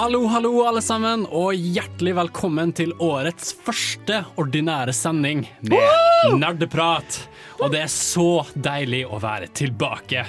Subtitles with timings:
[0.00, 7.18] Hallo, hallo, alle sammen, og hjertelig velkommen til årets første ordinære sending med Nerdeprat.
[7.60, 10.24] Og det er så deilig å være tilbake.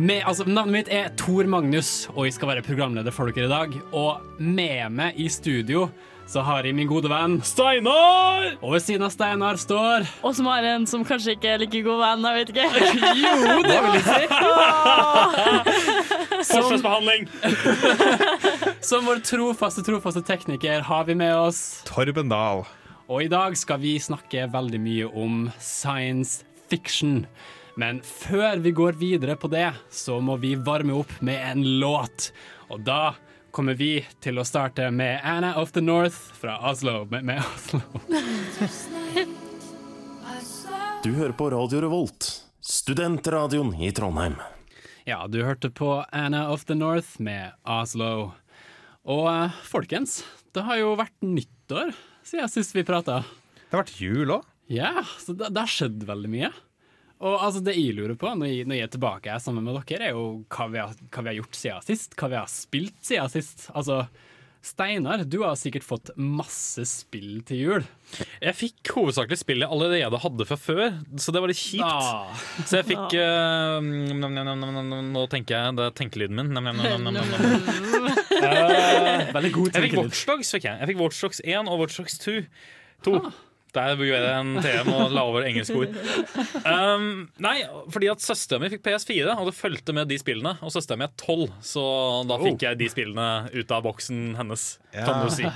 [0.00, 3.52] Med, altså, navnet mitt er Tor Magnus, og jeg skal være programleder for dere i
[3.52, 3.76] dag.
[3.92, 5.90] Og med meg i studio
[6.24, 8.54] så har jeg min gode venn Steinar!
[8.64, 11.84] Og ved siden av Steinar står Og som har en som kanskje ikke er like
[11.84, 12.64] god venn, jeg vet ikke.
[13.20, 14.24] Jo, det vil jeg si!
[16.52, 17.28] Forskjellsbehandling!
[18.80, 22.64] Som vår trofaste, trofaste tekniker har vi med oss Torben Dahl.
[23.08, 27.26] Og i dag skal vi snakke veldig mye om science fiction.
[27.76, 32.30] Men før vi går videre på det, så må vi varme opp med en låt.
[32.72, 33.14] Og da
[33.54, 37.04] kommer vi til å starte med Anna of the North fra Oslo.
[37.10, 37.82] Med, med Oslo.
[41.04, 42.30] Du hører på Radio Revolt,
[42.64, 44.38] studentradioen i Trondheim.
[45.04, 48.30] Ja, du hørte på Anna of the North med Oslo.
[49.04, 50.22] Og eh, folkens,
[50.56, 51.90] det har jo vært nyttår
[52.24, 53.18] siden sist vi prata.
[53.20, 54.46] Det har vært jul òg.
[54.72, 56.48] Ja, så det, det har skjedd veldig mye.
[57.20, 60.08] Og altså, det jeg lurer på når jeg, når jeg er tilbake sammen med dere,
[60.08, 62.16] er jo hva vi, har, hva vi har gjort siden sist.
[62.16, 63.66] Hva vi har spilt siden sist.
[63.76, 64.06] Altså,
[64.64, 67.86] Steinar, du har sikkert fått masse spill til jul.
[68.40, 70.86] Jeg fikk hovedsakelig spill jeg allerede hadde fra før,
[71.20, 71.84] så det var litt kjipt.
[71.84, 72.46] Ah.
[72.64, 73.16] Så jeg fikk
[74.24, 76.54] nam, Nå tenker jeg, det er tenkelyden min.
[76.56, 77.20] Nam, nam, nam.
[78.44, 80.08] Eh, Veldig god jeg fikk tenkelyd.
[80.10, 80.80] Watchdogs fikk jeg.
[80.80, 82.34] Jeg fikk Watchdogs 1 og Watchdogs 2.
[83.06, 83.20] To.
[83.74, 85.96] Der gjorde jeg en TM og la over engelske ord.
[86.64, 87.08] Um,
[87.42, 87.56] nei,
[87.92, 90.54] fordi at søstera mi fikk PS4, og det fulgte med de spillene.
[90.62, 91.84] Og søstera mi er tolv, så
[92.30, 94.66] da fikk jeg de spillene ut av boksen hennes.
[94.94, 95.48] Kan du si.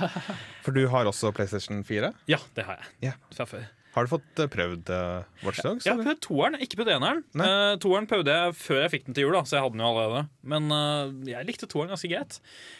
[0.65, 2.13] For du har også PlayStation 4.
[2.31, 2.95] Ja, det har jeg.
[3.09, 3.17] Ja.
[3.35, 3.67] Fra før.
[3.99, 5.83] Har du fått eh, prøvd uh, Watchdogs?
[5.83, 7.17] Jeg har prøvd toeren, ikke prøvd eneren.
[7.35, 9.83] Uh, toeren prøvde jeg før jeg fikk den til jul, da, så jeg hadde den
[9.83, 10.21] jo allerede.
[10.53, 12.37] Men uh, jeg likte toeren ganske greit.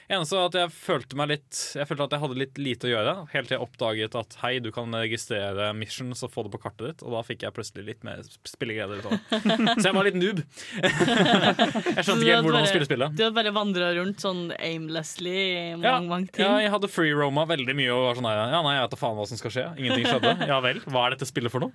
[0.09, 2.91] Eneste var at jeg følte meg litt Jeg følte at jeg hadde litt lite å
[2.93, 6.61] gjøre, helt til jeg oppdaget at hei, du kan registrere missions og få det på
[6.63, 9.03] kartet ditt, og da fikk jeg plutselig litt mer spilleglede.
[9.81, 10.39] Så jeg var litt noob.
[10.79, 13.11] jeg skjønte ikke helt hvordan man skulle spille.
[13.11, 16.47] Du hadde bare vandra rundt sånn aimlessly i mange, Ja, mange ting.
[16.47, 19.01] ja, jeg hadde free-roma veldig mye og var sånn her, Ja, nei, jeg vet da
[19.03, 19.67] faen hva som skal skje.
[19.75, 20.33] Ingenting skjedde.
[20.49, 21.73] Ja vel, hva er dette spillet for noe?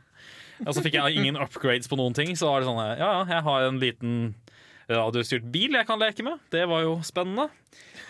[0.65, 2.33] Og så fikk jeg ingen upgrades på noen ting.
[2.39, 4.19] Så var det sånn ja, ja, jeg har en liten
[4.91, 6.43] radiostyrt bil jeg kan leke med.
[6.55, 7.49] Det var jo spennende.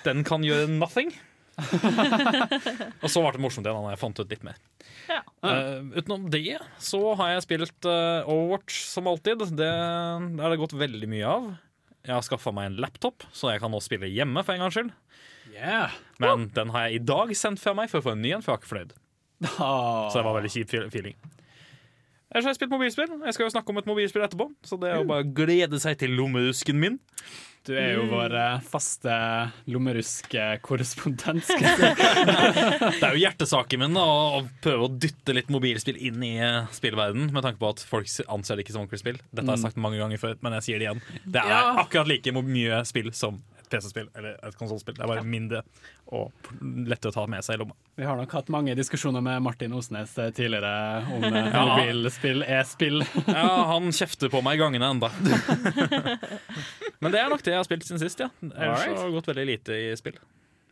[0.04, 1.12] Den kan gjøre nothing.
[3.04, 4.58] og så ble det morsomt igjen da jeg fant ut litt mer.
[5.06, 5.20] Ja.
[5.44, 9.44] Uh, utenom det så har jeg spilt uh, Overwatch som alltid.
[9.54, 11.48] Det det har det gått veldig mye av.
[12.04, 14.76] Jeg har skaffa meg en laptop, så jeg kan nå spille hjemme for en gangs
[14.76, 14.92] skyld.
[15.54, 15.94] Yeah.
[16.20, 18.44] Men den har jeg i dag sendt fra meg for å få en ny en,
[18.44, 18.94] for jeg har ikke fornøyd.
[19.58, 20.08] Ah.
[20.10, 21.16] Så det var veldig kjip feeling.
[22.34, 23.10] Ellers har jeg spilt mobilspill.
[23.22, 25.78] Jeg skal jo snakke om et mobilspill etterpå, så det er jo bare å glede
[25.82, 26.96] seg til lommerusken min.
[27.64, 29.12] Du er jo vår eh, faste
[29.72, 31.46] lommerusk-korrespondent.
[31.48, 31.62] jeg.
[32.98, 36.66] Det er jo hjertesaken min da, å prøve å dytte litt mobilspill inn i eh,
[36.76, 39.22] spillverden med tanke på at folk anser det ikke som ordentlig spill.
[39.30, 41.00] Dette har jeg sagt mange ganger før, men jeg sier det igjen.
[41.24, 43.40] Det er akkurat like mye spill som
[43.74, 44.96] PC-spill eller et konsollspill.
[44.96, 45.60] Det er bare mindre
[46.14, 46.32] og
[46.88, 47.74] lettere å ta med seg i lomma.
[47.98, 50.72] Vi har nok hatt mange diskusjoner med Martin Osnes eh, tidligere
[51.14, 51.64] om eh, Ja.
[51.74, 53.02] mobilspill er spill.
[53.26, 55.10] Ja, han kjefter på meg i gangene enda.
[57.02, 58.30] Men det er nok det jeg har spilt siden sist, ja.
[58.44, 60.16] Ellers har det gått veldig lite i spill.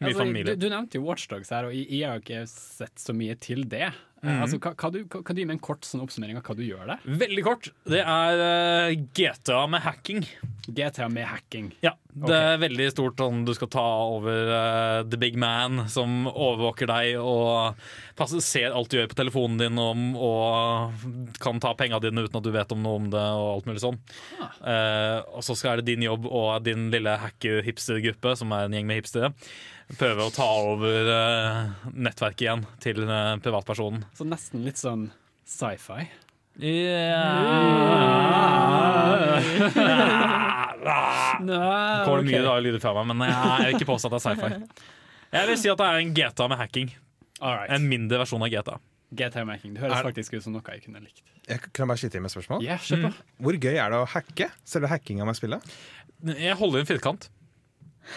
[0.02, 0.54] Mye Altså, du, familie.
[0.58, 3.90] du nevnte jo Watchdogs her, og jeg, jeg har ikke sett så mye til det.
[4.22, 6.54] Eh, Altså, hva, hva du, kan du gi meg en kort sånn oppsummering av hva
[6.58, 7.06] du gjør der?
[7.22, 7.68] Veldig kort.
[7.90, 10.22] Det er uh, GTA med hacking.
[10.68, 11.72] GTA med hacking.
[11.82, 16.28] Ja, Det er veldig stort sånn du skal ta over uh, the big man som
[16.30, 17.80] overvåker deg og
[18.19, 22.38] passer, ser alt du gjør på telefonen din om, og kan ta penga dine uten
[22.38, 23.98] at du vet om noe om det og alt mulig sånn.
[24.38, 28.76] Eh, og så skal er det din jobb og din lille hacker-hipstergruppe, som er en
[28.76, 29.32] gjeng med hipstere,
[29.98, 34.04] prøve å ta over eh, nettverket igjen til eh, privatpersonen.
[34.12, 35.09] Så nesten litt sånn
[35.49, 36.05] sci-fi.
[36.61, 37.23] Ja.
[42.05, 44.25] Kommer det mye rare lyder fra meg, men jeg vil ikke påstå at det er
[44.26, 44.87] sci-fi.
[45.32, 46.91] Jeg vil si at det er en GTA med hacking.
[47.43, 47.62] All.
[47.73, 48.76] En mindre versjon av GTA.
[49.17, 49.75] GTA med hacking.
[49.76, 51.23] Det høres Er- faktisk ut som noe jeg kunne likt.
[51.49, 52.62] Jeg kan jeg bare skyte inn med spørsmål?
[52.62, 53.14] Yeah, mm.
[53.43, 54.50] Hvor gøy er det å hacke?
[54.64, 55.61] Selve hackinga med spillet?
[56.38, 57.29] Jeg holder en firkant.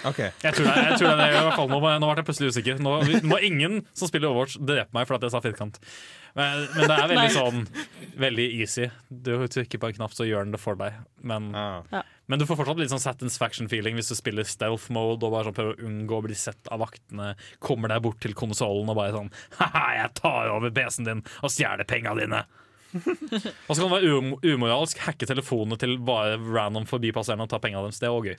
[0.08, 2.82] Ok, Jeg tror det, jeg tror det i hvert fall nå, ble jeg plutselig usikker.
[2.84, 2.96] Nå
[3.30, 5.80] må ingen som spiller Overwatch drepe meg for at jeg sa firkant.
[6.36, 7.62] Men, men det er veldig sånn
[8.20, 8.90] Veldig easy.
[9.08, 10.98] Du trykker på en knapp, så gjør den det for deg.
[11.24, 12.04] Men, ah.
[12.28, 15.58] men du får fortsatt litt sånn satisfaction-feeling hvis du spiller stealth mode og bare sånn
[15.58, 17.34] prøver å unngå å bli sett av vaktene.
[17.64, 21.54] Kommer deg bort til konsollen og bare sånn Haha, jeg tar over PC-en din og
[21.54, 22.44] stjeler penga dine.
[22.96, 25.00] og så kan det være um umoralsk.
[25.08, 28.00] Hacke telefonene til bare random forbipasserende og ta penga deres.
[28.02, 28.38] Det er òg gøy.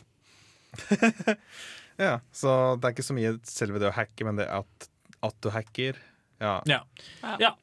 [1.97, 4.89] Ja, så det er ikke så mye selve det å hacke, men det at,
[5.25, 5.97] at du hacker.
[6.43, 6.59] Ja.
[6.69, 6.83] Ja.
[7.41, 7.55] ja.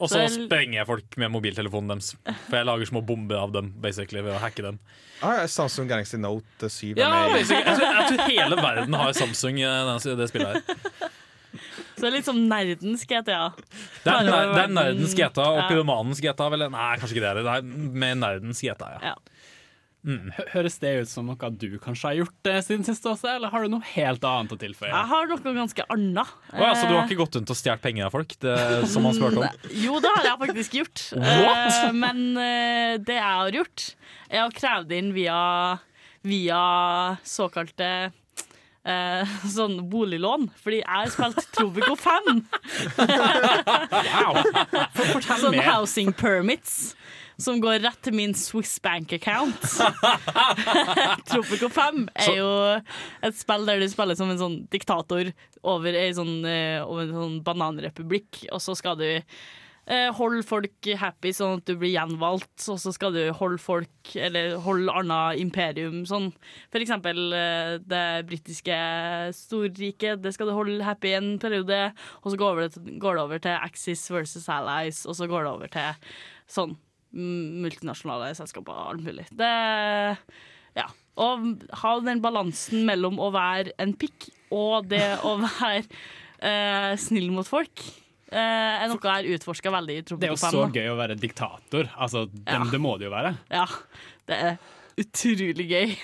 [0.00, 2.14] Og så sprenger jeg folk med mobiltelefonen deres.
[2.46, 4.78] For jeg lager små bomber av dem basically ved å hacke dem.
[5.20, 7.42] Ah, ja, Samsung Galaxy Note 7 er Ja, med.
[7.44, 11.10] Jeg tror, jeg tror hele verden har Samsung i det, det spillet her.
[12.00, 13.42] Så det er litt som nerdens GTA.
[14.06, 15.68] Det er, ner- det er nerdens GTA og Ja.
[15.68, 16.48] pyromanens GTA.
[16.54, 16.64] Vel?
[16.72, 17.34] Nei, kanskje ikke det.
[17.36, 17.44] det.
[17.44, 19.12] Det er mer nerdens GTA, ja.
[19.12, 19.39] Ja.
[20.00, 23.50] Hø- Høres det ut som noe du kanskje har gjort eh, siden sist også, eller
[23.52, 24.88] har du noe helt annet å tilføye?
[24.88, 26.30] Jeg har noe ganske annet.
[26.54, 28.54] Oh, ja, så du har ikke gått rundt og stjålet penger av folk, det,
[28.88, 29.60] som han spurte om?
[29.84, 31.04] Jo, det har jeg faktisk gjort.
[31.44, 31.66] What?
[31.68, 33.86] Eh, men eh, det jeg har gjort,
[34.30, 35.36] er å kreve det inn via,
[36.24, 36.62] via
[37.26, 40.48] såkalte eh, sånn boliglån.
[40.64, 42.40] Fordi jeg har spilt Tropico 5.
[43.04, 44.40] Wow!
[44.96, 45.66] For, fortell Sånn mer.
[45.74, 46.94] housing permits.
[47.40, 49.64] Som går rett til min Swiss bank account.
[51.30, 52.50] Tropico 5 er jo
[53.24, 55.32] et spill der du spiller som en sånn diktator
[55.64, 59.06] over sånn, eh, over en sånn bananrepublikk, og så skal du
[59.90, 63.88] eh, holde folk happy sånn at du blir gjenvalgt, og så skal du holde folk
[64.16, 66.30] Eller holde annet imperium sånn.
[66.72, 68.76] For eksempel eh, det britiske
[69.36, 71.82] storriket, det skal du holde happy en periode,
[72.22, 75.56] og så går det, går det over til Axis versus Allies, og så går det
[75.56, 76.14] over til
[76.50, 76.78] sånn
[77.12, 79.26] multinasjonale selskaper og alt mulig.
[79.34, 79.52] Det
[80.78, 80.86] Ja.
[81.20, 81.26] Å
[81.82, 85.82] ha den balansen mellom å være en pikk og det å være
[86.40, 87.82] eh, snill mot folk,
[88.30, 91.18] eh, er noe jeg har utforska veldig i Det er jo så gøy å være
[91.20, 91.90] diktator.
[91.98, 92.62] Altså, Ja.
[92.70, 93.34] det må det jo være.
[93.50, 93.66] Ja,
[94.30, 94.56] det er
[95.00, 95.96] utrolig gøy.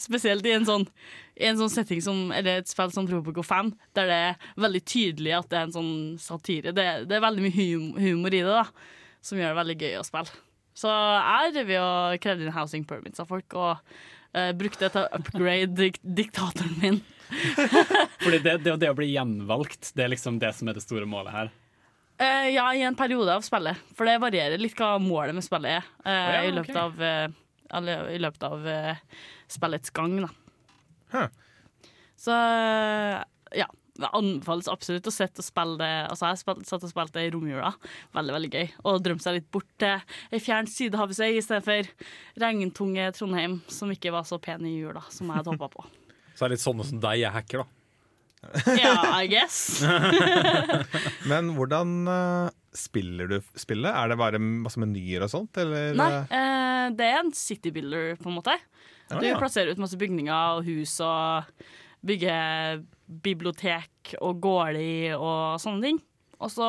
[0.00, 0.88] Spesielt i en sånn,
[1.36, 4.82] i en sånn setting som Eller et spill som Tropico 5, der det er veldig
[4.86, 6.72] tydelig at det er en sånn satire.
[6.74, 8.64] Det, det er veldig mye humor i det, da,
[9.24, 10.42] som gjør det veldig gøy å spille.
[10.74, 13.78] Så jeg drev og krevde inn housing permits av folk, og
[14.34, 17.02] uh, brukte det til å upgrade dik diktatoren min.
[18.24, 21.06] Fordi det, det, det å bli gjenvalgt, det er liksom det som er det store
[21.08, 21.52] målet her.
[22.18, 23.78] Uh, ja, i en periode av spillet.
[23.94, 25.88] For det varierer litt hva målet med spillet er.
[26.06, 28.68] Uh, ja, i, løpet av, uh, eller, I løpet av
[29.50, 30.30] spillets gang, da.
[31.14, 31.30] Huh.
[32.18, 32.34] Så
[33.54, 33.66] ja.
[33.94, 35.90] Det anbefales absolutt å sitte og spille det.
[36.10, 37.70] Altså, jeg spil, satt og spilte det i romjula.
[38.16, 38.72] Veldig veldig gøy.
[38.90, 40.00] Og drømte seg litt bort til
[40.34, 41.92] ei fjern sydhavsøy i stedet for
[42.42, 45.86] regntunge Trondheim, som ikke var så pen i jula som jeg hadde håpa på.
[46.34, 47.80] Så er det litt sånne som deg jeg hacker, da.
[48.82, 49.58] Ja, I guess.
[51.30, 53.94] Men hvordan uh, spiller du spillet?
[53.94, 55.54] Er det bare masse menyer og sånt?
[55.62, 55.94] Eller?
[55.94, 58.58] Nei, eh, eh, det er en city builder, på en måte.
[59.08, 59.38] Ah, Du ja.
[59.38, 61.64] plasserer ut masse bygninger og hus og
[62.04, 66.00] bygger bibliotek og gårde og sånne ting.
[66.44, 66.66] Og så,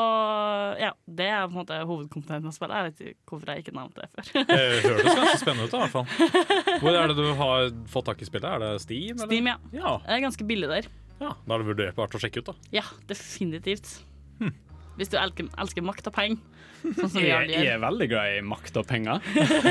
[0.79, 2.75] ja, Det er på en måte hovedkomponenten av spillet.
[2.77, 4.45] Jeg vet ikke hvorfor jeg ikke nevnte det før.
[4.47, 6.79] Det høres ganske spennende ut, i hvert fall.
[6.83, 8.45] Hvor er det du har fått tak i spillet?
[8.45, 9.17] Er det Steam?
[9.17, 9.25] Eller?
[9.31, 9.55] Steam, ja.
[9.75, 10.87] Ja, Det er ganske billig der.
[11.19, 12.55] ja, Da er det vurdert å sjekke ut, da.
[12.77, 13.97] Ja, definitivt.
[14.39, 14.53] Hm.
[14.95, 16.37] Hvis du elsker, elsker makt og penger,
[16.85, 17.63] sånn som vi Jeg, gjør.
[17.65, 19.19] jeg er veldig glad i makt og penger.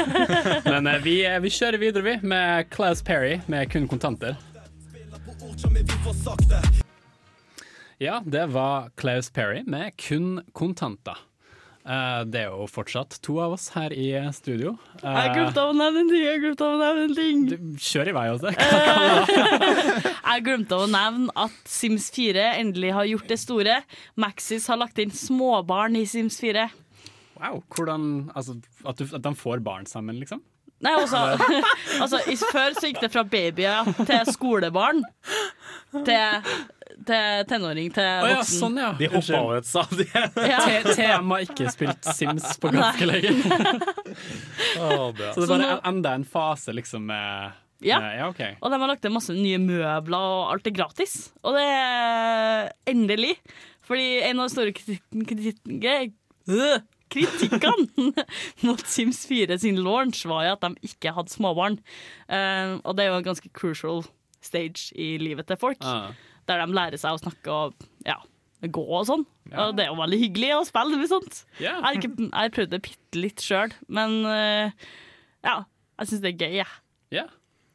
[0.69, 1.15] Men eh, vi,
[1.47, 4.37] vi kjører videre, vi, med Claus Perry med kun kontanter.
[7.99, 11.17] Ja, det var Claus Perry med kun kontanter.
[11.85, 14.73] Eh, det er jo fortsatt to av oss her i studio.
[15.03, 16.23] Eh, Jeg glemte å nevne en ting!
[16.25, 17.43] Jeg glemte å nevne en ting.
[17.51, 18.53] du, kjør i vei, altså.
[20.31, 23.77] Jeg glemte å nevne at Sims 4 endelig har gjort det store.
[24.17, 26.67] Maxis har lagt inn småbarn i Sims 4.
[27.37, 30.41] Wow, hvordan Altså, at, du, at de får barn sammen, liksom?
[30.85, 31.21] Nei, altså,
[32.05, 32.21] altså
[32.53, 35.01] Før så gikk det fra babyer til skolebarn
[35.95, 36.49] til,
[37.09, 38.93] til tenåring til Å ja, sånn, ja.
[38.99, 40.25] De hoppa over et stadie.
[40.51, 40.61] Ja.
[40.87, 43.35] TM har ikke spilt Sims på ganske lenge.
[44.79, 47.53] oh, Så det er Så bare nå- enda en fase, liksom, med
[47.85, 47.99] Ja.
[48.01, 48.55] med- ja okay.
[48.63, 51.31] Og de har lagt inn masse nye møbler, og alt er gratis.
[51.45, 53.35] Og det er endelig.
[53.85, 56.15] Fordi en av de store kritik kritik
[57.15, 58.27] kritikkene
[58.67, 61.79] mot Sims 4 sin launch var jo at de ikke hadde småbarn.
[62.29, 64.05] Uh, og det er jo en ganske crucial
[64.45, 65.81] stage i livet til folk.
[65.87, 66.13] Ah.
[66.49, 68.19] Der de lærer seg å snakke og ja,
[68.65, 69.25] gå og sånn.
[69.51, 69.69] Ja.
[69.69, 71.45] Og det er jo veldig hyggelig å spille med sånt.
[71.61, 71.79] Yeah.
[71.79, 74.91] Jeg har, ikke, jeg bitte litt sjøl, men uh,
[75.45, 75.57] ja,
[76.01, 76.61] jeg syns det er gøy.
[76.61, 76.77] jeg.
[77.15, 77.29] Ja.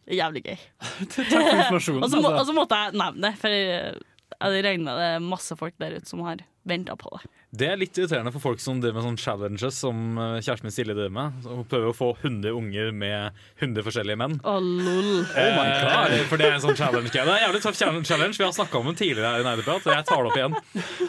[0.09, 0.61] Jævlig gøy.
[1.15, 2.05] Takk for informasjonen.
[2.05, 2.47] Og så må, og altså.
[2.51, 3.99] så måtte jeg nevne det, for jeg
[4.39, 7.29] jeg regner det er masse folk der ute som har venta på det.
[7.59, 10.75] Det er litt irriterende for folk som driver med sånne challenges som eh, kjæresten min
[10.75, 11.39] Silje driver med.
[11.49, 14.35] Hun prøver å få 100 unger med 100 forskjellige menn.
[14.45, 15.09] Å, lol.
[15.33, 18.05] Eh, for det er en sånn challenge Det er en jævlig tøff challenge.
[18.09, 18.37] challenge.
[18.37, 20.59] Vi har snakka om den tidligere her i Nerdeprat, og jeg tar det opp igjen.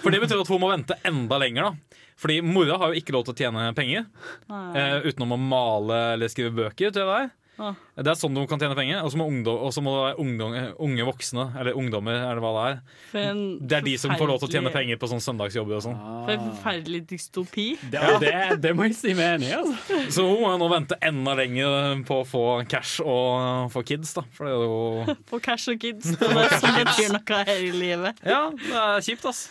[0.00, 1.68] For det betyr at hun må vente enda lenger.
[1.70, 4.06] da Fordi mora har jo ikke lov til å tjene penger
[4.48, 6.90] eh, utenom å male eller skrive bøker.
[6.92, 7.74] tror jeg det er Ah.
[8.00, 9.02] Det er sånn de kan tjene penger.
[9.04, 10.54] Og så må, ungdom, må det være ungdom,
[10.86, 12.78] unge voksne, eller ungdommer, er det hva det er.
[13.20, 15.84] En Det er de som får lov til å tjene penger på sånne søndagsjobber og
[15.84, 15.98] sånn.
[16.24, 17.66] For en forferdelig dystopi.
[17.92, 18.32] Det, det,
[18.64, 19.58] det må jeg si meg enig i.
[19.58, 20.00] Altså.
[20.16, 24.14] Så hun må jo nå vente enda lenger på å få cash og få kids,
[24.16, 24.24] da.
[24.36, 26.14] For det er jo Få Cash og Kids.
[26.16, 28.20] Det er som betyr noe her i livet.
[28.26, 29.44] Ja, det er kjipt, ass.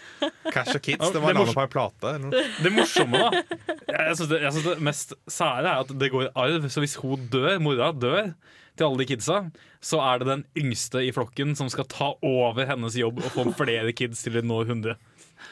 [0.49, 2.15] Cash og Kids, det var navnet på ei plate.
[2.15, 2.43] Eller noe.
[2.63, 3.43] Det morsomme, da
[3.89, 6.67] Jeg synes det, det mest sære er at det går i arv.
[6.71, 8.33] Så hvis hun dør, mora dør
[8.79, 9.39] til alle de kidsa,
[9.83, 13.47] så er det den yngste i flokken som skal ta over hennes jobb og få
[13.59, 14.95] flere kids til å nå 100.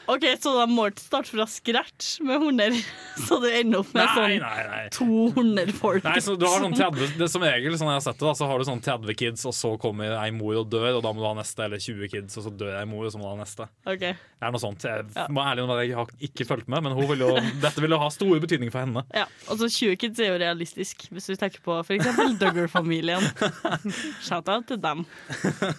[0.08, 2.78] Ok, Så de må ikke starte fra scratch med 100,
[3.28, 4.82] så du ender opp med Nei, sånn nei, nei.
[4.94, 6.04] 200 folk.
[6.04, 8.34] Nei, så du har sånn 30, det Som regel sånn jeg har sett det da,
[8.38, 11.12] så har du sånn 30 kids, og så kommer ei mor og dør, og da
[11.12, 11.64] må du ha neste.
[11.66, 13.68] Eller 20 kids, og så dør ei mor, og så må du ha neste.
[13.88, 14.84] Ok, Det er noe sånt.
[14.86, 15.26] Jeg Ja.
[15.34, 17.30] må ærlig innrømme at jeg har ikke fulgt med, men hun vil jo,
[17.60, 19.02] dette vil jo ha stor betydning for henne.
[19.14, 19.26] ja.
[19.48, 22.06] Altså 20 kids er jo realistisk, hvis du tenker på f.eks.
[22.38, 23.24] Duggar-familien.
[24.26, 25.04] Shout-out til dem.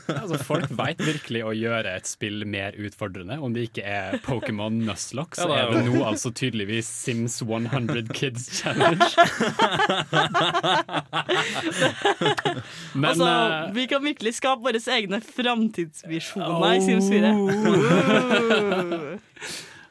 [0.09, 3.37] Altså, folk veit virkelig å gjøre et spill mer utfordrende.
[3.43, 7.41] Om det ikke er Pokémon Nuzlocke, så Ja, er er det nå altså tydeligvis Sims
[7.41, 9.03] 100 Kids Challenge.
[12.93, 17.33] Men Altså, eh, vi kan virkelig skape våre egne framtidsvisjoner i Sims 4.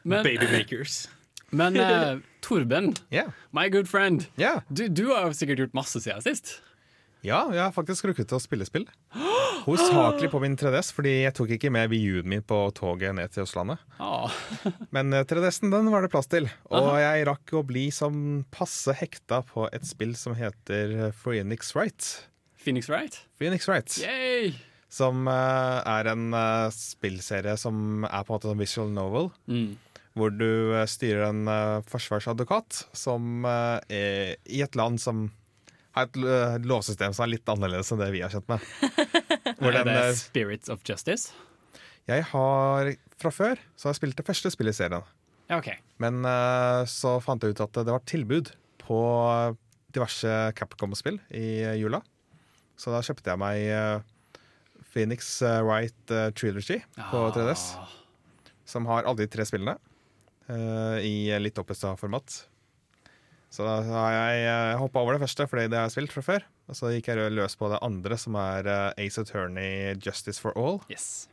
[0.03, 1.09] men, Babymakers.
[1.51, 3.27] men uh, Torben, yeah.
[3.51, 4.61] my good friend, yeah.
[4.69, 6.61] du, du har sikkert gjort masse siden sist.
[7.25, 8.85] Ja, jeg har faktisk rukket å spille spill.
[9.65, 13.43] Hovedsakelig på min 3DS, fordi jeg tok ikke med VU-en min på toget ned til
[13.43, 13.81] Østlandet.
[13.99, 14.31] Ah,
[14.95, 16.47] Men eh, 3DS-en den var det plass til.
[16.71, 22.07] Og jeg rakk å bli som passe hekta på et spill som heter Phoenix Wright.
[22.59, 23.21] Phoenix Wright?
[23.39, 23.99] Phoenix Wright.
[24.03, 24.53] Yay!
[24.89, 29.29] Som eh, er en eh, spillserie som er på en måte en visual novel.
[29.51, 29.77] Mm.
[30.17, 35.27] Hvor du eh, styrer en uh, forsvarsadvokat som uh, er i et land som
[35.97, 38.65] har et eh, lovsystem som er litt annerledes enn det vi har kjent med.
[39.61, 41.33] Hvor den, det eh, Spirits of Justice?
[42.09, 42.87] jeg har
[43.21, 45.03] fra før så har jeg spilt det første spillet i serien.
[45.49, 45.69] Ja, OK.
[46.01, 48.49] Men eh, så fant jeg ut at det var tilbud
[48.81, 49.01] på
[49.93, 52.01] diverse Capcom-spill i jula.
[52.79, 54.41] Så da kjøpte jeg meg
[54.89, 56.79] Phoenix Wright Trilogy
[57.11, 57.65] på 3DS.
[57.77, 57.93] Ah.
[58.69, 59.75] Som har alle de tre spillene
[61.05, 62.39] i litt oppussa format.
[63.49, 66.25] Så da har jeg uh, hoppa over det første, fordi det har jeg spilt fra
[66.25, 66.45] før.
[66.69, 70.53] Og så gikk jeg løs på det andre, som er eh, Ace Attorney Justice for
[70.53, 70.77] All.
[70.93, 71.25] Yes.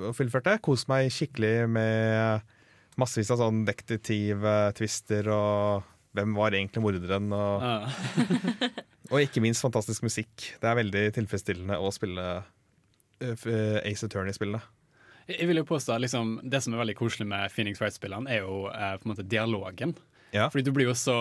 [0.00, 0.54] Og fullførte.
[0.64, 2.48] Koste meg skikkelig med
[3.00, 5.84] massevis av sånn detektiv-twister og
[6.16, 7.92] hvem var egentlig morderen, og, Ah.
[9.12, 10.32] og ikke minst fantastisk musikk.
[10.60, 12.26] Det er veldig tilfredsstillende å spille
[13.20, 14.60] eh, eh, Ace Attorney-spillene.
[15.28, 18.28] Jeg jeg vil jo påstå at liksom, Det som er veldig koselig med Phoenix Wright-spillene,
[18.28, 19.94] er jo eh, på en måte dialogen.
[20.32, 20.46] Ja.
[20.48, 21.14] Fordi Du blir jo så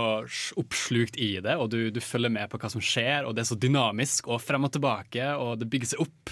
[0.60, 3.25] oppslukt i det, og du, du følger med på hva som skjer.
[3.27, 6.32] og Det er så dynamisk og frem og tilbake, og det bygger seg opp.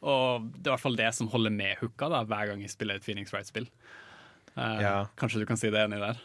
[0.00, 2.72] Og Det er i hvert fall det som holder med hooka da, hver gang jeg
[2.74, 3.66] spiller et Phoenix Wright-spill.
[4.56, 4.94] Eh, Ja.
[5.16, 6.20] Kanskje du kan si det enig der?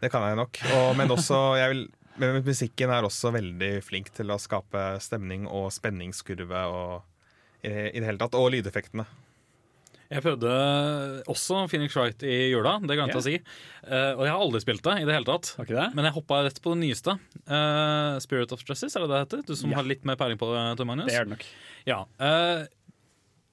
[0.00, 0.58] Det kan jeg nok.
[0.76, 1.84] Og, men også jeg vil,
[2.20, 7.02] men musikken er også veldig flink til å skape stemning og spenningskurve og
[7.64, 8.36] i, i det hele tatt.
[8.36, 9.04] Og lydeffektene.
[10.10, 10.50] Jeg prøvde
[11.26, 13.34] også Phoenix Wright i jula, det glemte jeg å si.
[13.86, 15.50] Eh, og jeg har aldri spilt det i det hele tatt.
[15.64, 15.86] Ikke det?
[15.98, 17.16] Men jeg hoppa rett på det nyeste.
[17.42, 19.42] Eh, Spirit of Justice, er det det heter?
[19.48, 19.80] Du som Ja.
[19.80, 21.10] har litt mer peiling på det, Tor Magnus?
[21.10, 21.46] Det er det nok.
[21.90, 22.00] Ja.
[22.22, 22.66] eh,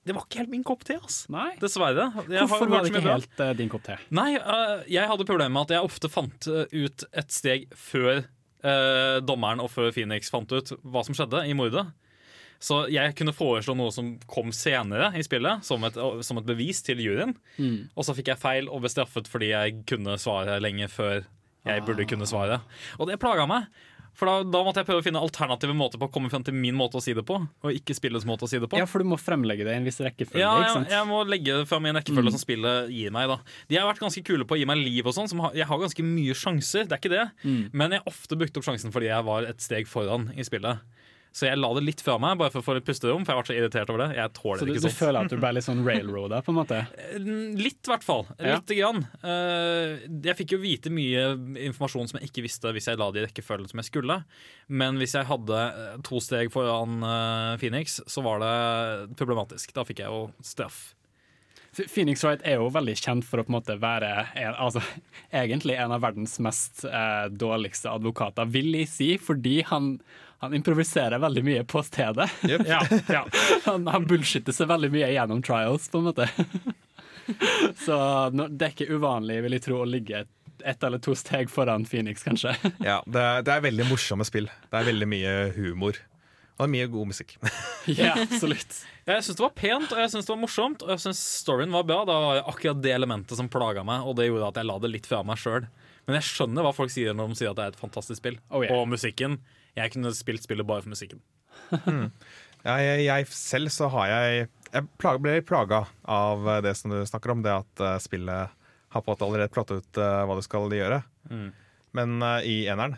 [0.06, 1.22] det var ikke helt min kopp te, ass.
[1.32, 1.56] Nei.
[1.62, 2.10] Dessverre.
[2.28, 3.14] Jeg har Hvorfor hørt var så det mye ikke bra.
[3.18, 3.98] helt eh, din kopp te?
[4.12, 8.26] Nei, eh, jeg hadde problemer med at jeg ofte fant eh, ut et steg før
[8.64, 11.86] eh, dommeren og før Phoenix fant ut hva som skjedde i mordet.
[12.63, 16.79] Så jeg kunne foreslå noe som kom senere i spillet, som et, som et bevis
[16.86, 17.36] til juryen.
[17.58, 17.89] Mm.
[17.91, 21.25] Og så fikk jeg feil og ble straffet fordi jeg kunne svare lenge før
[21.67, 22.62] jeg burde kunne svare.
[23.00, 23.67] Og det plaga meg.
[24.13, 26.53] For da, da måtte jeg prøve å finne alternative måter på å komme frem til
[26.53, 27.39] min måte å si det på.
[27.65, 28.77] Og ikke spillets måte å si det på.
[28.77, 30.43] Ja, for du må fremlegge det i en viss rekkefølge.
[30.43, 33.32] Ja, jeg, jeg må legge det fram i en rekkefølge som spillet gir meg.
[33.32, 33.39] da
[33.72, 35.32] De har vært ganske kule på å gi meg liv og sånn.
[35.32, 37.25] Så Jeg har ganske mye sjanser, det er ikke det.
[37.74, 40.86] Men jeg har ofte brukt opp sjansen fordi jeg var et steg foran i spillet.
[41.34, 43.42] Så jeg la det litt fra meg, bare for å få litt pusterom, for jeg
[43.42, 44.20] ble så irritert over det.
[44.20, 46.84] Jeg Så du, ikke du føler at du ble litt sånn railroada, på en måte?
[47.63, 48.28] Litt, i hvert fall.
[48.38, 48.60] Ja.
[48.60, 49.02] Lite grann.
[49.25, 51.32] Eh, jeg fikk jo vite mye
[51.72, 54.20] informasjon som jeg ikke visste hvis jeg la det i rekkefølgen som jeg skulle.
[54.70, 58.58] Men hvis jeg hadde eh, to steg foran eh, Phoenix, så var det
[59.18, 59.74] problematisk.
[59.74, 60.92] Da fikk jeg jo straff.
[61.74, 64.84] Phoenix Wright er jo veldig kjent for å på en måte være en, altså,
[65.44, 69.96] egentlig en av verdens mest eh, dårligste advokater, vil jeg si, fordi han,
[70.44, 72.26] han improviserer veldig mye på stedet.
[72.44, 72.68] Yep.
[72.68, 73.22] ja, ja.
[73.66, 76.26] Han, han bullshitter seg veldig mye gjennom trials, på en måte.
[77.86, 77.96] Så
[78.52, 80.32] det er ikke uvanlig, vil jeg tro, å ligge et,
[80.68, 82.58] ett eller to steg foran Phoenix, kanskje.
[82.90, 84.52] Ja, det, er, det er veldig morsomme spill.
[84.68, 86.02] Det er veldig mye humor.
[86.60, 87.38] Og mye god musikk.
[87.88, 88.84] ja, absolutt.
[89.08, 91.72] Jeg syns det var pent og jeg synes det var morsomt, og jeg syns storyen
[91.72, 92.04] var bra.
[92.04, 94.92] Det var akkurat det elementet som plaga meg, og det gjorde at jeg la det
[94.92, 95.72] litt fra meg sjøl.
[96.04, 98.42] Men jeg skjønner hva folk sier når de sier at det er et fantastisk spill.
[98.52, 98.76] Oh, yeah.
[98.76, 99.40] Og musikken.
[99.77, 101.22] Jeg kunne spilt spillet bare for musikken.
[101.88, 102.10] Mm.
[102.63, 107.34] jeg, jeg selv så har jeg Jeg plag, ble plaga av det som du snakker
[107.34, 108.53] om, det at eh, spillet
[108.94, 111.00] har på en måte allerede plottet ut uh, hva du skal gjøre.
[111.30, 111.48] Mm.
[111.98, 112.98] Men uh, i eneren.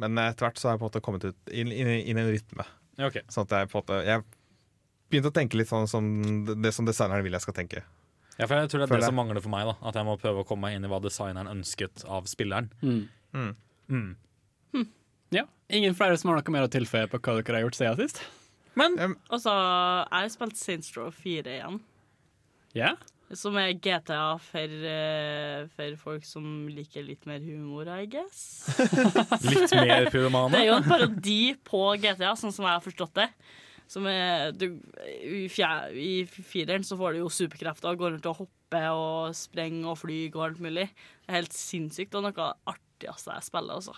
[0.00, 2.24] Men etter hvert så har jeg på en måte kommet ut inn, inn, inn i
[2.24, 2.66] en rytme.
[3.00, 3.24] Okay.
[3.32, 4.24] Sånn at jeg på en måte Jeg
[5.10, 6.04] begynte å tenke litt sånn som
[6.44, 7.84] det som designeren vil jeg skal tenke.
[8.36, 9.12] Ja, for jeg tror det er Føler det jeg.
[9.12, 9.68] som mangler for meg.
[9.68, 12.70] da At jeg må prøve å komme meg inn i hva designeren ønsket av spilleren.
[12.80, 13.02] Mm.
[13.32, 13.52] Mm.
[15.34, 15.46] Ja.
[15.70, 18.22] Ingen flere som har noe mer å tilføye på hva dere har gjort siden sist?
[18.78, 21.80] Men Og så har jeg spilt Saints Row 4 igjen.
[22.76, 22.94] Ja?
[23.30, 28.66] Som er GTA for, eh, for folk som liker litt mer humor, I guess.
[29.46, 30.50] litt mer pyromane?
[30.54, 33.28] Det er jo en parodi på GTA, sånn som jeg har forstått det.
[33.90, 34.68] Som er, du,
[35.06, 39.92] i, fjer, I fireren så får du jo superkrefter, går rundt og hopper og sprenger
[39.92, 40.88] og flyr og alt mulig.
[40.90, 43.78] Det er helt sinnssykt og noe av det artigste jeg spiller.
[43.82, 43.94] Også.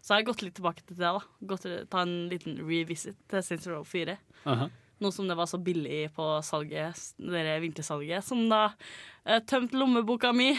[0.00, 1.06] Så har jeg gått litt tilbake til det.
[1.06, 1.20] da
[1.50, 4.16] Gått til, Ta en liten revisit til Saints Row 4.
[4.46, 4.68] Aha.
[4.98, 10.32] Nå som det var så billig på salget, det vintersalget, som da uh, tømte lommeboka
[10.34, 10.48] mi.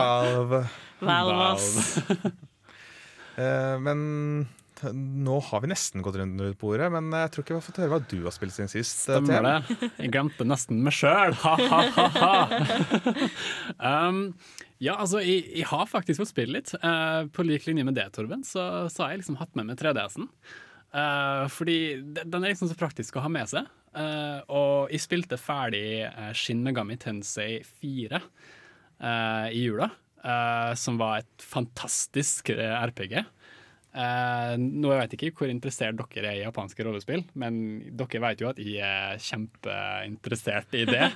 [0.00, 0.64] Valve.
[1.00, 1.56] Valve.
[3.40, 4.00] Eh, men
[5.24, 7.92] nå har vi nesten gått rundt bordet, men jeg tror ikke vi har fått høre
[7.92, 8.98] hva du har spilt siden sist.
[9.08, 9.78] eh, Stemmer det.
[10.02, 11.32] Jeg glemte nesten meg sjøl.
[11.40, 12.34] Ha-ha-ha.
[14.08, 14.20] um,
[14.80, 16.72] ja, altså, jeg, jeg har faktisk fått spille litt.
[16.82, 19.80] Uh, på lik linje med det, Torben, så, så har jeg liksom hatt med meg
[19.80, 20.30] 3DS-en.
[20.90, 21.78] Uh, fordi
[22.24, 23.68] den er liksom så praktisk å ha med seg.
[23.90, 25.84] Uh, og jeg spilte ferdig
[26.38, 28.22] Shin Megami Tensei 4
[29.00, 29.90] eh, i jula,
[30.24, 33.24] eh, som var et fantastisk eh, RPG.
[33.90, 37.56] Eh, nå Jeg vet ikke hvor interessert dere er i japanske rollespill, men
[37.98, 41.08] dere vet jo at jeg er kjempeinteressert i det.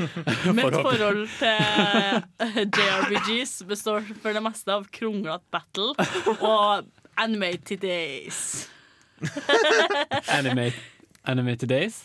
[0.56, 5.90] Mitt forhold til JRPGs består for det meste av kronglete battle
[6.38, 6.86] og
[7.18, 8.68] animated days.
[10.38, 10.78] Animate,
[11.28, 12.04] Animated Days.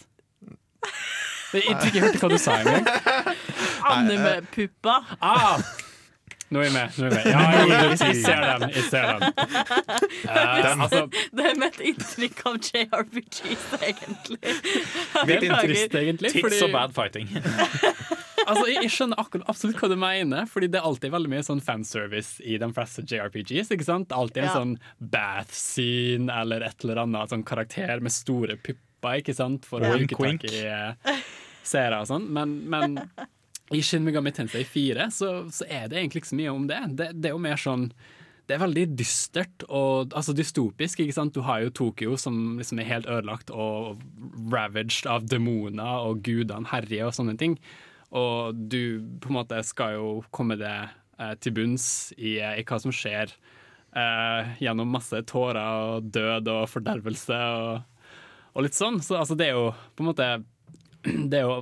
[1.54, 2.88] Jeg tror ikke jeg hørte hva du sa engang.
[3.94, 5.16] Anime-pupper.
[5.24, 5.62] Ah!
[6.54, 6.98] Nå er jeg med.
[7.00, 7.26] Nå er vi med.
[7.32, 8.66] Ja, jeg, jeg, jeg ser den.
[8.76, 9.24] Jeg ser den.
[10.30, 11.00] Eh, altså,
[11.36, 14.40] Det er mitt inntrykk av JRPGs, egentlig.
[15.26, 16.32] det er egentlig.
[16.36, 17.32] Tits og bad fighting.
[18.50, 21.46] altså, jeg, jeg skjønner akkurat, absolutt hva du mener, Fordi det er alltid veldig mye
[21.48, 23.74] sånn fanservice i de fleste JRPGs.
[23.76, 24.14] ikke sant?
[24.16, 24.56] Alltid en Ja.
[24.60, 29.66] sånn bath scene eller et eller annet sånn karakter med store pupper, ikke sant?
[29.70, 31.24] For å huke tak i eh,
[31.66, 32.30] seere og sånn.
[32.34, 33.00] Men, men
[33.74, 36.82] i Shin Megami Tensei 4 så, så er det egentlig ikke så mye om det.
[37.00, 37.90] Det, det er jo mer sånn
[38.46, 41.00] det er veldig dystert og altså dystopisk.
[41.02, 41.34] ikke sant?
[41.34, 44.04] Du har jo Tokyo som liksom er helt ødelagt og
[44.54, 47.58] ravaged av demoner og gudene herjer og sånne ting.
[48.14, 50.76] Og du på en måte skal jo komme det
[51.18, 56.70] eh, til bunns i, i hva som skjer eh, gjennom masse tårer og død og
[56.70, 58.12] fordervelse og,
[58.54, 59.02] og litt sånn.
[59.02, 60.30] Så altså, det er jo på en måte
[61.32, 61.60] Det er jo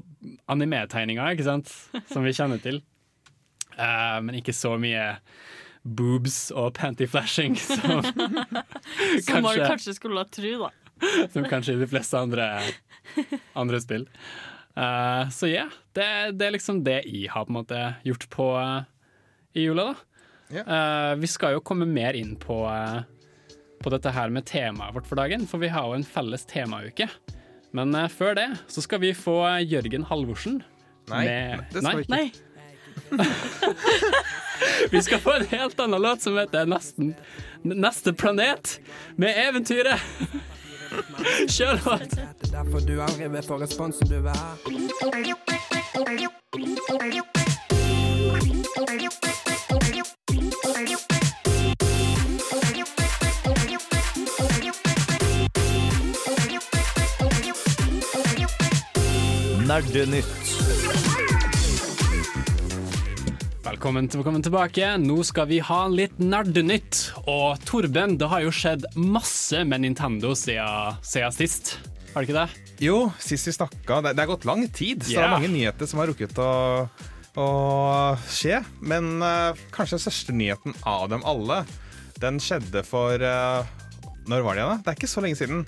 [0.52, 1.74] anime-tegninger, ikke sant,
[2.12, 2.82] som vi kjenner til.
[3.74, 5.16] Uh, men ikke så mye
[5.84, 8.06] boobs og panty-flashing som,
[9.26, 9.68] Som man Kanskje.
[9.68, 10.72] kanskje skulle tro, da.
[11.34, 12.48] som kanskje i de fleste andre,
[13.60, 14.08] andre spill.
[14.78, 16.08] Uh, så ja, det,
[16.40, 18.86] det er liksom det jeg har på en måte gjort på uh,
[19.54, 19.96] i jula, da.
[20.54, 21.12] Yeah.
[21.12, 22.58] Eh, vi skal jo komme mer inn på,
[23.82, 27.08] på dette her med temaet vårt for dagen, for vi har jo en felles temauke.
[27.74, 30.62] Men uh, før det så skal vi få Jørgen Halvorsen.
[31.12, 32.16] Nei, med- det skal vi ikke.
[32.16, 32.32] Nei.
[34.92, 37.16] Vi skal få en helt annen låt som heter Nesten
[37.64, 38.80] Neste planet,
[39.16, 40.00] med eventyret.
[41.56, 42.10] Kjør låt!
[42.14, 44.34] Det er derfor du aldri vil få responsen du vil
[59.64, 60.26] Nerdenytt.
[63.64, 64.90] Velkommen, velkommen tilbake.
[65.00, 67.00] Nå skal vi ha litt nerdenytt.
[67.32, 71.78] Og Torben, det har jo skjedd masse med Nintendo siden, siden sist.
[72.12, 72.66] Har det ikke det?
[72.84, 75.90] Jo, sist vi snakka Det, det er gått lang tid, så det er mange nyheter
[75.90, 76.50] som har rukket å,
[77.40, 77.48] å
[78.28, 78.60] skje.
[78.84, 81.62] Men uh, kanskje den største nyheten av dem alle,
[82.20, 83.64] den skjedde for uh,
[84.28, 84.84] Når var det igjen, da?
[84.84, 85.64] Det er ikke så lenge siden.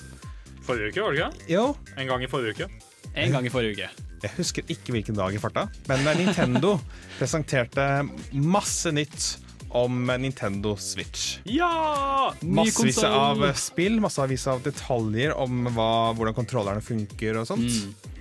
[0.68, 1.48] Forrige uke, var det ikke?
[1.56, 2.85] Jo, En gang i forrige uke.
[3.14, 3.90] En gang i forrige uke.
[4.26, 6.76] jeg husker ikke hvilken dag i farta, men eh, Nintendo
[7.20, 7.86] presenterte
[8.34, 9.28] masse nytt
[9.76, 11.40] om Nintendo Switch.
[11.52, 12.32] Ja!
[12.42, 18.14] Massevis av eh, spill, massevis av detaljer om hva, hvordan kontrollerne funker og sånt.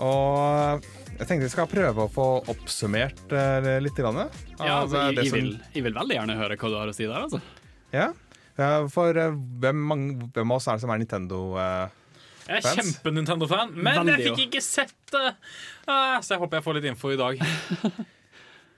[0.00, 0.88] Og
[1.20, 3.94] jeg tenkte vi skal prøve å få oppsummert eh, litt.
[3.98, 6.76] Grann, av, Ja, altså, eh, jeg, jeg, vil, jeg vil veldig gjerne høre hva du
[6.80, 7.26] har å si der.
[7.26, 7.40] Altså.
[7.94, 8.10] Ja.
[8.92, 9.84] For eh, hvem,
[10.34, 11.42] hvem av oss er det som er Nintendo?
[11.60, 11.99] eh?
[12.50, 15.28] Jeg er kjempe-Nintendo-fan, men Veldig, jeg fikk ikke sett det.
[15.86, 17.44] Uh, Så jeg håper jeg får litt info i dag.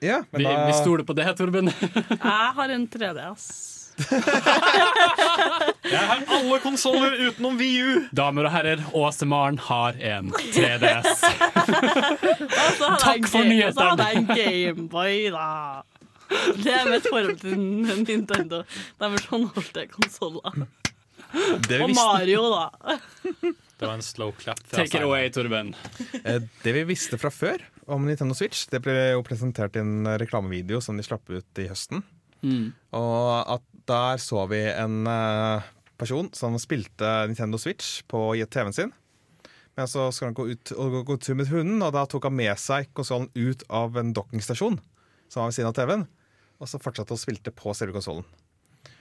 [0.03, 1.69] Ja, men Vi, da, vi stoler på det, Torben.
[2.09, 3.45] Jeg har en 3DS.
[5.93, 8.01] Jeg har alle konsoller utenom VU.
[8.11, 11.23] Damer og herrer, Åse Maren har en 3DS.
[12.99, 15.47] Takk for Og så hadde jeg en Gameboy, da.
[16.57, 17.59] Det er mitt forhold til
[18.03, 18.63] Nintendo.
[18.99, 20.65] Deres håndholdte konsoller.
[21.69, 22.65] det, vi Og Mario, da.
[23.79, 24.59] Det var en slow clap.
[24.69, 25.73] Take it away, Torben.
[26.23, 30.05] eh, det vi visste fra før om Nintendo Switch, det ble jo presentert i en
[30.21, 32.03] reklamevideo som de slapp ut i høsten.
[32.93, 35.65] Og at der så vi en eh,
[35.99, 38.93] person som spilte Nintendo Switch på TV-en sin.
[39.75, 42.27] Men så skal han gå ut og gå, gå tur med hunden, og da tok
[42.29, 44.77] han med seg konsollen ut av en dokkingstasjon
[45.33, 46.03] som var ved siden av TV-en,
[46.61, 48.27] og så fortsatte å spilte på selve konsollen.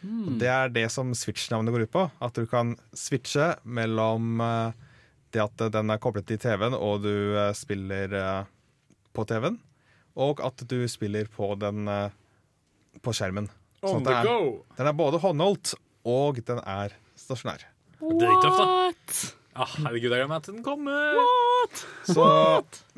[0.03, 2.07] Og Det er det som Switch-navnet går ut på.
[2.23, 4.88] At du kan switche mellom eh,
[5.33, 8.51] det at den er koblet til TV-en, og du eh, spiller eh,
[9.17, 9.61] på TV-en,
[10.21, 11.87] og at du spiller på den
[13.03, 13.47] på skjermen.
[13.81, 14.65] Sånn On at the er, go.
[14.77, 15.73] den er både håndholdt,
[16.09, 17.65] og den er stasjonær.
[18.03, 19.15] What?
[19.53, 21.17] Ah, herregud, jeg gleder meg til den kommer.
[22.09, 22.25] Så,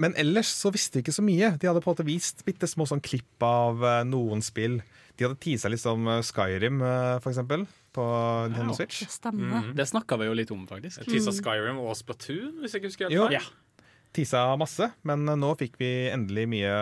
[0.00, 1.52] men ellers så visste vi ikke så mye.
[1.58, 4.80] De hadde på en måte vist bitte små sånn klipp av noen spill.
[5.16, 8.04] De hadde teasa litt om eh, Skyrim, eh, for eksempel, på
[8.50, 9.04] Nintendo Switch.
[9.12, 9.68] Stemmer.
[9.78, 11.04] Det snakka vi jo litt om, faktisk.
[11.04, 13.28] Teasa tisa Skyrim og Splatoon, hvis jeg ikke husker helt Jo.
[13.28, 13.38] feil.
[13.38, 13.90] Ja.
[14.14, 16.74] Teasa masse, men eh, nå fikk vi endelig mye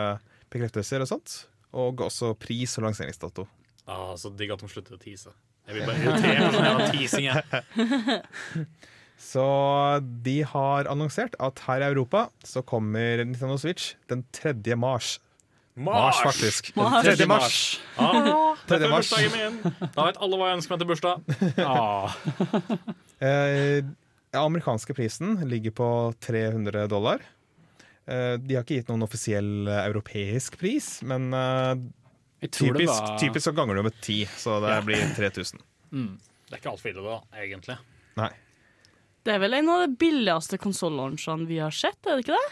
[0.52, 1.36] bekreftelser og sånt.
[1.72, 3.46] Og også pris og lanseringsdato.
[3.88, 5.32] Ah, så digg at de slutter å tease.
[5.68, 7.28] Jeg vil bare irritere meg med jævla teasing.
[7.28, 8.66] jeg.
[9.22, 9.42] Så
[10.26, 14.74] de har annonsert at her i Europa så kommer Nintendo Switch den 3.
[14.74, 15.12] mars.
[15.74, 16.74] Mars, faktisk.
[16.74, 17.06] Den Mars.
[17.16, 17.26] 3.
[17.26, 17.80] mars.
[17.96, 18.11] Ja,
[18.68, 18.76] 3.
[18.76, 19.74] dette er bursdagen min.
[19.94, 21.14] Da vet alle hva jeg ønsker meg til bursdag.
[21.64, 22.16] Ah,
[23.22, 23.85] Eh,
[24.35, 25.88] amerikanske prisen ligger på
[26.26, 27.20] 300 dollar.
[28.06, 31.76] Eh, de har ikke gitt noen offisiell eh, europeisk pris, men eh,
[32.48, 35.62] typisk, var typisk så ganger du med 10, så det blir 3000.
[36.52, 37.74] Det er ikke altfor ille, da, egentlig.
[38.18, 38.26] Nei.
[39.24, 42.50] Det er vel en av de billigste konsollaunchene vi har sett, er det ikke det?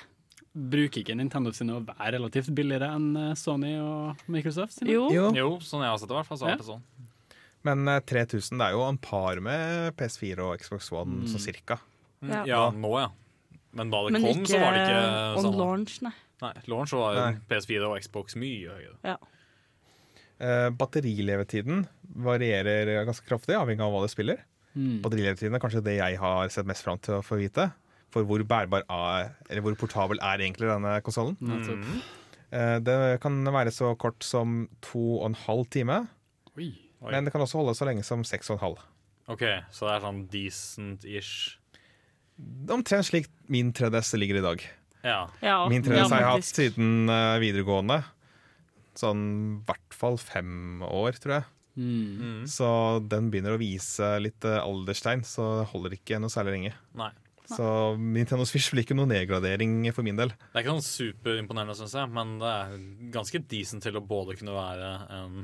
[0.55, 4.79] Bruker ikke Nintendo sine å være relativt billigere enn eh, Sony og Microsoft?
[4.81, 4.91] Sine?
[4.97, 5.05] Jo.
[5.15, 6.41] Jo, Jo, sånn jeg har sett det, i hvert fall.
[6.41, 6.53] Så Ja.
[6.57, 6.83] er det sånn.
[7.63, 11.79] men eh, 3000 det er jo en par med PS4 og Xbox One, så cirka.
[12.27, 12.45] Ja.
[12.45, 13.09] Ja, nå, ja.
[13.73, 15.13] Men da det Men kom, så var det ikke sånn.
[15.15, 15.59] Men on sånn.
[15.61, 16.13] launch, nei.
[16.43, 17.39] Nei, launch var Nei.
[17.49, 18.97] PS4 og Xbox mye høyere.
[19.05, 19.17] Ja.
[20.41, 21.83] Uh, batterilevetiden
[22.17, 24.41] varierer ganske kraftig, avhengig av hva du spiller.
[24.75, 25.03] Mm.
[25.05, 27.69] Batterilevetiden er kanskje det jeg har sett mest fram til å få vite.
[28.11, 31.37] For hvor bærbar er, eller hvor portabel er egentlig denne konsollen.
[31.39, 31.85] Nettopp.
[32.51, 36.01] Eh, det kan være så kort som to og en halv time,
[36.57, 36.73] Oi.
[37.01, 37.13] Oi.
[37.13, 38.83] men det kan også holde så lenge som seks og en halv.
[39.31, 41.35] OK, så det er sånn decent-ish.
[42.73, 44.65] Omtrent slik min 3DS ligger i dag.
[45.05, 45.21] Ja.
[45.41, 48.01] Ja, Min 3DS ja, har jeg hatt siden eh, videregående.
[48.99, 51.49] Sånn i hvert fall fem år, tror jeg.
[51.81, 52.09] Mm.
[52.21, 52.41] Mm.
[52.51, 52.67] Så
[53.09, 56.75] den begynner å vise litt eh, alderstegn, så det holder ikke noe særlig lenge.
[56.99, 57.13] Nei.
[57.51, 60.33] Så Nintendo Switch blir ikke noen nedgradering for min del.
[60.35, 62.77] Det er ikke noen superimponerende, syns jeg, men det er
[63.17, 65.41] ganske decent til å både kunne være en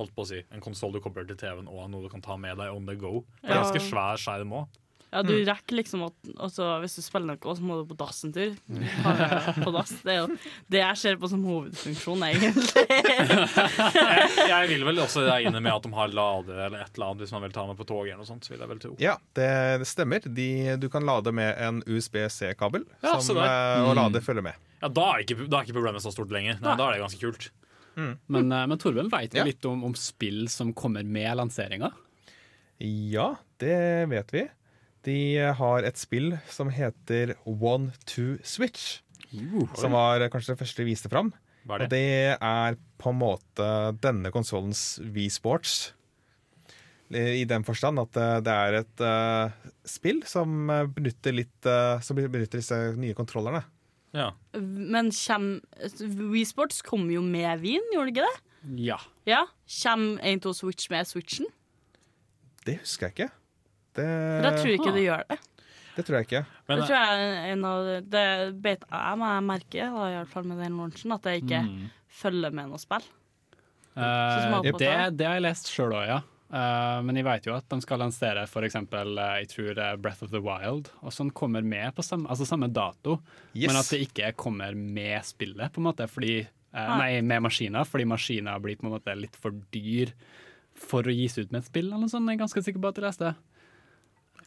[0.00, 2.38] holdt på å si, en konsoll du kobler til TV-en og noe du kan ta
[2.40, 3.20] med deg on the go.
[3.42, 4.78] Det er ganske svær skjerm òg.
[5.12, 8.22] Ja, du rekker liksom at altså, Hvis du spiller noe, så må du på dass
[8.24, 8.54] en tur.
[9.64, 9.92] På dass.
[10.00, 10.28] Det er jo
[10.72, 12.86] det jeg ser på som hovedfunksjon, egentlig.
[12.88, 17.26] Jeg, jeg vil vel også regne med at de har lader eller et eller annet
[17.26, 18.48] hvis man vil ta med på toget eller noe sånt.
[18.48, 18.94] vil jeg vel tro.
[19.02, 19.48] Ja, det,
[19.84, 20.24] det stemmer.
[20.24, 20.48] De,
[20.80, 23.42] du kan lade med en USB-C-kabel, Ja, mm.
[23.90, 24.56] og lade følger med.
[24.80, 26.56] Ja, Da er ikke, da er ikke problemet så stort lenger.
[26.64, 27.50] Nei, da er det ganske kult.
[28.00, 29.44] Men, eh, men Torben, veit vi Ja.
[29.44, 31.92] litt om, om spill som kommer med lanseringa?
[32.80, 34.48] Ja, det vet vi.
[35.06, 35.18] De
[35.58, 39.00] har et spill som heter One Two Switch.
[39.74, 41.32] som var kanskje det første de viste fram.
[41.66, 43.66] Hva er Og det er på en måte
[44.02, 45.92] denne konsollens V-sports.
[47.12, 52.00] I den forstand at eh, det er et uh, spill som eh, benytter litt uh,
[52.00, 53.60] Som benytter disse nye kontrollerne.
[54.16, 54.30] Ja.
[54.56, 55.58] Men kjem
[56.32, 58.48] Wii Sports kom jo med Wien, gjorde det ikke det?
[58.78, 58.98] Ja.
[59.26, 61.48] Ja, Kjem 1-2 Switch med Switchen?
[62.66, 63.30] Det husker jeg ikke.
[63.92, 65.38] Det, For jeg tror ikke det gjør det.
[65.96, 66.44] det tror jeg ikke.
[66.68, 68.26] Men, det tror jeg er en av Det
[68.64, 71.90] bet jeg meg merke da, i hvert fall med den launchen, at jeg ikke Mm.
[72.22, 73.04] følger med noe spill.
[73.92, 76.20] Uh, det, det har jeg lest sjøl òg, ja.
[76.52, 78.76] Uh, men jeg vet jo at de skal lansere f.eks.
[78.76, 82.44] Uh, jeg tror eh, Breath of the Wild, og sånn kommer med på samme, altså
[82.48, 83.18] samme dato.
[83.52, 83.68] Yes.
[83.70, 86.98] Men at det ikke kommer med spillet, på en måte, fordi ah.
[87.00, 90.12] Nei, med maskiner, fordi maskiner blir på en måte litt for dyr
[90.76, 92.28] for å gis ut med et spill, eller noe sånt.
[92.28, 93.32] Jeg er ganske sikker på at jeg leste.
[93.32, 93.40] Men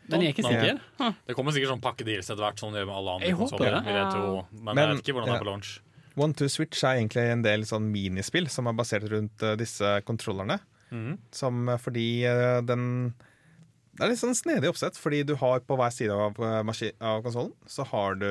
[0.05, 0.79] jeg er ikke sikker.
[0.79, 1.17] sikker.
[1.25, 3.65] Det kommer sikkert sånn pakkedeals etter hvert, sånn det gjør med alle andre Jeg håper
[3.65, 3.81] det.
[3.87, 4.31] vil jeg tro.
[4.59, 5.71] Men, jeg vet ikke hvordan det er på launch.
[6.15, 9.97] One Two Switch er egentlig en del sånn minispill som er basert rundt uh, disse
[10.07, 10.59] kontrollerne.
[10.93, 11.15] Mm.
[11.33, 13.15] Som eh, fordi uh, den
[13.97, 17.53] Det er litt sånn snedig oppsett, fordi du har på hver side av, av konsollen
[17.65, 18.29] så har du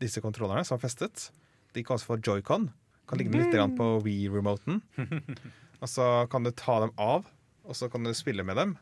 [0.00, 1.30] disse kontrollerne som er festet.
[1.74, 2.68] De kalles for joycon.
[3.08, 4.82] Kan ligne litt på Wii-remoten.
[5.80, 7.26] Og så kan du ta dem av,
[7.62, 8.74] og så kan du spille med dem.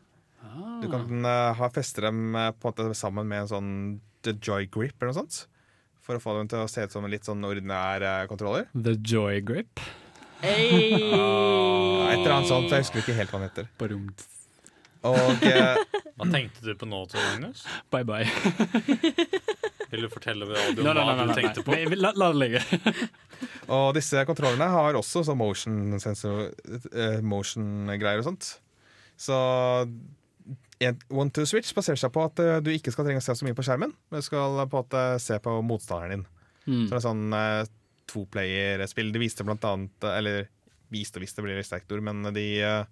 [0.81, 3.69] Du kan uh, ha feste dem eh, på en måte sammen med en sånn
[4.25, 5.43] The Joy Grip eller noe sånt.
[6.05, 8.69] For å få dem til å se ut som en litt sånn ordinær uh, kontroller.
[8.73, 9.83] The Joy Grip.
[10.41, 10.93] Hey.
[11.01, 12.71] Ja, et eller annet sånt.
[12.71, 13.71] Jeg husker ikke helt hva den heter.
[13.81, 14.09] Barum.
[15.07, 15.79] Og uh,
[16.17, 17.63] Hva tenkte du på nå, Tor Magnus?
[17.93, 18.25] Bye bye.
[19.91, 21.75] Vil du fortelle ved radioen Nei, nei, hva du tenkte på?
[21.95, 22.61] La, la det ligge.
[23.77, 28.49] Og disse kontrollene har også sånn motion sensor eh, Motion-greier og sånt.
[29.17, 29.37] Så
[31.09, 33.45] One Two Switch baserer seg på at eh, du ikke skal trenge å se så
[33.47, 36.25] mye på skjermen, men du skal på en måte se på motstanderen din.
[36.67, 37.65] Så det er sånn uh,
[38.11, 39.11] toplayer-spill.
[39.15, 40.47] De viste blant annet eh, Eller
[40.93, 42.83] viste og viste blir litt sterkt ord, men de eh,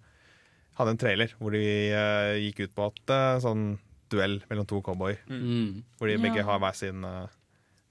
[0.79, 1.61] hadde en trailer hvor de
[1.95, 3.65] eh, gikk ut på at eh, sånn
[4.11, 5.83] duell mellom to cowboy, Mm.
[5.97, 6.47] hvor de begge Ja.
[6.49, 7.27] har hver sin eh,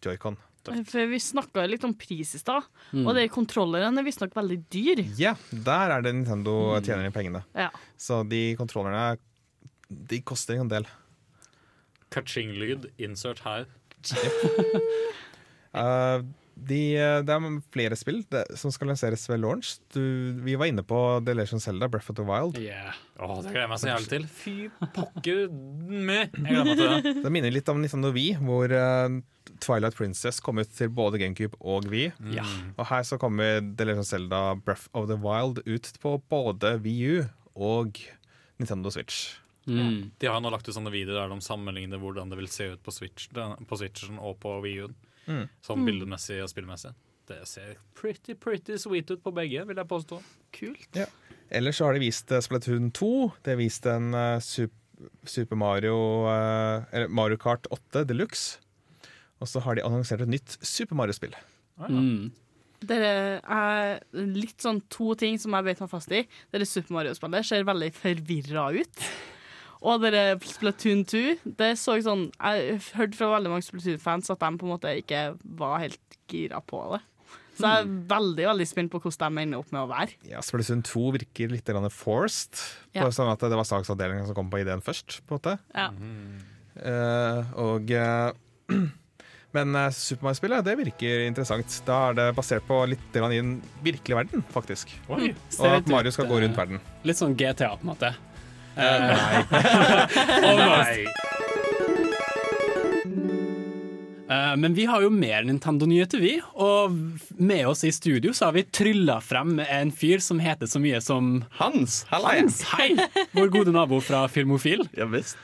[0.04, 0.36] joycon.
[0.64, 3.06] For vi snakka litt om pris i stad, Mm.
[3.08, 5.02] og de kontrollerne er visstnok veldig dyr.
[5.18, 7.42] Ja, der er det Nintendo tjener inn pengene.
[7.54, 7.70] Ja.
[7.98, 9.16] Så de kontrollerne
[10.10, 10.86] De koster en del.
[12.14, 13.66] Kaching-lyd, insert her.
[15.74, 16.22] uh,
[16.54, 16.80] de,
[17.26, 19.78] det er flere spill det, som skal lanseres ved launch.
[19.94, 20.00] Du,
[20.44, 22.60] vi var inne på The Legend of Zelda, Breath of the Wild.
[22.62, 22.94] Yeah.
[23.18, 24.26] Åh, det gleder jeg meg så jævlig til.
[24.30, 24.56] Fy
[24.94, 26.30] pokker med!
[26.30, 27.14] Jeg gleder meg til det.
[27.24, 29.18] Det minner litt om Nintendo Wii, hvor uh,
[29.64, 32.12] Twilight Princess kom ut til både GameCube og Wii.
[32.22, 32.74] Mm.
[32.78, 36.76] Og her så kommer The Legend of Zelda Breath of the Wild ut på både
[36.84, 37.98] Wii U og
[38.62, 39.40] Nintendo Switch.
[39.66, 40.10] Mm.
[40.20, 42.82] De har nå lagt ut sånne videoer der de sammenligner hvordan det vil se ut
[42.84, 44.92] på, Switch, på Switchen og på Wii U.
[45.24, 45.44] Mm.
[45.64, 46.92] Sånn bildemessig og spillmessig.
[47.28, 50.20] Det ser pretty, pretty sweet ut på begge, vil jeg påstå.
[50.54, 51.00] Kult.
[51.54, 53.12] Ellers så har de vist eh, Splatoon 2.
[53.44, 55.96] De har vist en uh, Super Mario
[56.28, 58.60] uh, Eller Mario Kart 8 Deluxe.
[59.40, 61.34] Og så har de annonsert et nytt Super Mario-spill.
[61.80, 62.32] Mm.
[62.84, 66.22] Det er litt sånn to ting som jeg beit meg fast i.
[66.52, 69.08] Dere Super Mario-spillet ser veldig forvirra ut.
[69.84, 71.22] Og dere Splatoon 2,
[71.60, 75.26] det så sånn Jeg hørte fra veldig mange Splatoon-fans at de på en måte ikke
[75.58, 77.02] var helt gira på det.
[77.54, 80.16] Så jeg er veldig veldig spent på hvordan de ender opp med å være.
[80.26, 82.58] Ja, Splatoon 2 virker litt grann forced.
[82.96, 83.06] Ja.
[83.14, 85.20] Sånn at Det var saksavdelingen som kom på ideen først.
[85.28, 85.56] på en måte.
[85.76, 85.88] Ja.
[86.74, 88.32] Uh, og uh,
[89.54, 91.76] Men eh, Super Mario-spillet det virker interessant.
[91.86, 93.52] Da er det basert på litt i den
[93.84, 94.90] virkelige verden, faktisk.
[95.06, 95.30] Oi.
[95.60, 96.82] Og at Mario skal gå rundt verden.
[97.06, 98.10] Litt sånn GTA, på en måte.
[100.60, 101.06] Nei.
[104.30, 106.40] Eh, men vi har jo mer Nintendo-nyheter, vi.
[106.54, 106.90] Og
[107.36, 111.00] med oss i studio så har vi trylla frem en fyr som heter så mye
[111.04, 112.62] som Hans, halla Hans.
[112.74, 112.94] Hei!
[113.36, 114.86] Vår gode nabo fra Filmofil.
[114.96, 115.36] Ja visst.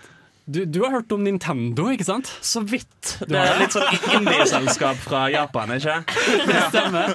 [0.50, 2.26] Du, du har hørt om Nintendo, ikke sant?
[2.42, 3.12] Så vidt.
[3.28, 6.00] Det er litt sånn indie-selskap fra Japan, ikke?
[6.48, 7.14] Det stemmer.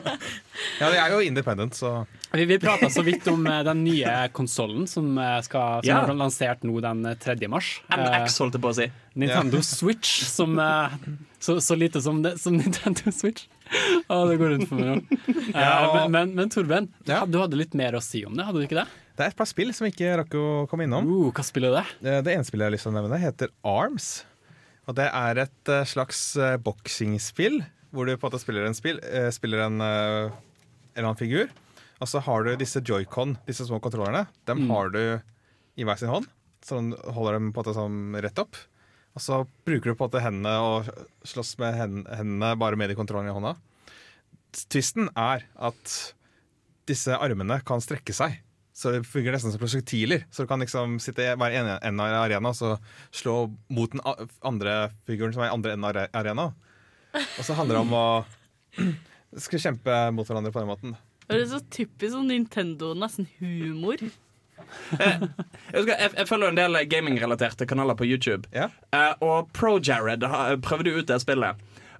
[0.80, 4.14] Ja, det er jo independent, så Vi, vi prata så vidt om eh, den nye
[4.36, 6.02] konsollen som, eh, skal, som Ja.
[6.04, 7.48] er lansert nå den eh, 3.
[7.52, 7.70] mars.
[7.90, 8.88] NX MX, holdt jeg på å si.
[9.16, 10.96] Nintendo Switch, som eh,
[11.40, 13.48] så, så lite som, det, som Nintendo Switch.
[14.12, 15.20] Å, det går rundt for meg nå.
[15.56, 17.24] Eh, Ja, men, men, men Torben, du, Ja.
[17.26, 18.88] du hadde litt mer å si om det, hadde du ikke det?
[19.16, 21.06] Det er et par spill som vi ikke rakk å komme innom.
[21.08, 21.84] Uh, hva spiller det?
[22.04, 24.10] Eh, Det ene spillet jeg har lyst til å nevne, heter Arms.
[24.90, 27.62] Og det er et eh, slags eh, boksingspill,
[27.96, 31.22] hvor du på en måte spiller en, spill, eh, spiller en, eh, en eller annen
[31.22, 31.48] figur.
[32.04, 34.26] Og så har du disse joycon, disse små kontrollerne.
[34.50, 35.00] Dem har du
[35.80, 36.28] i hver sin hånd.
[36.66, 38.58] Så du holder dem på en sånn rett opp.
[39.16, 40.90] Og så bruker du på en måte hendene og
[41.28, 43.54] slåss med hendene bare med de kontrollene i hånda.
[44.72, 45.94] Tvisten er at
[46.90, 48.42] disse armene kan strekke seg.
[48.76, 50.26] Så det fungerer nesten som prosjektiler.
[50.36, 52.74] Så du kan liksom sitte i hver ene enden av arena og så
[53.16, 53.38] slå
[53.72, 54.04] mot den
[54.44, 56.50] andre figuren som er i andre enden av are- arena.
[57.16, 58.06] Og så handler det om å
[59.48, 60.98] skal kjempe mot hverandre på den måten.
[61.28, 63.98] Det er så typisk sånn Nintendo, nesten humor.
[64.96, 65.30] Jeg,
[65.76, 68.48] husker, jeg, jeg følger en del gamingrelaterte kanaler på YouTube.
[68.56, 68.70] Ja.
[68.96, 71.60] Eh, og ProJared har- prøvde ut det spillet.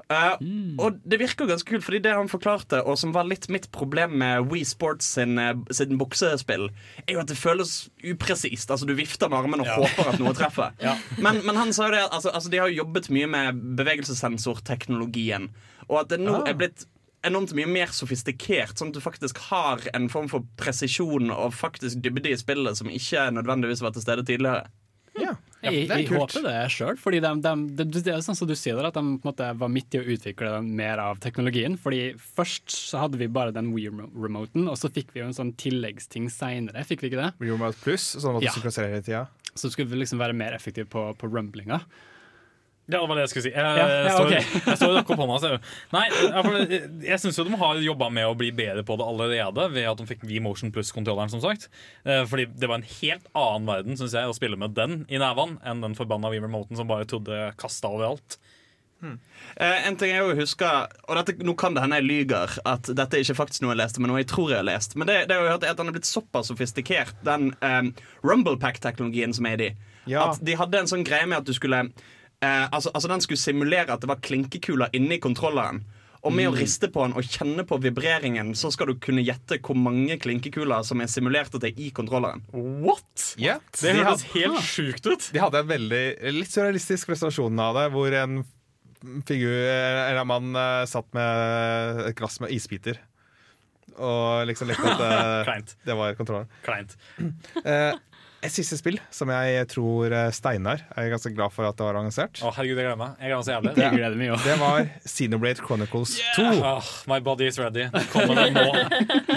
[0.10, 0.36] Eh,
[0.80, 4.18] Og det virker ganske kult, fordi det han forklarte, og som var litt mitt problem
[4.22, 6.70] med Wii Sports sin, eh, sin buksespill,
[7.08, 8.70] er jo at det føles upresist.
[8.72, 10.72] Altså Du vifter med armen og håper at noe treffer.
[11.20, 13.64] men, men han sa jo det at altså, altså, de har jo jobbet mye med
[13.82, 15.50] bevegelsessensorteknologien,
[15.90, 16.50] og at det nå Ah.
[16.50, 16.86] er blitt
[17.28, 22.02] enormt mye mer sofistikert, sånn at du faktisk har en form for presisjon og faktisk
[22.06, 24.68] dybde i spillet som ikke nødvendigvis var til stede tidligere.
[25.16, 25.32] Ja,
[25.64, 28.50] Jeg, det er jeg håper det sjøl, fordi de, de, det, det er sånn som
[28.50, 31.78] du sier at de på en måte var midt i å utvikle mer av teknologien.
[31.80, 35.54] Fordi Først så hadde vi bare den Wii-remoten, og så fikk vi jo en sånn
[35.58, 36.84] tilleggsting seinere.
[36.86, 37.32] Fikk vi ikke det?
[37.48, 38.54] Remote Plus, sånn at du Ja.
[38.58, 39.24] synkroniserer hele tida.
[39.56, 41.80] Så skulle vi liksom være mer effektive på, på rumblinga.
[42.86, 43.52] Ja, det var det jeg skulle si.
[43.56, 44.50] Jeg, Ja, ja, står, ok.
[44.70, 45.38] jeg står og rakker opp hånda.
[45.42, 45.56] ser.
[45.96, 49.68] Nei, jeg, jeg syns jo de har jobba med å bli bedre på det allerede,
[49.74, 51.70] ved at de fikk V-Motion Plus-kontrolleren, som sagt.
[52.06, 55.22] Eh, Fordi det var en helt annen verden, syns jeg, å spille med den i
[55.22, 58.38] nærvann enn den forbanna V-remoten som bare trodde kasta overalt.
[59.04, 62.88] Eh, en ting jeg jo husker Og dette, Nå kan det hende jeg lyger, at
[62.90, 64.96] dette er ikke faktisk noe jeg leste, men noe jeg tror jeg har lest.
[64.98, 67.92] Men det, det har jeg hørt er at den er blitt såpass sofistikert, den um,
[68.26, 69.70] Rumblepack-teknologien som er i de.
[70.10, 70.30] Ja.
[70.30, 71.84] At de hadde en sånn greie med at du skulle
[72.44, 75.84] eh, altså, altså Den skulle simulere at det var klinkekuler inni kontrolleren.
[76.26, 79.60] Og med å riste på den og kjenne på vibreringen, så skal du kunne gjette
[79.62, 82.42] hvor mange klinkekuler som er simulert at det er i kontrolleren.
[82.50, 83.36] What?!
[83.38, 83.62] Yeah.
[83.78, 85.30] Det de, hørtes helt sjukt ut.
[85.36, 88.40] de hadde en veldig litt surrealistisk presentasjon av det, hvor en
[89.28, 92.98] figur, eller en mann eh, satt med et glass med isbiter.
[93.96, 95.06] Og liksom lekte at
[95.46, 96.50] eh, det var kontrolleren.
[96.66, 96.98] Kleint.
[97.62, 97.94] Eh,
[98.46, 101.98] et siste spill som jeg tror eh, Steinar er ganske glad for at det var
[102.00, 102.40] annonsert.
[102.42, 103.16] Å, herregud, jeg gleder meg.
[103.20, 103.74] Jeg gleder meg så jævlig.
[103.76, 104.38] Det gleder meg jo.
[104.46, 106.46] Det var Xenoblade Chronicles 2.
[106.60, 107.88] Oh, my body is ready.
[108.14, 108.66] Kommer det nå?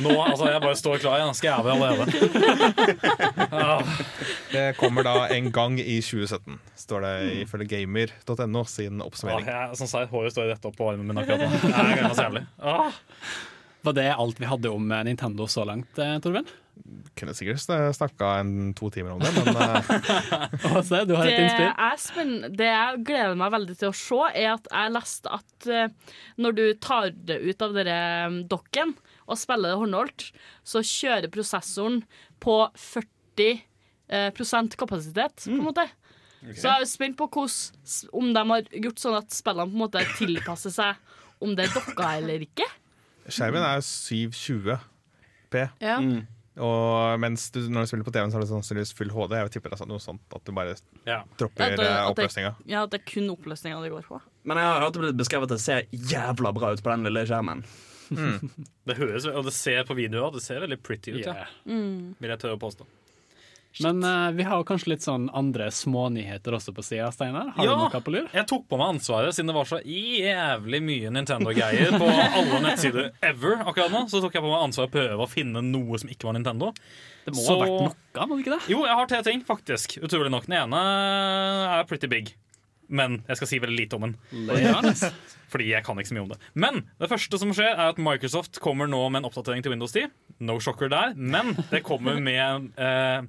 [0.04, 1.18] Nå, altså Jeg bare står klar.
[1.22, 2.04] Jeg skal jævlig allerede.
[3.48, 3.98] Oh.
[4.52, 7.12] Det kommer da en gang i 2017, står det
[7.44, 9.04] ifølge gamer.no sin oppsummering.
[9.08, 9.46] oppsummering.
[9.48, 11.50] jeg, som sagt, håret står rett opp på armen min akkurat nå.
[11.68, 12.44] Jeg gleder meg så jævlig.
[13.88, 16.48] Var det alt vi hadde om eh, Nintendo så langt, eh, Torben?
[17.18, 17.60] Kunne sikkert
[17.96, 18.30] snakka
[18.78, 21.68] to timer om det, men eh, Åse, du har et innspill?
[21.68, 22.54] er.
[22.58, 26.58] Det jeg gleder meg veldig til å se, er at jeg leste at eh, når
[26.58, 28.94] du tar det ut av dere um, dokken
[29.28, 30.28] og spiller det håndholdt,
[30.66, 32.02] så kjører prosessoren
[32.42, 33.48] på 40
[34.08, 35.88] eh, kapasitet, på en måte.
[36.54, 37.74] Så jeg er spent på hos,
[38.14, 41.74] om de har gjort sånn at spillene på en måte tilpasser seg om det er
[41.74, 42.66] dokka eller ikke.
[43.26, 45.64] skjermen er jo 720P.
[45.82, 45.98] Ja.
[46.58, 49.34] Og mens du, når du spiller på TV-en, så har du sannsynligvis full HD.
[49.38, 50.74] Jeg tipper altså noe sånt at du bare
[51.06, 51.22] Ja.
[51.38, 52.54] dropper det- eh, oppløsninga.
[52.66, 54.20] Ja, at det er kun oppløsninga det går på.
[54.44, 57.04] Men jeg har hørt det blitt beskrevet at det ser jævla bra ut på den
[57.04, 57.64] lille skjermen.
[58.88, 61.44] Det høres, og det ser på videoer det ser veldig pretty ut, ja.
[61.66, 62.14] Mm.
[62.18, 62.86] vil jeg tørre å påstå.
[63.84, 67.50] Men uh, vi har kanskje litt sånn andre smånyheter også på sida, Steinar.
[67.54, 67.74] Har Ja.
[67.76, 68.26] du noe på lur?
[68.34, 73.12] Jeg tok på meg ansvaret, siden det var så jævlig mye Nintendo-greier på alle nettsider
[73.22, 74.06] ever akkurat nå.
[74.10, 76.72] Så tok jeg på meg ansvaret å prøve å finne noe som ikke var Nintendo.
[77.28, 78.68] Det må Så- ha vært noe, må det ikke det?
[78.72, 79.98] Jo, jeg har tre ting, faktisk.
[80.02, 80.46] Utrolig nok.
[80.48, 80.82] Den ene
[81.78, 82.34] er pretty big.
[82.88, 84.16] Men jeg skal si veldig lite om den.
[85.52, 86.38] Fordi jeg kan ikke så mye om det.
[86.54, 89.92] Men det første som skjer, er at Microsoft kommer nå med en oppdatering til Windows
[89.92, 90.08] 10.
[90.40, 91.14] No shocker der.
[91.16, 93.22] Men det kommer med eh,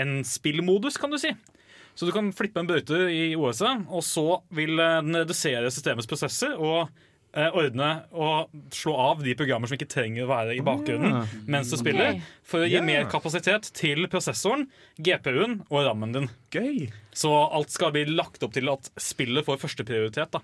[0.00, 1.32] en spillmodus, kan du si.
[1.94, 4.26] Så du kan flippe en bøyte i OS-et, og så
[4.56, 6.86] vil eh, den redusere systemets prosesser og
[7.36, 11.72] eh, ordne og slå av de programmer som ikke trenger å være i bakgrunnen mens
[11.72, 12.40] du spiller, okay.
[12.48, 12.88] for å gi yeah.
[12.88, 16.30] mer kapasitet til prosessoren, GPU-en og rammen din.
[16.54, 16.88] Gøy.
[17.12, 20.40] Så alt skal bli lagt opp til at spillet får førsteprioritet.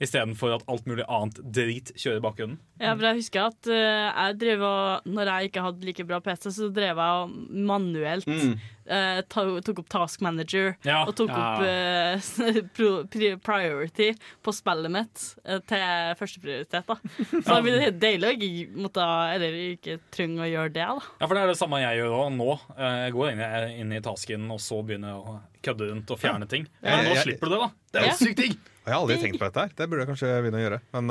[0.00, 2.58] Istedenfor at alt mulig annet drit kjører i bakgrunnen.
[2.80, 6.20] Ja, for jeg husker at uh, jeg drev og Når jeg ikke hadde like bra
[6.24, 7.34] PC, så drev jeg og
[7.68, 8.54] manuelt Mm.
[8.88, 11.02] uh, ta, tok opp Task Manager Ja.
[11.04, 12.16] og tok Ja.
[12.16, 16.86] opp uh, priority på spillet mitt eh, til førsteprioritet.
[16.88, 16.96] da
[17.44, 19.06] Så det blir deilig å ikke måtte
[19.36, 20.86] Eller ikke trenge å gjøre det.
[20.88, 22.50] da Ja, for Det er det samme jeg gjør også nå.
[22.76, 23.52] Eh, Jeg går inn i,
[23.84, 26.66] inn i tasken og så begynner jeg å kødde rundt og fjerne ting.
[26.82, 27.70] Men nå slipper du det, da.
[27.92, 28.58] Det er jo sykt digg!
[28.80, 29.72] Jeg har aldri tenkt på dette her.
[29.76, 30.78] Det burde jeg kanskje begynne å gjøre.
[30.96, 31.10] Men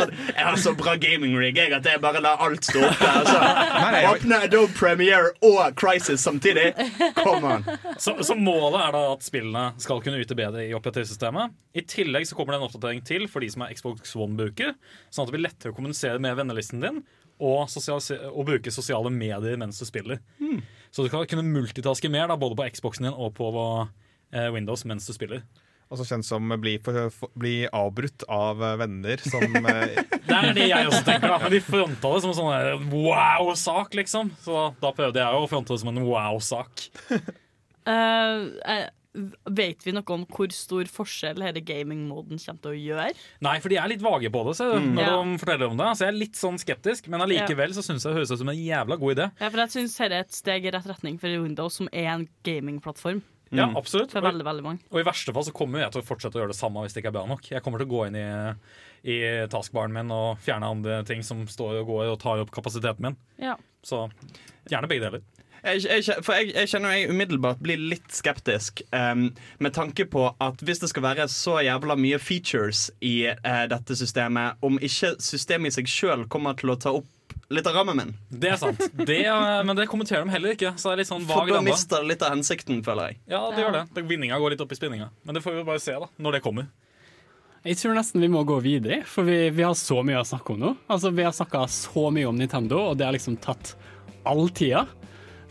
[0.00, 3.10] sånn, jeg har så bra gaming-rig at jeg bare lar alt stå oppe.
[3.20, 3.36] Altså.
[4.10, 6.72] Åpne Adobe Premiere og Crisis samtidig.
[7.20, 7.68] Come on.
[8.02, 11.54] Så, så målet er da at spillene skal kunne yte bedre i operativsystemet.
[11.78, 14.74] I tillegg så kommer det en oppdatering til for de som er Xbox One-bruker,
[15.14, 17.02] sånn at det blir lettere å kommunisere med vennelisten din
[17.40, 20.20] og, og bruke sosiale medier mens du spiller.
[20.90, 23.48] Så du kan kunne multitaske mer da, både på Xboxen din og på
[24.34, 25.46] eh, Windows mens du spiller.
[25.90, 30.68] Også kjent som bli, for, for, bli avbrutt av venner som eh, Det er det
[30.70, 31.40] jeg også tenker, da.
[31.42, 34.30] Men de fronta det som en sånn wow-sak, liksom.
[34.44, 36.86] Så da prøvde jeg å fronte det som en wow-sak.
[37.90, 38.84] Eh,
[39.50, 43.06] vet vi noe om hvor stor forskjell denne gaming-moden kommer til å gjøre?
[43.42, 44.92] Nei, for de er litt vage på det så, Mm.
[44.94, 45.88] når de forteller om det.
[45.96, 48.52] Så jeg er litt sånn skeptisk, men allikevel så syns jeg det høres ut som
[48.52, 49.26] en jævla god idé.
[49.40, 52.12] Ja, for jeg syns dette er et steg i rett retning for Windows, som er
[52.12, 53.22] en gamingplattform.
[53.50, 54.12] Ja, absolutt.
[54.14, 54.84] For veldig, veldig mange.
[54.92, 56.94] Og i verste fall så kommer jeg til å fortsette å gjøre det samme hvis
[56.94, 57.50] det ikke er bra nok.
[57.50, 58.28] Jeg kommer til å gå inn i,
[59.10, 59.18] i
[59.50, 63.18] taskbaren min og fjerne andre ting som står og går og tar opp kapasiteten min.
[63.42, 63.58] Ja.
[63.86, 64.06] Så
[64.70, 65.26] gjerne begge deler.
[65.60, 69.26] Jeg, jeg, for jeg, jeg kjenner jeg umiddelbart blir litt skeptisk um,
[69.60, 73.96] med tanke på at hvis det skal være så jævla mye features i uh, dette
[73.98, 77.10] systemet, om ikke systemet i seg sjøl kommer til å ta opp
[77.50, 78.12] litt av rammen min.
[78.30, 78.82] Det er sant.
[78.94, 80.74] Det, eh, men det kommenterer de heller ikke.
[80.76, 83.20] Så det er litt sånn For da mister det litt av hensikten, føler jeg.
[83.32, 83.82] Ja, det gjør det.
[83.96, 84.06] det.
[84.10, 85.10] Vinninga går litt opp i spinninga.
[85.24, 86.70] Men det får vi bare se da, når det kommer.
[87.60, 90.54] Jeg tror nesten vi må gå videre, for vi, vi har så mye å snakke
[90.54, 90.70] om nå.
[90.88, 93.74] Altså, Vi har snakka så mye om Nintendo, og det har liksom tatt
[94.24, 94.86] all tida.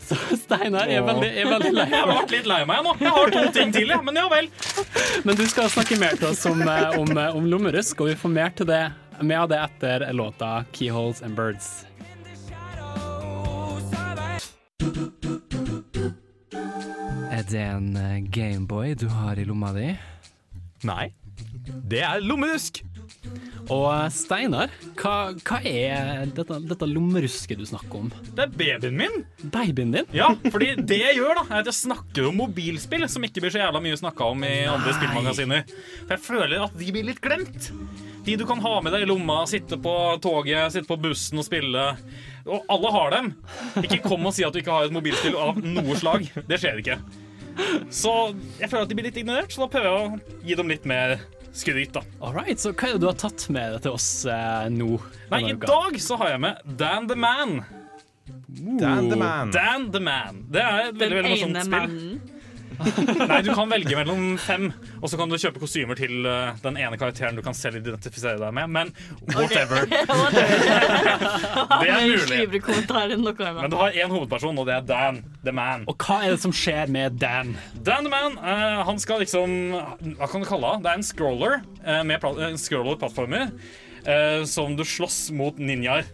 [0.00, 1.84] Så Steinar er veldig, er veldig lei.
[1.92, 2.94] Jeg har vært litt lei meg nå.
[3.04, 4.00] Jeg har to ting til, jeg.
[4.06, 4.48] Men ja vel.
[5.28, 8.16] Men du skal snakke mer til oss om, eh, om, eh, om lommerusk, og vi
[8.18, 8.80] får mer til det
[9.22, 11.86] med av det etter låta 'Keyholes and Birds'.
[17.30, 19.96] Er det en Gameboy du har i lomma di?
[20.84, 21.12] Nei.
[21.90, 22.84] Det er lommerusk.
[23.70, 25.14] Og eh, Steinar, hva,
[25.46, 28.08] hva er dette, dette lommerusket du snakker om?
[28.34, 29.24] Det er babyen min.
[29.52, 30.08] Babyen din?
[30.16, 33.54] Ja, fordi det jeg gjør, da er at jeg snakker om mobilspill, som ikke blir
[33.54, 35.74] så jævla mye snakka om i andre spillmagasiner.
[36.06, 37.70] For jeg føler at de blir litt glemt.
[38.26, 41.46] De du kan ha med deg i lomma, sitte på toget, sitte på bussen og
[41.46, 41.86] spille.
[42.48, 43.32] Og alle har dem.
[43.84, 46.26] Ikke kom og si at du ikke har et mobilspill av noe slag.
[46.48, 46.98] Det skjer ikke.
[47.92, 48.12] Så
[48.60, 50.86] jeg føler at de blir litt ignorert, så da prøver jeg å gi dem litt
[50.88, 51.18] mer
[51.52, 52.02] skryt, da.
[52.20, 54.96] All right, så hva er det du har tatt med deg til oss eh, nå?
[55.32, 57.60] Nei, i dag så har jeg med Dan the Man.
[58.80, 59.50] Dan the Man.
[59.54, 60.44] Dan the Man.
[60.52, 61.74] Det er et veldig, veldig morsomt spill.
[61.74, 62.39] mannen.
[63.30, 64.70] Nei, du kan velge mellom fem,
[65.00, 68.38] og så kan du kjøpe kostymer til uh, den ene karakteren du kan selv identifisere
[68.40, 68.92] deg med, men
[69.34, 69.86] whatever.
[71.80, 72.40] Det er mulig.
[73.60, 75.84] Men du har én hovedperson, og det er Dan the Man.
[75.90, 77.54] Og hva er det som skjer med Dan?
[77.76, 79.54] Dan the Man, uh, han skal liksom
[80.18, 80.84] Hva kan du kalle det?
[80.84, 82.26] Det er en scroller uh, med
[82.60, 83.48] scroller-plattformer
[84.04, 86.04] eh, som du slåss mot ninjaer.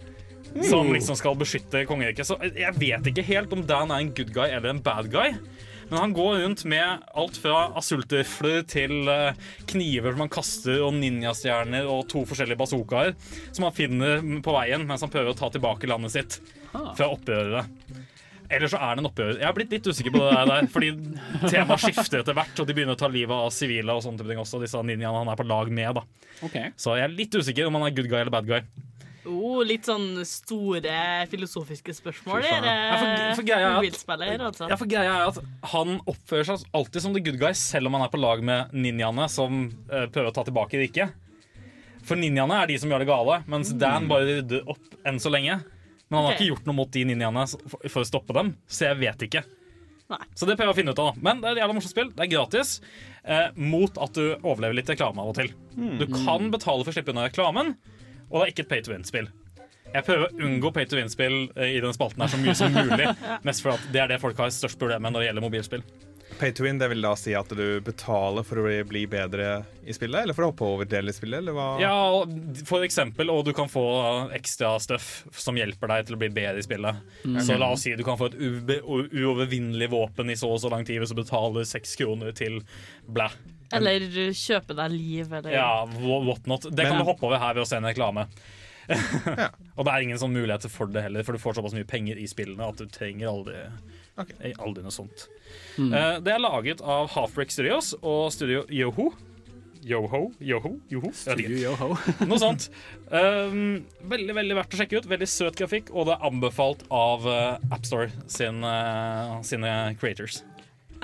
[0.65, 2.25] Som liksom skal beskytte kongeriket.
[2.25, 5.35] Så jeg vet ikke helt om Dan er en good guy eller en bad guy.
[5.89, 9.39] Men han går rundt med alt fra asultrifler til eh,
[9.71, 13.15] kniver som han kaster, og ninjastjerner og to forskjellige bazookaer
[13.53, 16.41] som han finner på veien mens han prøver å ta tilbake landet sitt
[16.73, 17.65] fra opprørere.
[18.47, 19.33] Eller så er det en oppgjør.
[19.41, 20.91] Jeg har blitt litt usikker på det der, fordi
[21.51, 24.43] temaet skifter etter hvert, og de begynner å ta livet av sivile og sånne ting
[24.43, 25.99] også, disse ninjaene han er på lag med.
[25.99, 26.05] da.
[26.47, 26.71] Okay.
[26.79, 28.63] Så jeg er litt usikker om han er good guy eller bad guy.
[29.27, 32.45] Oh, litt sånn store filosofiske spørsmål.
[32.47, 34.69] Er at- mobilspiller, altså.
[34.71, 35.41] Ja, for greia er at
[35.73, 38.73] Han oppfører seg alltid som the good guy, selv om han er på lag med
[38.73, 41.13] ninjaene som uh, prøver å ta tilbake riket.
[42.07, 45.33] For ninjaene er de som gjør det gale, mens Dan bare rydder opp enn så
[45.33, 45.59] lenge.
[46.09, 48.93] Men han har ikke gjort noe mot de ninjaene for, for å stoppe dem, så
[48.93, 49.43] jeg vet ikke.
[50.07, 50.21] Nei.
[50.39, 51.09] Så det prøver jeg å finne ut av.
[51.17, 51.21] da.
[51.27, 52.11] Men det er et jævla morsomt spill.
[52.15, 52.77] Det er gratis.
[53.27, 55.51] Eh, mot at du overlever litt reklame av og til.
[55.99, 57.73] Du kan betale for å slippe unna reklamen,
[58.31, 59.29] og det er ikke et pay to win-spill.
[59.95, 62.75] Jeg prøver å unngå pay to win-spill eh, i den spalten her så mye som
[62.75, 63.07] mulig.
[63.47, 65.87] Mest for at det er det folk har størst problem med når det gjelder mobilspill.
[66.41, 69.95] Pay to win, det vil da si at du betaler for å bli- bedre i
[69.95, 70.25] spillet?
[70.27, 71.67] Eller for å hoppe over del i spillet, eller hva?
[71.81, 71.95] Ja,
[72.67, 73.85] for eksempel, og du kan få
[74.37, 76.99] ekstra stuff som hjelper deg til å bli bedre i spillet.
[77.47, 80.85] Så la oss si du kan få et uovervinnelig våpen i så og så lang
[80.85, 82.59] tid hvis du betaler seks kroner til
[83.07, 83.31] blæ.
[83.73, 84.01] Eller
[84.37, 86.63] kjøpe deg liv, eller Ja, what not.
[86.63, 88.27] Det kan Men- du hoppe over her ved å se en reklame.
[89.77, 92.21] og det er ingen sånn muligheter for det heller, for du får såpass mye penger
[92.23, 93.65] i spillene at du trenger aldri,
[94.17, 94.31] Ok.
[94.41, 95.27] eh, aldri noe sånt.
[95.79, 99.11] Eh, det er laget av Halfbreak Studios og Studio Yoho.
[99.87, 100.33] Yoho?
[100.43, 100.81] Yoho?
[100.91, 101.11] Yoho?
[101.15, 101.93] Studio Yoho.
[102.27, 102.65] Noe sånt.
[103.07, 105.07] Um, veldig veldig verdt å sjekke ut.
[105.07, 110.41] Veldig søt grafikk, og det er anbefalt av uh, AppStore sin, uh, sine creators.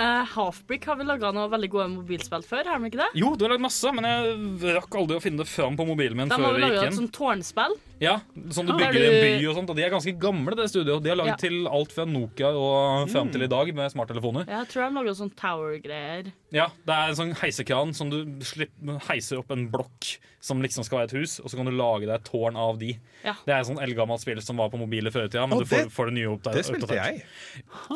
[0.03, 3.09] Eh, Halfbrick har vi laga noen veldig gode mobilspill før, har vi ikke det?
[3.21, 6.19] Jo, du har lagd masse, men jeg rakk aldri å finne det fram på mobilen
[6.19, 7.77] min De har før vel jeg laga gikk et sånt tårnspill.
[8.03, 8.17] Ja,
[8.57, 9.07] sånn du bygger du...
[9.07, 11.05] en by og sånt, og de er ganske gamle, det studioet.
[11.05, 11.37] De har lagd Ja.
[11.45, 14.49] til alt fra Nokia og fram til i dag med smarttelefoner.
[14.51, 16.33] Jeg tror de lager sånn tower-greier.
[16.53, 20.11] Ja, det er en sånn heisekran som du slipper, heiser opp en blokk
[20.43, 22.77] som liksom skal være et hus, og så kan du lage deg et tårn av
[22.81, 22.91] de.
[23.25, 23.33] Ja.
[23.47, 25.63] Det er et sånn eldgammelt spill som var på mobiler før i tida, men Å,
[25.63, 26.59] du får, det- får det nye opp der.
[26.59, 27.23] Det spilte oppdatert.
[27.23, 27.25] jeg.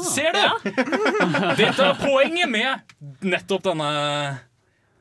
[0.08, 0.46] Ser du?
[1.60, 2.96] Dette er poenget med
[3.34, 3.90] nettopp denne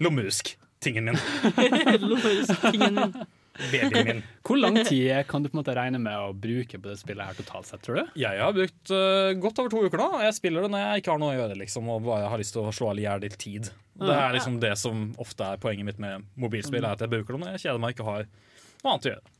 [0.03, 1.19] lommehusk-tingen min.
[2.09, 3.15] Lommehusk-tingen min.
[3.57, 4.21] Babyen min.
[4.45, 7.29] Hvor lang tid kan du på en måte regne med å bruke på det spillet
[7.29, 8.13] her totalt sett, tror du?
[8.19, 10.09] Jeg har brukt uh, godt over to uker nå.
[10.25, 12.55] Jeg spiller det når jeg ikke har noe å gjøre liksom, og bare har lyst
[12.57, 13.71] til å slå i hjel litt tid.
[13.95, 17.37] Det er liksom det som ofte er poenget mitt med mobilspill, er at jeg bruker
[17.37, 19.31] det når jeg kjeder meg og ikke har noe annet å gjøre.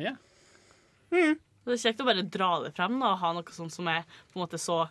[0.00, 0.14] Ja.
[1.12, 4.06] Det er kjekt å bare dra det frem da, og ha noe sånt som er
[4.30, 4.86] på en måte så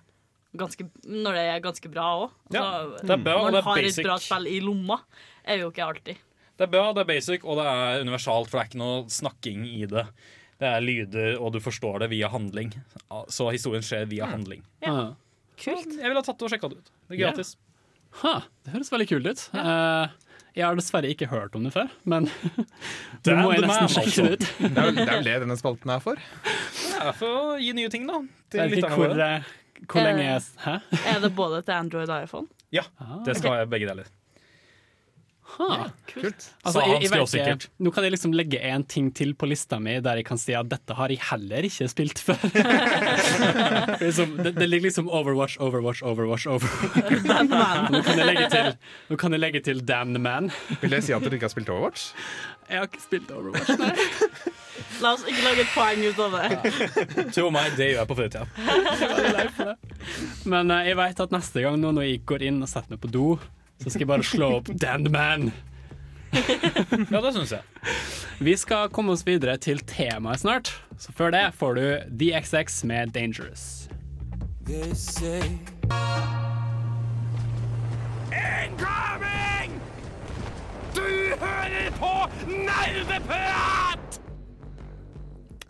[0.58, 2.38] ganske, Når det er ganske bra òg.
[2.54, 2.64] Ja,
[3.02, 4.00] det er bra, når man du har basic.
[4.00, 5.00] et bra spill i lomma,
[5.44, 6.22] er jo ikke alltid.
[6.58, 9.04] Det er bra, det er basic, og det er universalt, for det er ikke noe
[9.14, 10.08] snakking i det.
[10.58, 12.72] Det er lyder, og du forstår det via handling.
[13.30, 14.64] Så historien skjer via handling.
[14.82, 15.12] Ja.
[15.62, 15.92] Kult.
[15.94, 16.90] Jeg ville ha tatt det og sjekka det ut.
[17.10, 17.30] Det er Ja.
[17.32, 17.56] gratis.
[18.24, 18.32] Ha,
[18.66, 19.42] det høres veldig kult ut.
[19.54, 20.08] Uh,
[20.58, 22.26] jeg har dessverre ikke hørt om det før, men
[23.22, 24.24] du Damn må jeg nesten man, sjekke altså.
[24.26, 24.48] det ut.
[24.58, 26.18] Det er vel det, er vel det denne spalten er for.
[26.18, 28.22] Det er for å gi nye ting, da.
[28.50, 29.52] Til Jeg vet ikke hvor, eh,
[29.86, 30.76] hvor lenge Eh, jeg Hæ?
[31.14, 32.48] Er det både til Android og iPhone?
[32.74, 32.88] Ja,
[33.28, 34.10] det skal jeg begge deler.
[35.56, 35.88] Ha.
[36.12, 36.44] Kult.
[36.68, 39.80] Altså, jeg, jeg vet ikke, nå kan jeg liksom legge en ting til på lista
[39.82, 42.44] mi der jeg kan si at dette har jeg heller ikke spilt før.
[44.04, 46.46] liksom, det, det ligger liksom Overwatch, Overwatch, Overwatch.
[46.52, 47.90] Overwatch.
[47.94, 48.70] nå, kan jeg legge til,
[49.10, 50.52] nå kan jeg legge til Damn the Man.
[50.84, 52.12] Vil det si at du ikke har spilt Overwatch?
[52.68, 53.96] Jeg har ikke spilt Overwatch, nei.
[55.02, 57.28] La oss ikke lage et poeng ut av det.
[57.34, 58.46] Tro meg, det gjør jeg på fritida.
[60.50, 63.02] Men uh, jeg vet at neste gang nå når jeg går inn og setter meg
[63.04, 63.28] på do,
[63.84, 65.52] så skal jeg bare slå opp Dand Man.
[67.14, 67.64] Ja, det syns jeg.
[68.44, 71.86] Vi skal komme oss videre til temaet snart, så før det får du
[72.20, 73.88] DXX med Dangerous.
[78.32, 79.72] Incoming!
[80.94, 81.08] Du
[81.40, 82.12] hører på
[82.52, 84.20] Nerdeprat!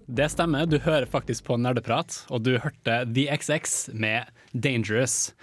[0.08, 5.34] Det stemmer, du hører faktisk på Nerdeprat, og du hørte The XX med Dangerous.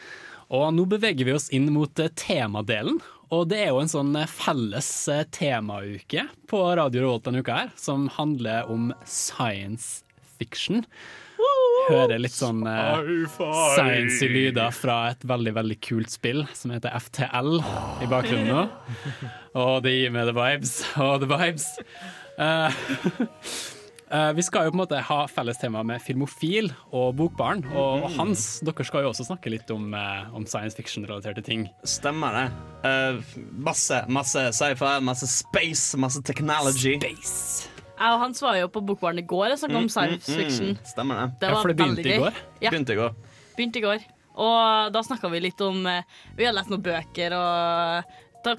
[0.55, 3.01] Og nå beveger vi oss inn mot eh, temadelen,
[3.35, 7.59] og det er jo en sånn eh, felles eh, temauke på Radio Revolt denne uka
[7.65, 10.05] her, som handler om science
[10.39, 10.85] fiction.
[11.89, 13.11] Hører litt sånn eh,
[13.75, 17.59] science lyder fra et veldig, veldig kult spill som heter FTL
[18.05, 18.65] i bakgrunnen nå.
[19.65, 21.69] Og det gir meg the vibes, og the vibes.
[22.39, 22.85] Eh,
[24.37, 27.65] vi skal jo på en måte ha felles tema med filmofil og bokbarn.
[27.73, 31.67] Og, og Hans, dere skal jo også snakke litt om, eh, om science fiction-relaterte ting.
[31.89, 32.45] Stemmer det.
[32.85, 33.23] Uh,
[33.65, 36.99] masse masse sci-fi, masse space, masse technology.
[37.01, 40.75] Jeg og Hans var jo på Bokbarn i går og snakket om science fiction.
[40.75, 41.27] Mm, stemmer det.
[41.41, 42.43] Det Ja, for det begynte i går?
[42.61, 43.15] Ja, Begynte i går.
[43.57, 44.05] begynte i går.
[44.35, 46.03] Og da snakka vi litt om eh,
[46.35, 48.55] Vi har lest noen bøker og da,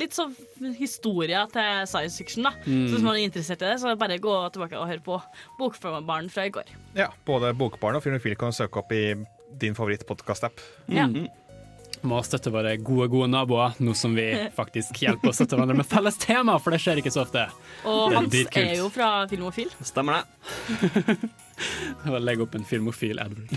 [0.00, 0.34] litt sånn
[0.78, 2.46] historie til science fiction.
[2.48, 5.18] da Så Hvis man er interessert i det, så bare gå tilbake og høre på
[5.58, 6.70] Bokbaren fra i går.
[6.98, 9.14] Ja, Både Bokbarn og Filmofil kan du søke opp i
[9.58, 10.60] din favorittpodkast-app.
[10.92, 11.08] Ja.
[12.06, 14.28] Må støtte våre gode, gode naboer, nå som vi
[14.60, 17.48] faktisk hjelper å støtte hverandre med felles tema, for det skjer ikke så ofte.
[17.88, 19.72] Og Hans er er jo fra Filmofil.
[19.82, 21.18] Stemmer det.
[22.02, 23.48] Vil legge opp en filmofil Edward.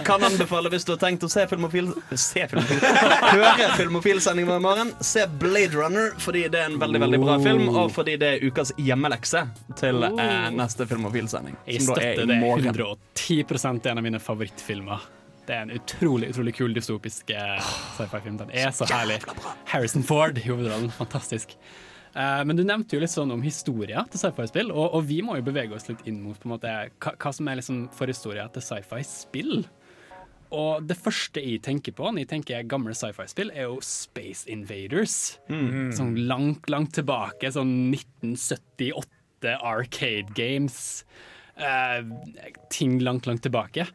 [0.08, 4.92] Kan anbefale hvis du har tenkt å se filmofil Se filmofil Høre filmofilsending hver morgen.
[5.04, 8.44] Se Blade Runner fordi det er en veldig veldig bra film, og fordi det er
[8.46, 9.44] ukas hjemmelekse
[9.80, 11.56] til eh, neste filmofilsending.
[11.66, 15.08] Jeg er støtter det 110 det er en av mine favorittfilmer.
[15.46, 18.36] Det er en utrolig utrolig kul dystopisk eh, sci-fi-film.
[18.38, 19.20] Den er så herlig.
[19.72, 20.90] Harrison Ford i hovedrollen.
[20.94, 21.56] Fantastisk.
[22.14, 25.36] Eh, men du nevnte jo litt sånn om historia til sci-fi-spill, og, og vi må
[25.38, 28.48] jo bevege oss litt inn mot på en måte, hva, hva som er liksom forhistoria
[28.54, 29.54] til sci-fi-spill.
[30.50, 35.36] Og det første jeg tenker på når jeg tenker gamle sci-fi-spill, er jo Space Invaders.
[35.94, 41.04] Sånn langt, langt tilbake, sånn 1978 arcade games.
[41.54, 42.02] Eh,
[42.74, 43.86] ting langt, langt tilbake.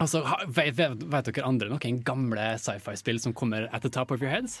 [0.00, 4.22] Altså, vet, vet, vet dere andre noen gamle sci-fi-spill som kommer at the top of
[4.24, 4.54] your heads?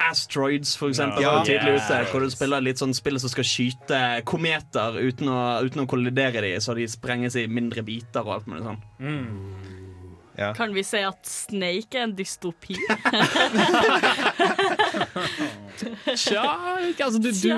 [0.00, 1.42] Asteroids, for eksempel, Ja.
[1.44, 5.84] tidlig ute, hvor du spiller litt sånn spill som skal skyte kometer uten å, uten
[5.84, 8.80] å kollidere dem, så de sprenges i mindre biter og alt mulig sånn.
[10.40, 10.54] Ja.
[10.56, 12.78] Kan vi si at Snake er en dystopi?
[16.16, 16.44] Tja,
[17.04, 17.50] altså du, du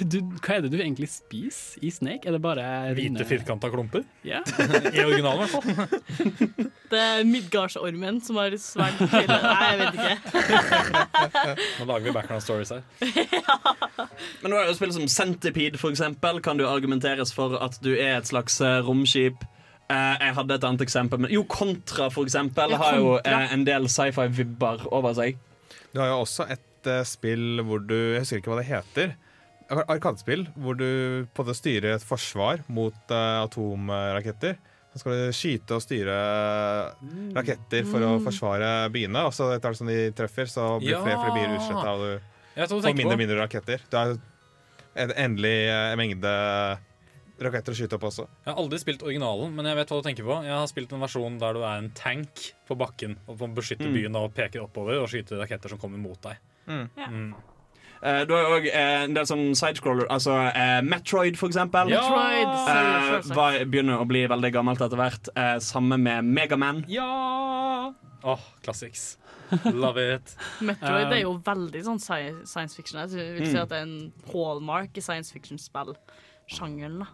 [0.00, 2.28] du, Hva er det du egentlig spiser i Snake?
[2.28, 2.64] Er det bare
[2.96, 4.04] Hvite firkanta klumper?
[4.26, 4.40] Ja.
[4.94, 6.70] I originalen, i hvert fall.
[6.90, 10.16] Det er Midgardsormen som har svært Nei, jeg vet ikke.
[11.80, 12.82] Nå lager vi background stories her.
[14.42, 17.78] Men nå er det jo spill som Centipede, for eksempel, kan du argumenteres for at
[17.84, 19.44] du er et slags eh, romskip.
[19.90, 21.22] Eh, jeg hadde et annet eksempel.
[21.24, 25.40] Men jo, Contra, for eksempel, har jo eh, en del sci-fi-vibber over seg.
[25.92, 26.66] Du har jo også et
[27.04, 29.10] spill hvor du Jeg husker ikke hva det heter.
[29.70, 34.56] Ar- Arkadespill hvor du på det styrer et forsvar mot uh, atomraketter.
[34.90, 36.14] Så skal du skyte og styre
[37.36, 38.24] raketter for å Mm.
[38.26, 39.22] forsvare byene.
[39.26, 41.02] Og så etter hvert som de treffer, så blir Ja.
[41.04, 42.00] flere flere byer utsletta, og
[42.56, 43.80] du får mindre og mindre raketter.
[43.90, 44.18] Du har
[44.96, 46.78] en endelig uh, mengde
[47.40, 48.26] raketter å skyte opp også.
[48.44, 50.42] Jeg har aldri spilt originalen, men jeg vet hva du tenker på.
[50.44, 53.86] Jeg har spilt en versjon der du er en tank på bakken og får beskytte
[53.86, 53.94] Mm.
[53.94, 56.36] byen og peker oppover og skyte raketter som kommer mot deg.
[56.68, 56.90] Mm.
[56.98, 57.06] Ja.
[57.06, 57.34] Mm.
[58.02, 60.06] Eh, du har jo òg eh, en del sånn sidescroller.
[60.08, 61.90] Altså uh, Metroid, for eksempel.
[61.92, 62.00] Ja!
[62.08, 65.28] Metroid, uh, var, begynner å bli veldig gammelt etter hvert.
[65.36, 66.84] Uh, samme med Megaman.
[66.88, 67.92] Ja!
[68.22, 69.18] Åh, classics.
[69.64, 70.34] Love it.
[70.64, 73.00] Metroid Um, er jo veldig sånn sci- science fiction.
[73.02, 73.62] Jeg vil si Mm.
[73.62, 77.00] at det er en hallmark i science fiction-spill-sjangeren.
[77.04, 77.06] da.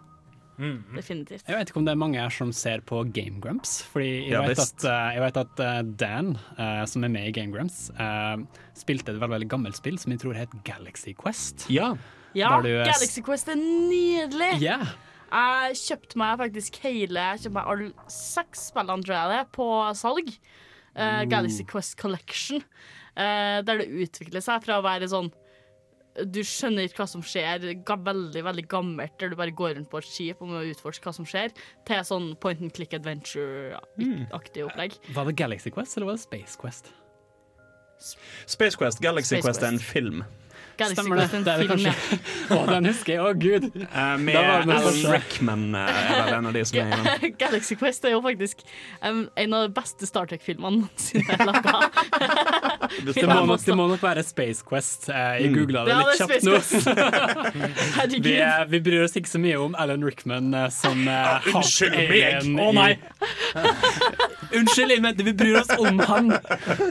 [0.59, 0.79] Mm.
[0.97, 1.45] Definitivt.
[1.47, 3.83] Jeg vet ikke om det er mange her som ser på Game Grumps.
[3.93, 7.29] Fordi jeg Ja, vet at, eh, jeg vet at eh, Dan, eh, som er med
[7.29, 8.37] i Game Grumps, eh,
[8.75, 11.67] spilte et veldig, veldig gammelt spill som jeg tror het Galaxy Quest.
[11.71, 11.95] Ja.
[12.37, 14.61] Ja, du Galaxy Quest er nydelig!
[14.61, 14.87] Yeah.
[15.27, 19.67] Jeg kjøpte meg faktisk hele Jeg kjøpte meg alle seks spillene, tror jeg det, på
[19.99, 20.29] salg.
[20.97, 22.63] Uh, Galaxy Quest Collection.
[23.17, 25.33] Uh, der det utvikler seg fra å være sånn
[26.25, 30.01] Du skjønner ikke hva som skjer, veldig veldig gammelt, der du bare går rundt på
[30.01, 31.53] et skip og må utforske hva som skjer,
[31.89, 34.97] til sånn point and click adventure-aktig opplegg.
[35.17, 36.93] Var det Galaxy Quest, eller var det Space Quest?
[38.47, 40.25] Space Quest, Galaxy Space Quest er en film.
[40.77, 41.29] Galaxy Stemmer det.
[41.45, 41.93] Det er det kanskje.
[42.53, 43.21] Å, den husker jeg.
[43.25, 43.69] Å, gud.
[43.81, 44.91] Uh, med Alan.
[45.09, 47.31] Rickman eh, er en av de som er i.
[47.43, 48.61] Galaxy Quest er jo faktisk
[49.01, 51.81] um, en av de beste Star Trek-filmene noensinne laga.
[53.07, 55.09] Det må, nok, det må nok være Space Quest.
[55.11, 56.61] Eh, Jeg googla det litt kjapt nå.
[58.27, 61.97] Vi, eh, vi bryr oss ikke så mye om Alan Rickman eh, som uh, unnskyld
[62.11, 62.47] meg.
[62.61, 62.93] Å, nei.
[64.57, 66.31] Unnskyld, jeg mente vi bryr oss om han,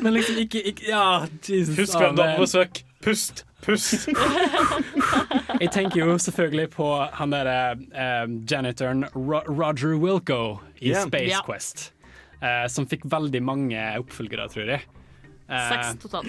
[0.03, 1.05] men liksom ikke, ikke Ja,
[1.47, 1.75] Jesus.
[1.79, 2.81] Husk hvem du har på besøk.
[3.05, 4.07] Pust, pust.
[5.61, 6.87] Jeg tenker jo selvfølgelig på
[7.19, 10.39] han derre uh, janitoren Ro Roger Wilco
[10.81, 10.91] i.
[11.05, 11.41] Space.
[11.45, 11.85] Quest.
[12.41, 14.83] Uh, som fikk veldig mange oppfølgere, tror jeg.
[15.49, 16.27] Eh, Seks totalt.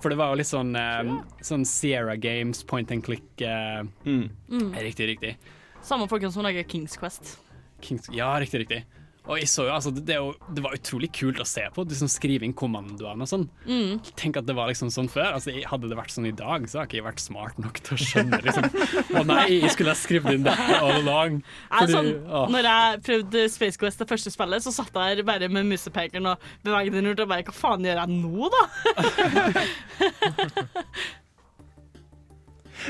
[0.00, 3.24] For det var jo litt sånn, eh, sånn Sierra Games, point and click.
[3.42, 4.30] eh, Mm.
[4.74, 5.36] Riktig, riktig.
[5.82, 7.38] Samme folkene som lager Kings Quest.
[7.80, 8.84] Kings, ja, riktig, riktig.
[9.28, 11.84] Og jeg så jo, altså, det, jo, det var utrolig kult å se på.
[11.88, 13.44] de som skriver inn kommandoene og sånn.
[13.68, 13.98] Mm.
[14.16, 15.34] Tenk at det var liksom sånn før.
[15.36, 18.00] Altså, hadde det vært sånn i dag, så ikke jeg vært smart nok til å
[18.08, 18.68] skjønne liksom.
[19.20, 21.40] Å nei, jeg skulle ha skrevet inn det all along.
[21.68, 22.10] Fordi- sånn,
[22.54, 26.32] når jeg prøvde Space Quest, det første spillet, så satt jeg der bare med musepekeren
[26.32, 28.62] og beveget den rundt og bare Hva faen gjør jeg nå, da?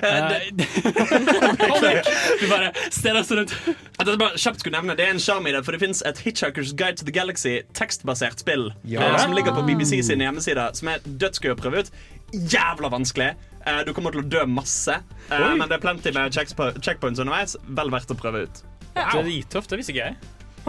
[0.02, 0.50] Eh,
[2.40, 3.54] Du bare stirrer oss rundt.
[3.98, 6.02] At jeg bare kjapt skulle nevne Det er en sjarm i det, for det fins
[6.06, 9.10] et Hitchhiker's Guide to the Galaxy tekstbasert spill ja.
[9.22, 11.92] som ligger på BBC sin hjemmeside, som er dødsgøy å prøve ut.
[12.52, 13.32] Jævla vanskelig.
[13.66, 14.98] Eh, du kommer til å dø masse,
[15.32, 15.54] Oi.
[15.58, 17.56] men det er plenty med checkpoints underveis.
[17.78, 18.62] Vel verdt å prøve ut.
[18.98, 20.18] Drittøft, det visste ikke jeg.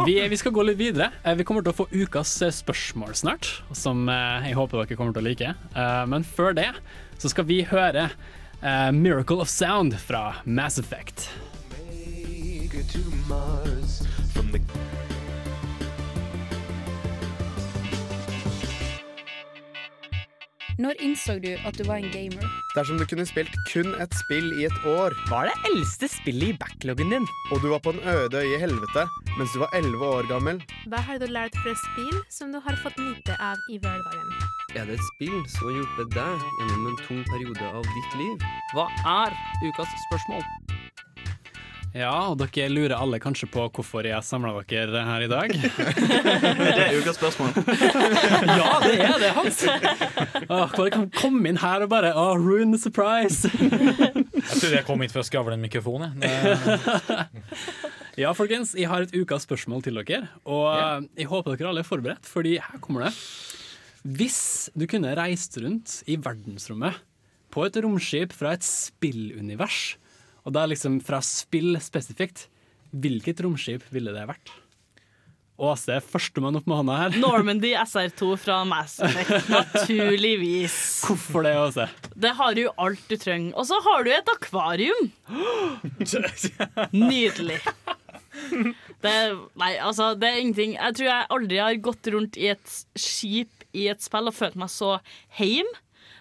[0.06, 1.10] Vi, vi skal gå litt videre.
[1.28, 4.96] Eh, Vi kommer til å få ukas eh, spørsmål snart, som eh, jeg håper dere
[5.00, 5.54] kommer til å like.
[5.76, 6.70] Eh, Men før det
[7.20, 8.06] så skal vi høre
[8.62, 11.30] eh, 'Miracle of Sound' fra Mass Effect.
[20.80, 22.46] Når innså du at du var en gamer?
[22.76, 26.54] Dersom du kunne spilt kun et spill i et år Hva er det eldste spillet
[26.54, 27.28] i backloggen din?
[27.52, 29.04] Og du var på en øde øy i helvete
[29.36, 32.80] mens du var 11 år gammel Hva har du lært fra spill som du har
[32.80, 34.59] fått nyte av i hverdagen?
[34.78, 38.44] Er det et spill som har hjulpet deg gjennom en tung periode av ditt liv?
[38.76, 39.34] Hva er
[39.66, 40.44] ukas spørsmål?
[41.98, 45.56] Ja, og dere lurer alle kanskje på hvorfor jeg samla dere her i dag.
[46.70, 47.50] Det er ukas spørsmål.
[48.62, 49.64] ja, det er det, Hans!
[50.54, 53.50] Åh, bare kan komme inn her og bare oh, ruin the surprise.
[53.50, 56.12] Jeg trodde jeg kom hit for å skravle en mikrofon.
[56.22, 57.26] jeg.
[58.22, 61.90] Ja, folkens, jeg har et ukas spørsmål til dere, og jeg håper dere alle er
[61.90, 63.16] forberedt, fordi her kommer det.
[64.08, 67.02] Hvis du kunne reist rundt i verdensrommet
[67.52, 69.98] på et romskip fra et spillunivers,
[70.48, 72.48] og da liksom fra spill spesifikt,
[72.96, 74.54] hvilket romskip ville det vært?
[75.60, 77.16] Åse er førstemann opp med hånda her.
[77.20, 80.78] Normandy SR2 fra Mass Effect, naturligvis.
[81.04, 81.90] Hvorfor det, Åse?
[82.16, 83.52] Det har jo alt du trenger.
[83.60, 85.10] Og så har du et akvarium.
[86.96, 87.60] Nydelig.
[89.04, 89.14] Det,
[89.60, 93.59] nei, altså, det er ingenting Jeg tror jeg aldri har gått rundt i et skip
[93.74, 94.98] i et spill og følt meg så
[95.40, 95.68] heim.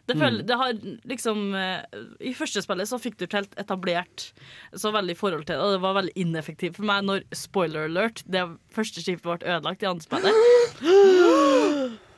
[0.09, 0.47] Det, føl, Mm.
[0.49, 0.73] det har
[1.11, 1.83] liksom eh,
[2.25, 4.31] I første spillet så fikk du ikke helt etablert
[4.73, 8.23] så veldig forhold til det, og det var veldig ineffektivt for meg når spoiler alert,
[8.25, 10.33] det første skipet ble ødelagt i andre spillet.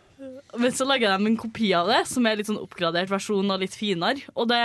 [0.60, 3.62] Men så lager de en kopi av det, som er litt sånn oppgradert versjon og
[3.62, 4.20] litt finere.
[4.36, 4.58] Og det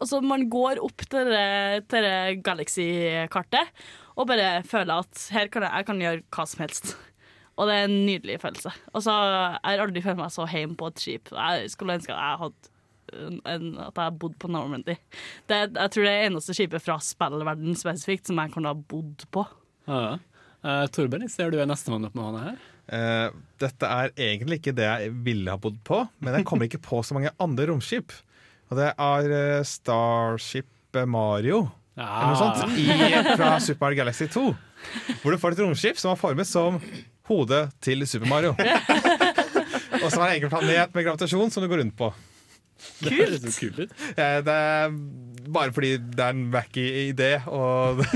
[0.00, 3.70] Altså, man går opp til det, det Galaxy-kartet
[4.14, 6.94] og bare føler at her kan jeg, jeg kan gjøre hva som helst.
[7.54, 8.72] Og det er en nydelig følelse.
[8.92, 11.30] Og så har jeg aldri følt meg så hjemme på et skip.
[11.30, 12.72] Jeg skulle ønske at jeg hadde
[13.14, 14.96] en, en, at jeg bodde på Normandy.
[15.50, 19.26] Det, jeg tror det er eneste skipet fra spillverden spesifikt som jeg kunne ha bodd
[19.34, 19.46] på.
[19.86, 20.16] Ja.
[20.64, 22.60] Uh, Torben, ser du er nestemann opp med hånda her?
[22.84, 26.82] Uh, dette er egentlig ikke det jeg ville ha bodd på, men jeg kommer ikke
[26.84, 28.16] på så mange andre romskip.
[28.72, 30.70] Og det er uh, Starship
[31.10, 32.86] Mario eller noe sånt, i,
[33.38, 34.48] fra Super Mario Galaxy 2.
[35.22, 36.80] Hvor du får et romskip som er formet som
[37.28, 38.54] hodet til Super Mario.
[40.04, 42.10] Og så er det en egen planet med gravitasjon som du går rundt på.
[43.00, 43.92] Det kult ut.
[44.18, 44.90] Eh, Det er
[45.54, 48.02] bare fordi det er en wacky idé, og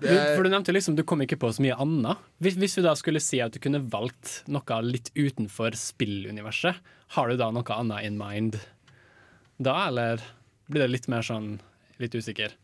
[0.00, 2.20] Du, for du nevnte liksom du kom ikke på så mye annet.
[2.40, 6.78] Hvis, hvis du da skulle si at du kunne valgt noe litt utenfor spilluniverset,
[7.16, 8.56] har du da noe annet in mind
[9.60, 10.22] da, eller
[10.72, 11.58] blir det litt mer sånn
[12.00, 12.54] litt usikker?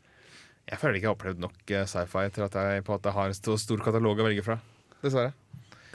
[0.67, 3.15] Jeg føler ikke jeg har opplevd nok eh, sci-fi til at jeg på at jeg
[3.19, 4.57] har en stor, stor katalog å velge fra.
[5.03, 5.33] Dessverre.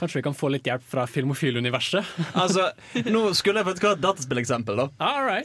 [0.02, 2.08] Kanskje vi kan få litt hjelp fra filmofiluniverset
[2.42, 2.72] Altså,
[3.06, 4.80] Nå skulle jeg faktisk ha et dataspilleksempel.
[4.80, 4.88] da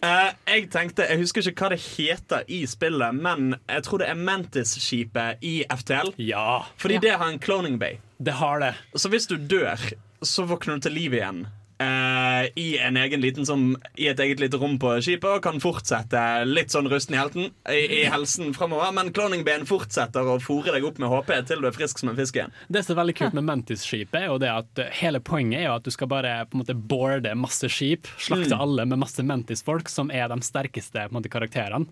[0.00, 4.08] Eh, Jeg tenkte, jeg husker ikke hva det heter i spillet, men jeg tror det
[4.08, 6.14] er Mantis-skipet i FTL.
[6.24, 7.98] Ja Fordi det har en cloning bay.
[8.18, 9.76] Det har det Så hvis du dør,
[10.24, 11.44] så våkner du til liv igjen.
[11.82, 15.60] Eh, i, en egen liten, som, I et eget lite rom på skipet og kan
[15.62, 18.92] fortsette litt sånn rusten i, helten, i, i helsen framover.
[18.96, 22.18] Men kloningben fortsetter å fòre deg opp med HP til du er frisk som en
[22.18, 22.54] fisk igjen.
[22.72, 25.68] Det som er veldig kult med Mantis-skipet, er jo det at eh, hele poenget er
[25.70, 28.60] jo at du skal bare på en måte boarde masse skip, slakte Mm.
[28.62, 31.88] alle med masse Mantis-folk, som er de sterkeste på en måte, karakterene.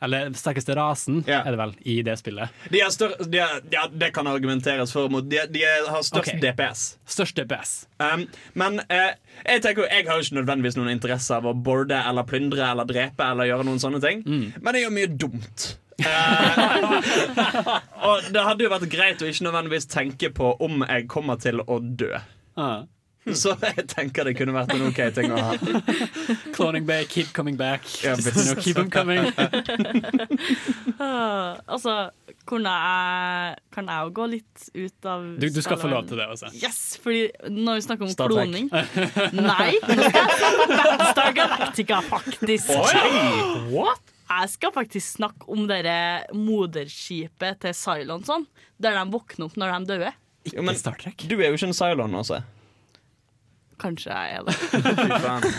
[0.00, 2.54] Eller sterkeste rasen, er det vel, i det spillet.
[2.72, 5.10] De er stør de er, ja, det kan argumenteres for.
[5.12, 6.40] Mot, de, de har størst okay.
[6.40, 6.84] DPS.
[7.04, 7.74] Størst DPS.
[8.00, 8.24] Um,
[8.56, 9.12] men eh,
[9.44, 12.64] jeg tenker jo, jeg har jo ikke nødvendigvis noen interesse av å borde eller plyndre
[12.70, 14.24] eller drepe eller gjøre noen sånne ting.
[14.24, 14.46] Mm.
[14.56, 15.66] Men jeg gjør mye dumt.
[16.00, 16.62] Eh,
[18.08, 21.60] og det hadde jo vært greit å ikke nødvendigvis tenke på om jeg kommer til
[21.60, 22.14] å dø.
[23.40, 25.50] Så jeg tenker det kunne vært en OK ting å ha.
[26.56, 27.84] Cloning Bay, keep coming back.
[28.00, 29.26] Yeah, no, keep them coming.
[30.96, 32.10] Ah, altså,
[32.48, 36.20] kunne jeg, kan jeg jo gå litt ut av Du, du skal få lov til
[36.20, 36.48] det også.
[36.56, 38.70] Yes, fordi når vi snakker om Star kloning
[39.36, 42.72] Nei, Battlestar Galactica, faktisk.
[42.72, 43.12] Oi!
[43.74, 44.14] What?
[44.30, 48.46] Jeg skal faktisk snakke om dere moderskipet til Cylon sånn,
[48.80, 50.08] der de våkner opp når de dør.
[50.48, 51.26] Ikke Star Trek.
[51.28, 52.40] Du er jo ikke en Cylon også.
[53.80, 54.56] Kanskje jeg er det.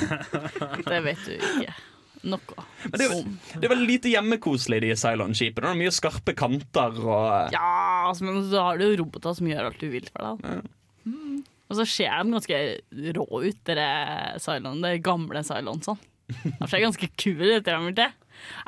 [0.92, 1.74] Det vet du ikke.
[2.22, 2.64] Noe.
[2.86, 3.24] Men det, er,
[3.58, 5.66] det er vel lite hjemmekoselig, de Cylon-skipene.
[5.66, 7.72] Det er mye skarpe kanter og Ja,
[8.12, 10.46] altså, men så har du jo roboter som gjør alt du vil for deg.
[10.46, 11.10] Ja.
[11.10, 11.42] Mm.
[11.72, 12.62] Og så ser de ganske
[13.18, 13.86] rå ut, dere
[14.44, 15.98] Cylon, de gamle Cylonsene.
[16.32, 17.66] De ser ganske kule ut.
[17.66, 18.08] de.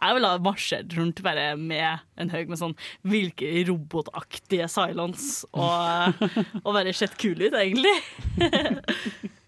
[0.02, 2.76] Jeg ville ha marsjert rundt bare med en haug med sånn
[3.08, 6.20] hvilke robotaktige Cylons og,
[6.64, 7.94] og bare sett kul ut, egentlig.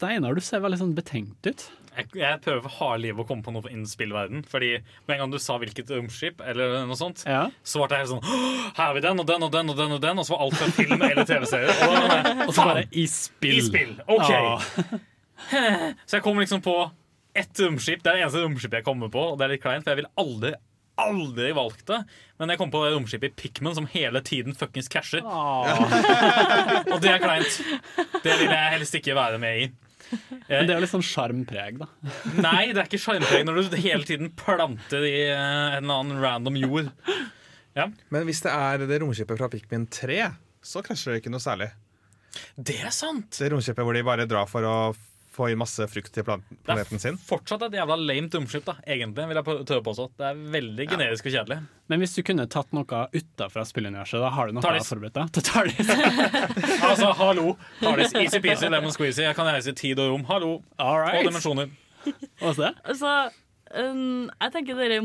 [0.00, 1.66] Steinar, du ser veldig sånn betenkt ut.
[1.90, 4.44] Jeg, jeg prøver for harde livet å komme på noe innen spillverden.
[4.48, 8.12] Fordi med en gang du sa hvilket romskip, eller noe sånt, så ble det helt
[8.14, 10.32] sånn Her har vi den og den og den og den, og den Og så
[10.36, 11.74] var alt fra film eller TV-serie.
[11.84, 13.58] Og, jeg, Og så bare i spill.
[13.58, 14.32] I spill, OK.
[14.32, 14.64] Ah.
[16.06, 16.78] Så jeg kom liksom på
[17.36, 18.00] ett romskip.
[18.00, 20.00] Det er det eneste romskipet jeg kommer på, og det er litt kleint, for jeg
[20.00, 20.56] ville aldri
[21.00, 21.96] Aldri valgt det,
[22.36, 25.22] men jeg kom på det romskipet i Pikmin som hele tiden fuckings casher.
[26.92, 27.54] og det er kleint.
[28.20, 29.70] Det vil jeg helst ikke være med i.
[30.10, 31.88] Men det er jo litt sånn sjarmpreg, da.
[32.42, 36.22] Nei, det er ikke sjarmpreg når du hele tiden planter i eh, en eller annen
[36.22, 36.90] random jord.
[38.10, 40.18] Men hvis det er det romskipet fra Pikmin 3,
[40.62, 41.70] så krasjer det ikke noe særlig.
[42.56, 43.30] Det er sant!
[43.38, 44.74] Det romskipet hvor de bare drar for å
[45.40, 47.16] få inn masse frukt til planeten sin.
[47.16, 50.06] Det er Fortsatt et jævla lame romskip, da, egentlig, vil jeg på- tørre påstå.
[50.20, 51.58] Det er veldig generisk og kjedelig.
[51.90, 54.88] Men hvis du kunne tatt noe utafra spilluniverset, da har du noe Tardis.
[54.92, 55.32] forberedt deg?
[55.32, 55.92] Til Tardis.
[56.84, 57.56] Altså, hallo!
[57.80, 59.24] Tardis, easy-peasy, lemon squeezy.
[59.26, 60.24] Jeg kan reise i tid og rom.
[60.30, 60.52] Hallo!
[60.78, 61.18] right.
[61.20, 61.70] Og dimensjoner.
[62.40, 62.70] Altså,
[63.76, 65.00] um, jeg tenker dere,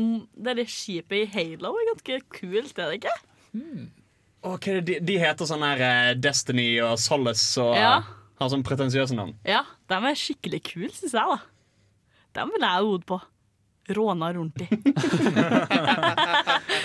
[0.48, 3.16] dere skipet i Halo er ganske kult, er det ikke?
[3.56, 3.86] Hmm.
[4.46, 7.94] hva er de, de heter sånn her eh, Destiny og Solace og Ja.
[8.40, 9.32] har sånn pretensiøse navn.
[9.48, 11.22] Ja, de er skikkelig kule, syns jeg.
[11.22, 13.20] da Dem vil jeg ha hodet på.
[13.96, 14.66] Råna rundt i.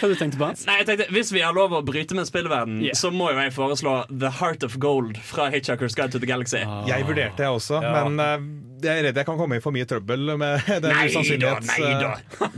[0.01, 0.65] Hva du tenkte på, Hans?
[0.67, 2.93] Nei, jeg tenkte, Hvis vi har lov å bryte med spillverden, Yeah.
[2.97, 6.61] så må jo jeg foreslå The Heart of Gold fra Hitchhiker's Guide to the Galaxy.
[6.87, 8.03] Jeg vurderte det også, Ja.
[8.05, 8.37] men uh,
[8.85, 11.73] jeg er redd jeg kan komme i for mye trøbbel med den Nei da, usannsynlighets...
[11.77, 12.11] nei da.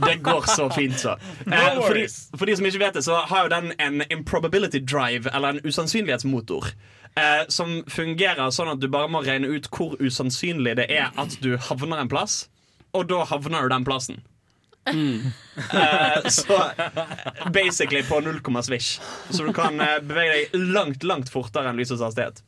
[0.08, 1.16] Det går så fint, så.
[1.54, 2.04] Eh, for, de,
[2.38, 5.64] for de som ikke vet det, så har jo den en improbability drive, eller en
[5.64, 6.68] usannsynlighetsmotor.
[7.14, 11.36] Eh, som fungerer sånn at du bare må regne ut hvor usannsynlig det er at
[11.44, 12.48] du havner en plass,
[12.94, 14.22] og da havner du den plassen.
[14.84, 16.56] Eh, så
[17.54, 18.98] basically på null komma svisj.
[19.30, 22.42] Så du kan eh, bevege deg langt, langt fortere enn lysets hastighet.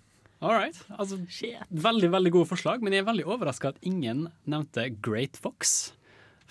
[0.44, 0.82] Alright.
[0.98, 1.16] Altså,
[1.70, 5.94] veldig veldig gode forslag, men jeg er veldig overraska at ingen nevnte Great Fox.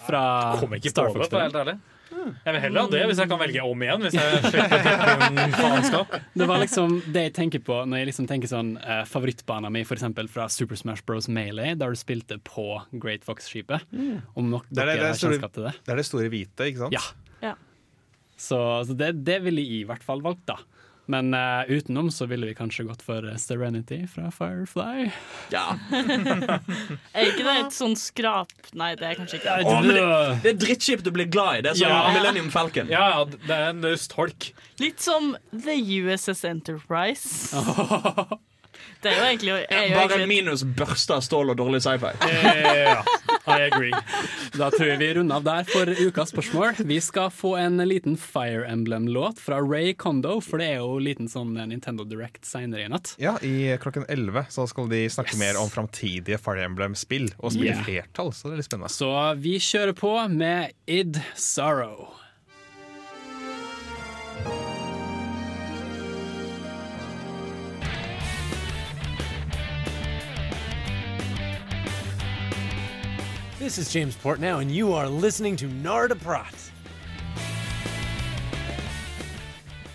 [0.07, 1.75] Fra Star på
[2.09, 2.33] det.
[2.45, 4.05] Jeg vil heller ha det hvis jeg kan velge om igjen.
[4.05, 6.15] Hvis jeg faenskap.
[6.39, 9.87] Det var liksom det jeg tenker på når jeg liksom tenker sånn eh, favorittbanen min
[9.87, 11.29] for eksempel fra Super Smash Bros.
[11.31, 12.67] Melee, der du spilte på
[13.01, 13.85] Great Fox-skipet.
[13.91, 14.23] Mm.
[14.35, 15.75] Om nok Det er det, dere det, er har store, kjennskap til det.
[15.81, 16.97] det er det store hvite, ikke sant?
[16.97, 17.05] Ja.
[18.35, 20.59] Så, så det, det ville jeg i hvert fall valgt, da.
[21.11, 25.11] Men uh, utenom så ville vi kanskje gått for eh, Serenity fra Firefly.
[25.53, 25.77] Ja.
[27.15, 28.51] Er ikke det et sånn skrap...
[28.73, 29.75] Nei, det er kanskje ikke det.
[29.85, 30.07] men det,
[30.43, 31.65] det er drittskip du blir glad i.
[31.67, 32.01] Det er som Ja.
[32.15, 32.89] Millennium Falcon.
[32.91, 34.49] Ja, det er en stolk.
[34.81, 37.53] Litt som The USS Enterprise.
[39.03, 42.13] Det er jo egentlig, er jo Bare egentlig minus børsta stål og dårlig sci-fi.
[42.25, 43.01] Ja,
[43.45, 43.91] I agree.
[44.57, 46.79] Da tror jeg vi runder av der for ukas spørsmål.
[46.89, 51.05] Vi skal få en liten Fire Emblem-låt fra Ray Kondo, for det er jo en
[51.05, 53.13] liten sånn Nintendo Direct seinere i natt.
[53.21, 55.39] Ja, I klokken 11 så skal de snakke Yes.
[55.43, 57.83] mer om framtidige Fire Emblem-spill, og spille Yeah.
[57.85, 58.33] flertall.
[58.33, 58.89] Så det er litt spennende.
[58.93, 62.07] Så vi kjører på med Id Sorrow.
[73.65, 76.71] This is James Portnow, and you are listening to Narda Prat.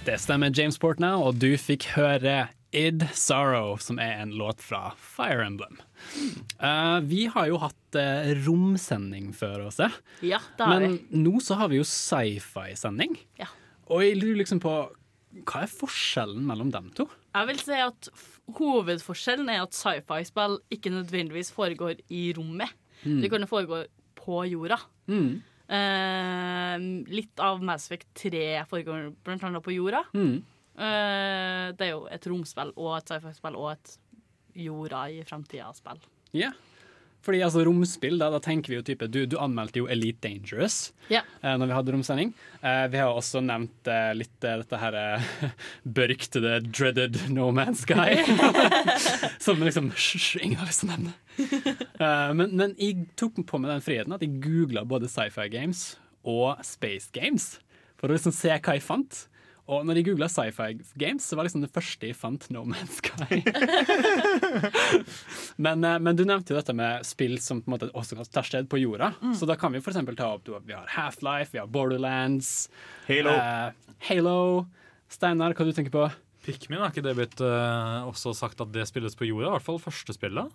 [0.04, 4.96] Det stemmer, James Portnow, og du fikk høre Id Sorrow, som er en låt fra
[4.98, 5.78] Fire Emblem.
[6.58, 9.94] Uh, vi har jo hatt uh, romsending før oss, eh.
[10.32, 13.20] Ja, det har men nå så har vi jo sci-fi-sending.
[13.38, 13.52] Ja.
[13.86, 14.74] Og jeg lurer liksom på
[15.46, 17.06] hva er forskjellen mellom dem to?
[17.38, 18.10] Jeg vil si at
[18.58, 22.74] hovedforskjellen er at sci-fi-spill ikke nødvendigvis foregår i rommet.
[23.04, 23.20] Mm.
[23.22, 23.84] Det kunne foregå
[24.20, 24.80] på jorda.
[25.10, 25.40] Mm.
[25.70, 26.76] Eh,
[27.14, 30.02] litt av Mass Effect 3 foregår blant annet på jorda.
[30.14, 30.40] Mm.
[30.80, 33.94] Eh, det er jo et romspill og et sci-fi-spill og et
[34.66, 36.02] jorda i framtida-spill.
[36.36, 36.50] Ja.
[37.20, 40.92] Fordi altså romspill, da, da tenker vi jo type Du, du anmeldte jo Elite Dangerous
[41.12, 41.20] Ja.
[41.42, 42.30] eh, når vi hadde romsending.
[42.62, 44.96] Eh, vi har også nevnt eh, litt eh, dette her
[46.00, 48.20] beryktede dreaded No Man's Guy.
[49.44, 51.16] Som liksom Hysj, ingen har lyst til å nevne.
[52.00, 55.82] Eh, men, men jeg tok på meg den friheten at jeg googla både sci-fi games
[56.24, 57.58] og space games
[58.00, 59.18] for å liksom se hva jeg fant.
[59.70, 62.98] Og når jeg googla sci-fi games, så var liksom det første jeg fant No Man's
[62.98, 63.38] Sky.
[65.64, 68.48] men, eh, men du nevnte jo dette med spill som på en måte også tar
[68.48, 69.12] sted på jorda.
[69.22, 69.36] Mm.
[69.38, 72.68] Så da kan vi for eksempel ta opp Vi har Half-Life, vi har Borderlands,
[73.06, 73.36] Halo.
[73.36, 74.40] eh, Halo.
[75.10, 76.08] Steinar, hva du tenker på?
[76.44, 79.50] Pikmin, har ikke det blitt uh, også sagt at det spilles på jorda?
[79.50, 80.54] I hvert fall første spillet.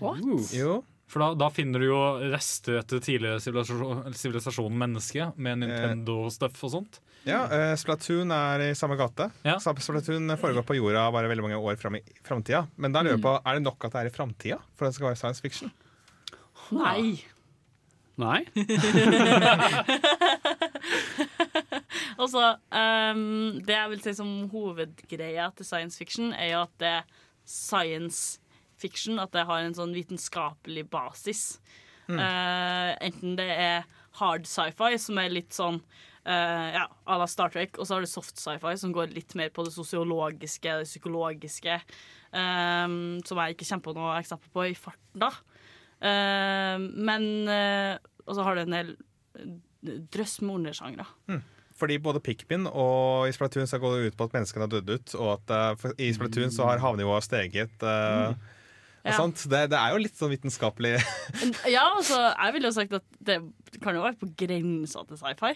[0.00, 0.24] What?
[0.56, 0.80] Jo.
[1.10, 2.00] For da, da finner du jo
[2.30, 7.00] rester etter tidligere sivilisasjon, sivilisasjon menneske, med Nintendo-stuff og sånt.
[7.26, 9.26] Ja, uh, Splatoon er i samme gate.
[9.42, 9.56] Ja.
[9.58, 12.62] Splatoon foregår på jorda bare veldig mange år fram i framtida.
[12.78, 14.94] Men da lurer jeg på, er det nok at det er i framtida for at
[14.94, 15.74] det skal være science fiction?
[16.70, 17.02] Nei.
[18.20, 18.40] Nei?
[22.20, 26.90] Altså, um, det jeg vil si som hovedgreia til science fiction, er jo at det
[26.98, 27.06] er
[27.48, 28.49] science fiction,
[29.20, 31.60] at det har en sånn vitenskapelig basis.
[32.10, 32.18] Mm.
[32.18, 33.84] Uh, enten det er
[34.18, 38.04] hard sci-fi, som er litt sånn uh, ja, à la Star Trek, og så har
[38.04, 41.78] du soft sci-fi, som går litt mer på det sosiologiske, det psykologiske,
[42.34, 45.32] um, som jeg ikke kommer på noe eksempel på i farten, da.
[46.00, 47.26] Uh, men
[48.24, 48.94] Og så har du en del
[49.82, 51.04] drøss med undersjangre.
[51.80, 54.90] Fordi både Pikmin og i Splatoon så går det ut på at menneskene har dødd
[54.92, 57.76] ut, og at uh, i Splatoon så har havnivået steget.
[57.80, 58.58] Uh, og
[59.00, 59.16] Ja.
[59.24, 60.90] Det, det er jo litt sånn vitenskapelig
[61.74, 63.38] Ja, altså, jeg ville jo sagt at det
[63.80, 65.54] kan jo være på grensa til sci-fi.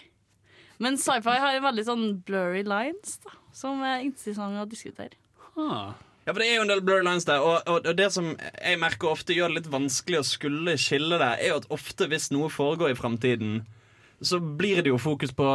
[0.81, 5.13] Men sci-fi har jo veldig sånn blurry lines, da, som er interessant å diskutere.
[5.55, 8.31] Ja, for Det er jo en del blurry lines der, og, og, og det som
[8.33, 12.09] jeg merker ofte gjør det litt vanskelig å skulle skille det, er jo at ofte
[12.11, 13.59] hvis noe foregår i framtiden,
[14.21, 15.47] så blir det jo fokus på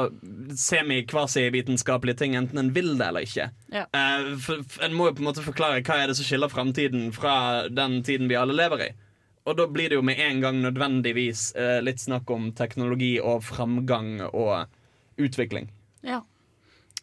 [0.56, 3.50] semi-kvasi-vitenskapelige ting, enten en vil det eller ikke.
[3.72, 3.86] Ja.
[3.94, 6.52] Uh, for, for En må jo på en måte forklare hva er det som skiller
[6.52, 8.90] framtiden fra den tiden vi alle lever i.
[9.48, 13.44] Og da blir det jo med en gang nødvendigvis uh, litt snakk om teknologi og
[13.46, 14.68] framgang og
[15.20, 15.70] utvikling.
[16.06, 16.22] Ja.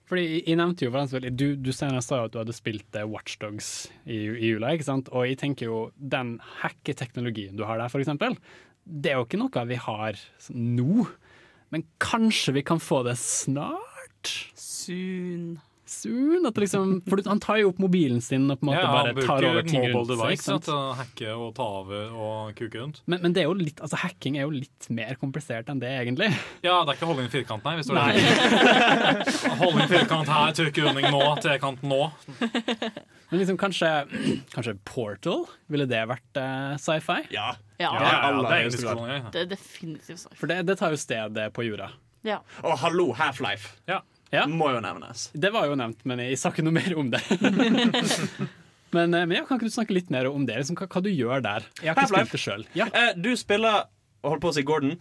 [0.08, 3.90] Fordi Jeg nevnte jo Du, du senest sa jo at du hadde spilt eh, Watchdogs
[4.06, 4.72] i, i jula.
[4.72, 5.10] ikke sant?
[5.12, 8.38] Og jeg tenker jo den hacketeknologien du har der, eksempel,
[8.88, 11.08] det er jo ikke noe vi har nå.
[11.70, 14.52] Men kanskje vi kan få det snart?
[14.56, 15.60] Soon.
[15.88, 16.46] Soon?
[16.50, 19.26] At liksom, for han tar jo opp mobilen sin og på en måte Ja, bare
[19.26, 20.14] tar over ting rundt seg.
[20.14, 20.68] device sant?
[20.68, 23.02] til å hacke og ta over og kuke rundt.
[23.08, 25.92] Men, men det er jo litt, altså hacking er jo litt mer komplisert enn det,
[26.04, 26.30] egentlig.
[26.66, 27.76] Ja, det er ikke holdning firkant, nei.
[27.80, 28.12] Hvis du Nei.
[29.78, 32.02] inn firkant her, trykkehunding nå, trekant nå.
[33.30, 33.90] Men liksom kanskje,
[34.54, 35.46] kanskje Portal?
[35.72, 37.24] Ville det vært uh, sci-fi?
[37.36, 37.54] Ja.
[37.78, 37.92] Ja.
[37.94, 40.38] Ja, det er Det er definitivt sånn.
[40.40, 41.92] For det, det tar jo sted på jorda.
[42.26, 42.40] Ja.
[42.66, 44.02] Og hallo, Half-Life Ja.
[44.34, 44.46] Ja.
[44.48, 45.30] må jo nevnes.
[45.34, 47.22] Det var jo nevnt, men jeg sa ikke noe mer om det.
[48.96, 50.56] men, eh, men ja, kan ikke du snakke litt mer om det?
[50.60, 51.62] Liksom, hva, hva du gjør der?
[51.80, 52.64] Jeg har ikke spilt det sjøl.
[52.78, 52.86] Ja.
[52.92, 53.76] Uh, du spiller
[54.28, 54.94] Holdt på å si Gordon.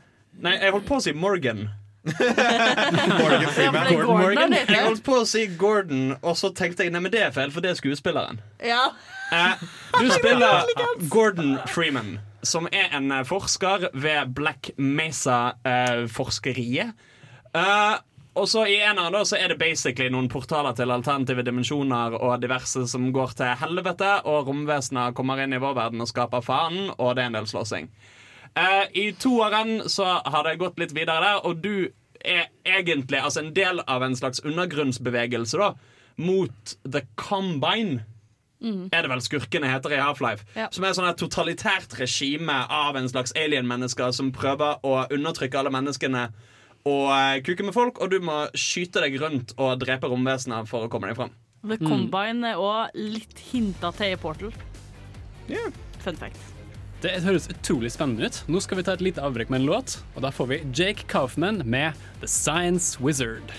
[0.44, 1.60] Nei, jeg holdt på å si Morgan.
[2.06, 3.86] Morgan Freeman.
[3.88, 4.52] Gordon Morgan.
[4.54, 7.50] Jeg holdt på å si Gordon, og så tenkte jeg nei, men det er feil,
[7.54, 8.36] for det er skuespilleren.
[8.62, 8.84] Ja.
[9.32, 9.54] Uh,
[9.96, 10.52] du spiller
[11.14, 12.10] Gordon Freeman,
[12.46, 16.88] som er en forsker ved Black Mesa-forskeriet.
[17.56, 17.94] Eh,
[18.36, 22.18] og så I en av dem så er det basically noen portaler til alternative dimensjoner
[22.20, 26.44] og diverse som går til helvete, og romvesener kommer inn i vår verden og skaper
[26.44, 27.90] faen, og det er en del slåssing.
[28.56, 31.88] Uh, I toeren så har det gått litt videre der, og du
[32.24, 35.72] er egentlig altså en del av en slags undergrunnsbevegelse da,
[36.16, 38.06] mot The Combine
[38.66, 40.46] er det vel skurkene heter i Half-Life.
[40.56, 40.68] Ja.
[40.72, 45.72] Som er sånn et totalitært regime av en slags alien-mennesker som prøver å undertrykke alle
[45.74, 46.30] menneskene
[46.86, 50.86] og eh, kuke med folk, og du må skyte deg rundt og drepe romvesener for
[50.86, 51.34] å komme deg fram.
[51.66, 54.52] The Combine er òg litt hinta til i Portal.
[56.04, 56.52] Fun fact.
[57.02, 58.38] Det høres utrolig spennende ut.
[58.48, 61.08] Nå skal vi ta et lite avbrekk med en låt, og da får vi Jake
[61.10, 63.52] Kaufman med The Science Wizard.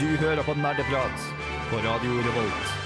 [0.00, 1.28] Du hører på Nerdeprat
[1.70, 2.81] på Radio Revolt.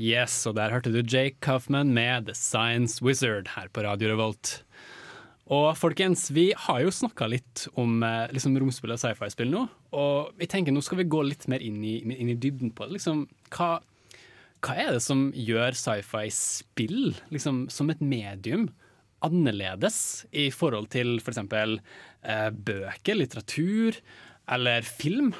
[0.00, 4.62] Yes, og der hørte du Jake Kaufman med The Science Wizard her på Radio Revolt.
[5.52, 10.32] Og folkens, vi har jo snakka litt om eh, liksom romspill og sci-fi-spill nå, og
[10.40, 12.96] vi tenker nå skal vi gå litt mer inn i, inn i dybden på det.
[12.96, 13.82] Liksom, hva,
[14.64, 18.70] hva er det som gjør sci-fi-spill liksom, som et medium
[19.22, 21.42] annerledes i forhold til f.eks.
[21.52, 24.00] Eh, bøker, litteratur
[24.56, 25.34] eller film?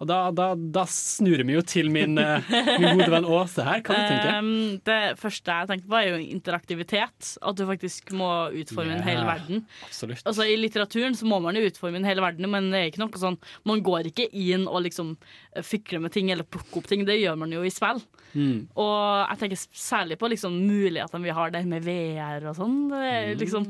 [0.00, 2.46] Og da, da, da snur vi jo til min, eh,
[2.80, 3.82] min gode venn Åse her.
[3.84, 7.32] Hva du tenker Um, det første jeg tenkte på, er jo interaktivitet.
[7.44, 9.64] At du faktisk må utforme en hel verden.
[9.84, 10.22] Absolutt.
[10.24, 13.02] Altså I litteraturen så må man jo utforme en hel verden, men det er ikke
[13.02, 13.36] noe sånn
[13.68, 17.04] Man går ikke inn og liksom eh, fikler med ting eller plukker opp ting.
[17.08, 18.00] Det gjør man jo i spill.
[18.32, 18.70] Mm.
[18.80, 22.76] Og jeg tenker særlig på liksom mulighetene vi har der med VR og sånn.
[22.92, 23.68] Det er liksom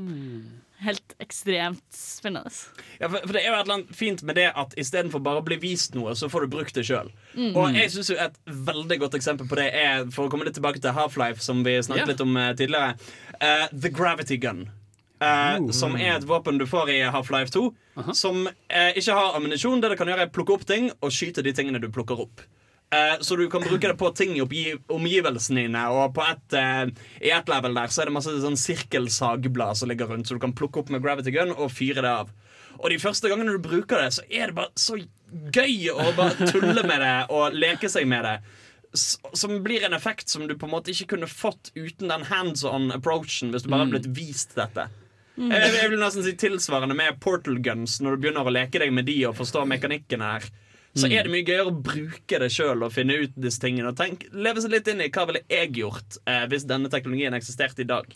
[0.85, 2.51] helt ekstremt spennende.
[3.01, 5.43] Ja, for, for det er jo et eller annet fint med det at istedenfor bare
[5.43, 7.11] å bli vist noe, så får du brukt det sjøl.
[7.37, 7.53] Mm.
[7.57, 8.37] Og jeg synes jo et
[8.70, 11.76] veldig godt eksempel på det er, for å komme litt tilbake til Half-Life, som vi
[11.83, 12.11] snakket Ja.
[12.12, 12.95] litt om eh, tidligere,
[13.41, 14.66] uh, The Gravity Gun.
[15.20, 17.66] eh, Som er et våpen du får i Half-Life 2,
[18.16, 19.81] som eh, ikke har ammunisjon.
[19.83, 22.41] Det det kan gjøre, er plukke opp ting og skyte de tingene du plukker opp.
[22.91, 25.82] Eh, så du kan bruke det på ting i omgivelsene dine.
[25.95, 26.86] Og på et, eh,
[27.22, 30.43] i et level der så er det masse sånn sirkelsagblad som ligger rundt, så du
[30.43, 32.32] kan plukke opp med gravity gun og fyre det av.
[32.80, 34.99] Og de første gangene du bruker det, så er det bare så
[35.55, 38.41] gøy å bare tulle med det og leke seg med det.
[39.38, 42.64] Som blir en effekt som du på en måte ikke kunne fått uten den hands
[42.64, 44.88] on approachen hvis du bare hadde blitt vist dette.
[45.36, 45.53] Mm.
[45.55, 48.91] Jeg, jeg vil nesten si tilsvarende med portal guns når du begynner å leke deg
[48.93, 50.51] med de og forstå mekanikken her.
[50.97, 51.12] Så Mm.
[51.14, 53.93] er det mye gøyere å bruke det sjøl og finne ut disse tingene.
[53.93, 57.36] Og tenk, leve seg litt inn i hva ville jeg gjort eh, hvis denne teknologien
[57.36, 58.11] eksisterte i dag.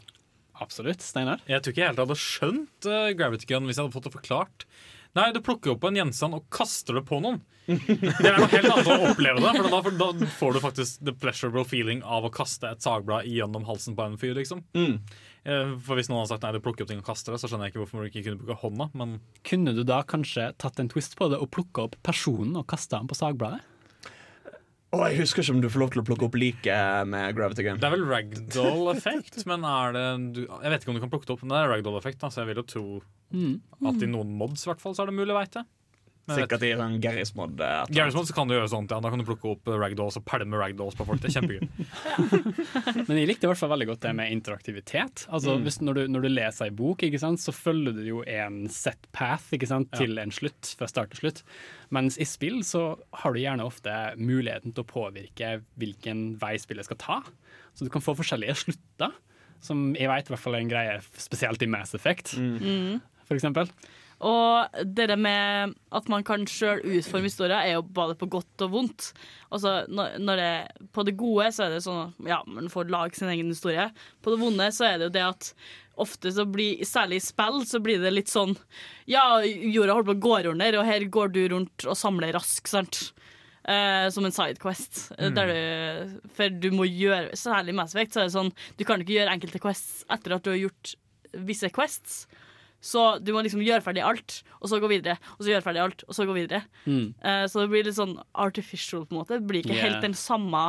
[0.61, 1.03] Absolutt.
[1.03, 1.41] Steinar?
[1.47, 4.15] Jeg tror ikke jeg helt hadde skjønt uh, Gravity Gun hvis jeg hadde fått det
[4.15, 4.67] forklart.
[5.15, 7.41] Nei, du plukker opp en gjenstand og kaster det på noen.
[7.67, 11.15] Det er noe helt annet å oppleve det, for da, da får du faktisk the
[11.17, 14.61] pleasurable feeling av å kaste et sagblad gjennom halsen på en fyr, liksom.
[14.77, 14.99] Mm.
[15.45, 17.51] Eh, For hvis noen hadde sagt nei, du plukker opp ting og kaster det, så
[17.51, 20.81] skjønner jeg ikke hvorfor du ikke kunne bruke hånda, men Kunne du da kanskje tatt
[20.81, 23.61] en twist på det og plukka opp personen og kasta den på sagbladet?
[24.95, 27.65] Oh, jeg husker ikke om du får lov til å plukke opp liket med gravity
[27.67, 27.81] gun.
[27.83, 30.05] Det er vel ragdoll-effekt, men er det
[30.37, 32.31] du, Jeg vet ikke om du kan plukke det opp, men det er ragdoll-effekt, da,
[32.31, 32.87] så jeg vil jo tro
[33.35, 33.57] Mm.
[33.89, 35.65] at i noen mods i hvert fall så er det mulig, veit jeg.
[36.27, 37.59] Sikkert i sånn Garry's mod.
[37.61, 37.85] eh.
[37.93, 39.01] Garry's Mod så kan du gjøre sånt, ja.
[39.05, 41.21] Da kan du plukke opp ragdolls og pælme ragdolls på folk.
[41.21, 41.69] Det er kjempegøy.
[43.09, 45.27] Men jeg likte i hvert fall veldig godt det med interaktivitet.
[45.29, 45.63] Altså, Mm.
[45.67, 48.69] hvis, når, du, når du leser ei bok, ikke sant, så følger du jo en
[48.73, 49.99] set path ikke sant, Ja.
[50.01, 51.43] til en slutt, fra start til slutt.
[51.91, 56.85] Mens i spill så har du gjerne ofte muligheten til å påvirke hvilken vei spillet
[56.89, 57.21] skal ta.
[57.75, 59.13] Så du kan få forskjellige slutter,
[59.61, 63.01] som jeg vet i hvert fall er en greie spesielt i Mass Effect, Mm.
[63.27, 63.69] for eksempel.
[64.21, 68.71] Og det med at man kan sjøl utforme historier, er jo både på godt og
[68.71, 69.09] vondt.
[69.51, 73.19] Altså, når, det, på det gode så er det sånn at ja, man får lage
[73.19, 73.91] sin egen historie.
[74.23, 75.51] På det vonde så er det jo det at
[76.01, 78.57] ofte så blir, særlig i spill, så blir det litt sånn
[79.07, 82.67] Ja, jorda holder på å gå under, og her går du rundt og samler rask,
[82.71, 83.13] sant.
[83.65, 85.13] Eh, som en sidequest.
[85.19, 85.35] eh, Mm.
[85.35, 88.85] Der du, for du må gjøre Særlig i Mass Effect så er det sånn Du
[88.85, 90.95] kan ikke gjøre enkelte quests etter at du har gjort
[91.33, 92.27] visse quests.
[92.85, 95.15] Så du må liksom gjøre ferdig alt, og så gå videre.
[95.39, 96.61] Og så gjøre ferdig alt, og så gå videre.
[96.85, 97.15] Mm.
[97.25, 99.39] Uh, så det blir litt sånn artificial, på en måte.
[99.41, 99.87] Det blir ikke Yeah.
[99.89, 100.67] helt den samme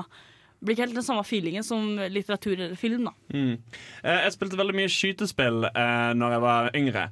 [0.63, 3.03] blir ikke helt den samme feelingen som litteratur eller film.
[3.05, 3.57] da Mm.
[4.03, 7.03] Eh, Jeg spilte veldig mye skytespill eh, Når jeg var yngre.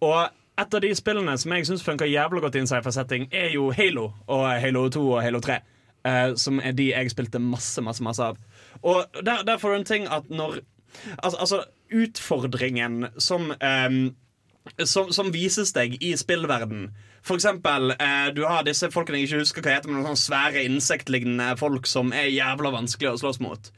[0.00, 3.50] Og et av de spillene som jeg syns funker jævlig godt i en sci-fi-setting, er
[3.52, 5.58] jo Halo og Halo 2 og Halo 3.
[6.04, 8.38] eh, som er de jeg spilte masse, masse, masse av.
[8.82, 10.60] Og der, der får du en ting at når
[11.22, 14.14] Altså, altså utfordringen som ehm,
[14.84, 16.90] som, som vises deg i spillverden.
[17.22, 20.24] For eksempel, eh, du har disse folkene jeg ikke husker hva heter, men noen sånne
[20.24, 23.70] svære insektlignende folk som er jævla vanskelig å slåss mot.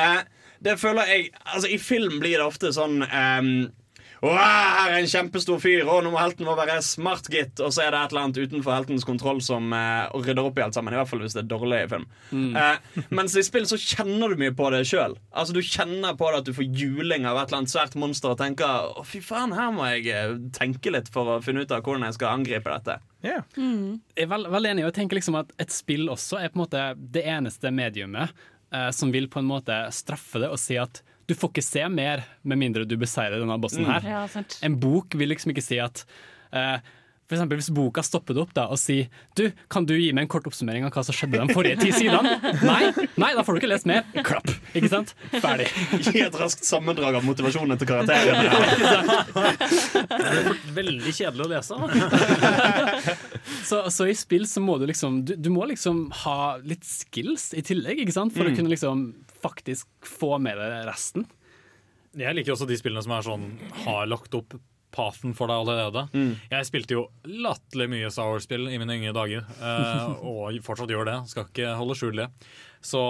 [0.00, 0.22] Eh,
[0.62, 3.70] det føler jeg Altså, i film blir det ofte sånn ehm,
[4.22, 7.58] «Åh, her er en kjempestor fyr, og nå må helten vår være smart, gitt.
[7.58, 10.62] Og så er det et eller annet utenfor heltens kontroll som uh, rydder opp i
[10.62, 10.94] alt sammen.
[10.94, 12.04] I hvert fall hvis det er dårlig i film.
[12.30, 12.54] Mm.
[12.54, 15.16] Uh, mens i spill så kjenner du mye på det sjøl.
[15.34, 18.30] Altså, du kjenner på det at du får juling av et eller annet svært monster
[18.36, 21.74] og tenker å, fy faen, her må jeg eh, tenke litt for å finne ut
[21.74, 23.00] av hvordan jeg skal angripe dette.
[23.58, 24.00] Mm.
[24.14, 26.60] Jeg er vel- veldig enig, og jeg tenker liksom at et spill også er på
[26.60, 26.86] en måte
[27.18, 28.30] det eneste mediumet
[28.70, 31.02] uh, som vil på en måte straffe det og si at
[31.32, 33.92] du får ikke se mer med mindre du beseirer denne bossen Mm.
[33.96, 34.10] her.
[34.18, 34.58] Ja, sant.
[34.62, 36.04] En bok vil liksom ikke si at
[36.52, 36.76] uh,
[37.30, 39.06] for eksempel Hvis boka stopper det opp da og sier
[39.38, 41.92] Du, kan du gi meg en kort oppsummering av hva som skjedde de forrige ti
[41.96, 42.34] sidene?
[42.68, 44.02] Nei, nei, da får du ikke lest mer.
[44.26, 44.50] Klapp.
[44.76, 45.14] Ikke sant?
[45.40, 45.70] Ferdig.
[46.10, 48.52] Gi et raskt sammendrag av motivasjonen til karakterene.
[50.76, 51.74] Veldig kjedelig å lese.
[53.70, 57.50] så, så i spill så må du liksom du, du må liksom ha litt skills
[57.56, 58.34] i tillegg, ikke sant?
[58.36, 58.52] For Mm.
[58.52, 59.02] å kunne liksom
[59.42, 61.26] faktisk få med deg resten.
[62.18, 63.48] Jeg liker også de spillene som er sånn
[63.86, 64.58] har lagt opp
[64.92, 66.04] pathen for deg allerede.
[66.12, 66.32] Mm.
[66.52, 71.08] Jeg spilte jo latterlig mye Star Wars-spill i mine yngre dager, eh, og fortsatt gjør
[71.08, 71.18] det.
[71.32, 72.28] Skal ikke holde skjul det.
[72.84, 73.02] Så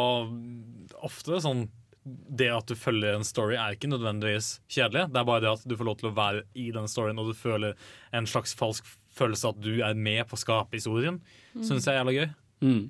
[1.02, 1.66] ofte sånn
[2.02, 5.06] det at du følger en story, er ikke nødvendigvis kjedelig.
[5.12, 7.30] Det er bare det at du får lov til å være i den storyen, og
[7.30, 7.76] du føler
[8.14, 11.20] en slags falsk følelse at du er med på å skape historien.
[11.54, 11.62] Mm.
[11.68, 12.26] Syns jeg er jævla gøy.
[12.62, 12.82] Mm.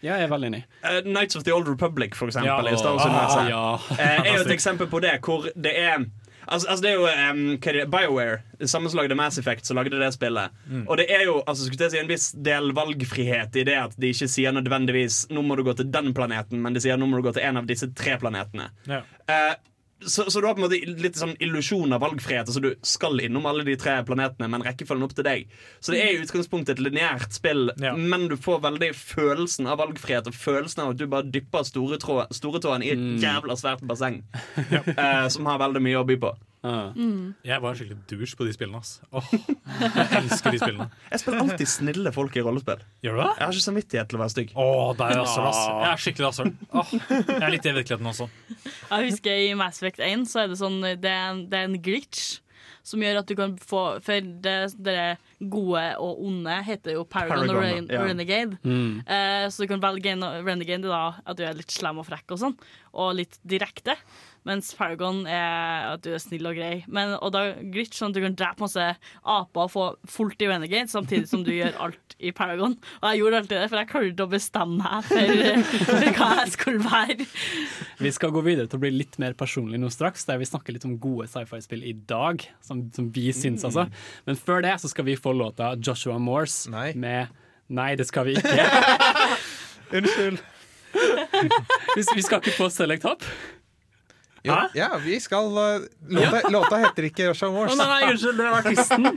[0.00, 0.62] Ja, jeg er veldig enig.
[0.84, 3.98] Uh, Knights of the Old Republic, for eksempel, Ja, i Star ah, Wars-universet, ja.
[3.98, 6.08] eh, er jo et eksempel på det, hvor det er
[6.48, 8.36] Altså, altså det er jo um, hva er det, BioWare,
[8.72, 10.54] samme som lagde Mass Effect, som lagde det spillet.
[10.64, 10.86] Mm.
[10.86, 13.96] Og det er jo altså, skulle jeg si, en viss del valgfrihet i det at
[14.00, 17.06] de ikke sier nødvendigvis 'nå må du gå til den planeten', men de sier 'nå
[17.06, 18.70] må du gå til en av disse tre planetene'.
[18.88, 19.02] Ja.
[19.28, 19.54] Eh,
[20.04, 22.46] så, så du har på en måte litt sånn illusjon av valgfrihet.
[22.46, 25.46] Altså Du skal innom alle de tre planetene, men rekkefølgen opp til deg.
[25.80, 30.26] Så det er i utgangspunktet et lineært spill, men du får veldig følelsen av valgfrihet
[30.30, 31.98] og følelsen av at du bare dypper store
[32.34, 33.18] storetåen i et Mm.
[33.22, 34.22] jævla svært basseng.
[34.58, 36.34] eh, som har veldig mye å by på.
[36.64, 37.34] Mm.
[37.46, 38.80] Jeg var skikkelig douche på de spillene.
[38.82, 38.98] ass.
[39.12, 40.88] Oh, jeg elsker de spillene.
[41.12, 42.82] Jeg spiller alltid snille folk i rollespill.
[43.04, 43.28] Gjør du det?
[43.28, 44.56] Jeg har ikke samvittighet til å være stygg.
[44.58, 45.62] Oh, det er rasshøl, ass.
[45.68, 46.52] Jeg er skikkelig rasshøl.
[46.72, 46.92] Oh,
[47.28, 48.28] Jeg er litt i virkeligheten også.
[48.58, 51.70] Jeg husker I Mass Effect 1 så er det sånn Det er en, det er
[51.70, 52.38] en glitch
[52.88, 55.00] som gjør at du kan få For det, det
[55.38, 58.04] gode og onde heter jo Paragon, Paragon, og Ren ja.
[58.06, 58.58] Renegade.
[58.64, 59.02] Mm.
[59.04, 62.34] Uh, så du kan velge en Renegade da at du er litt slem og frekk
[62.34, 62.56] og sånn,
[62.98, 63.94] og litt direkte.
[64.46, 66.84] Mens Paragon er at du er snill og grei.
[66.86, 68.84] Men, og da glitch sånn at du kan drepe masse
[69.24, 72.76] aper og få fullt i Renegade, samtidig som du gjør alt i Paragon.
[73.02, 76.30] Og jeg gjorde alltid det, for jeg klarte ikke å bestemme meg for, for hva
[76.40, 77.26] jeg skulle være.
[78.06, 80.76] Vi skal gå videre til å bli litt mer personlig nå straks, der vi snakker
[80.76, 83.68] litt om gode sci-fi-spill i dag, som, som vi syns, Mm.
[83.68, 83.84] altså.
[84.28, 87.32] Men før det så skal vi få låta Joshua Morse med
[87.68, 88.64] Nei, det skal vi ikke.
[89.98, 90.38] Unnskyld.
[91.96, 93.24] vi, vi skal ikke få Select Hop?
[94.42, 97.72] Jo, ja, vi skal uh, låta, låta heter ikke Joshua Wars.
[97.72, 99.08] Oh, nei, unnskyld, det var artisten.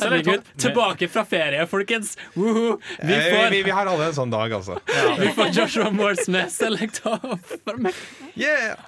[0.00, 2.16] Herregud, tilbake fra ferie, folkens.
[2.34, 2.78] Woohoo.
[3.02, 4.78] Vi Eh, får, vi, vi har alle en sånn dag, altså.
[5.18, 7.54] vi får Joshua Moores med Select Off.
[8.34, 8.78] Yeah!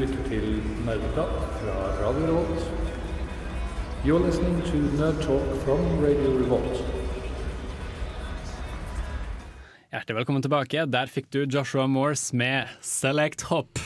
[0.00, 1.28] lytter til Nerdeprat
[1.60, 2.89] fra Radio Revolt.
[4.04, 6.78] You're listening to Nerd Talk from Radio Revolt.
[9.90, 10.86] Hjertelig velkommen tilbake.
[10.88, 13.82] Der fikk du Joshua Morse med 'Select Hop'.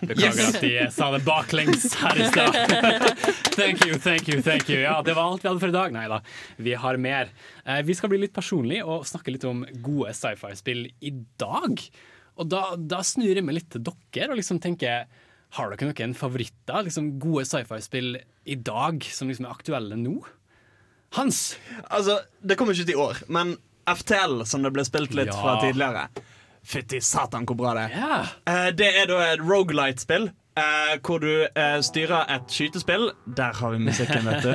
[0.00, 0.54] Beklager Yes!
[0.54, 2.54] at de sa det baklengs her i stad.
[3.58, 4.78] thank you, thank you, thank you.
[4.80, 5.92] Ja, det var alt vi hadde for i dag.
[5.92, 6.20] Nei da,
[6.56, 7.34] vi har mer.
[7.64, 11.82] Eh, vi skal bli litt personlige og snakke litt om gode sci-fi-spill i dag.
[12.36, 15.08] Og da, da snur jeg meg litt til dere og liksom tenker
[15.56, 16.84] Har dere noen favoritter?
[16.86, 18.16] Liksom Gode sci-fi-spill
[18.46, 20.18] i dag som liksom er aktuelle nå?
[21.16, 21.56] Hans!
[21.88, 23.56] Altså, Det kommer ikke ut i år, men
[23.86, 25.36] FTL, som det ble spilt litt Ja.
[25.40, 26.08] fra tidligere
[26.66, 27.92] Fytti satan, hvor bra det er.
[27.94, 28.30] Yeah.
[28.50, 30.32] Uh, det er da et rogelight-spill.
[30.56, 34.52] Eh, hvor du uh, styrer et skytespill Der har vi musikken, vet du.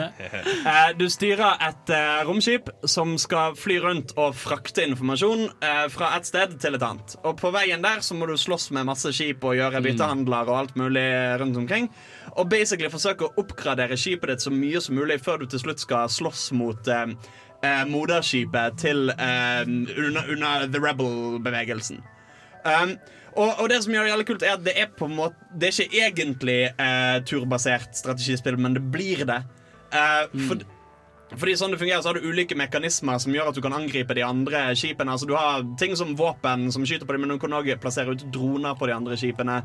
[0.66, 1.94] Uh, du styrer et
[2.28, 5.48] romskip som skal fly rundt og frakte informasjon
[5.92, 7.16] fra et sted til et annet.
[7.28, 10.60] Og på veien der så må du slåss med masse skip og gjøre byttehandler og
[10.60, 11.06] alt mulig
[11.42, 11.90] rundt omkring.
[12.38, 15.84] Og basically forsøke å oppgradere skipet ditt så mye som mulig før du til slutt
[15.84, 16.92] skal slåss mot
[17.92, 22.02] moderskipet til under, under The Rebel-bevegelsen.
[22.66, 22.98] Um,
[23.36, 25.36] og, og det som gjør det jævlig kult, er at det er på en måte
[25.56, 29.42] Det er ikke egentlig eh, turbasert strategispill, men det blir det.
[29.94, 30.64] Eh, for,
[31.38, 34.16] fordi sånn det fungerer, så har du ulike mekanismer som gjør at du kan angripe
[34.18, 35.14] de andre skipene.
[35.14, 38.12] Altså Du har ting som våpen som skyter på dem, men du kan òg plassere
[38.12, 39.62] ut droner på de andre skipene.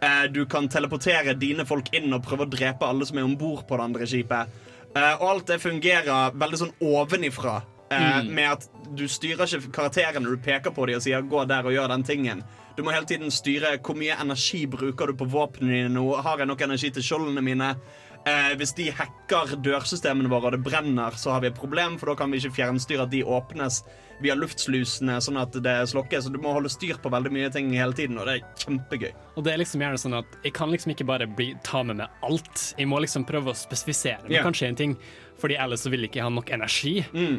[0.00, 3.36] Eh, du kan teleportere dine folk inn og prøve å drepe alle som er om
[3.36, 4.48] bord på det andre skipet.
[4.96, 7.60] Eh, og alt det fungerer veldig sånn ovenifra.
[7.92, 8.28] Eh, Mm.
[8.32, 8.62] Med at
[8.96, 12.02] du styrer ikke karakterene du peker på dem og sier 'gå der og gjør den
[12.02, 12.42] tingen'.
[12.76, 16.06] Du må hele tiden styre hvor mye energi bruker du på våpnene dine nå.
[16.24, 17.74] Har jeg nok energi til skjoldene mine?
[18.22, 22.12] Eh, hvis de hacker dørsystemene våre og det brenner, så har vi et problem, for
[22.12, 23.80] da kan vi ikke fjernstyre at de åpnes
[24.22, 26.28] via luftslusene, sånn at det slokkes.
[26.28, 29.10] Så du må holde styr på veldig mye ting hele tiden, og det er kjempegøy.
[29.34, 31.98] Og det er liksom gjerne sånn at Jeg kan liksom ikke bare bli, ta med
[31.98, 32.68] meg alt.
[32.78, 34.46] Jeg må liksom prøve å spesifisere meg yeah.
[34.46, 34.96] kanskje en ting.
[35.42, 36.92] Fordi ellers så vil jeg ikke ha nok energi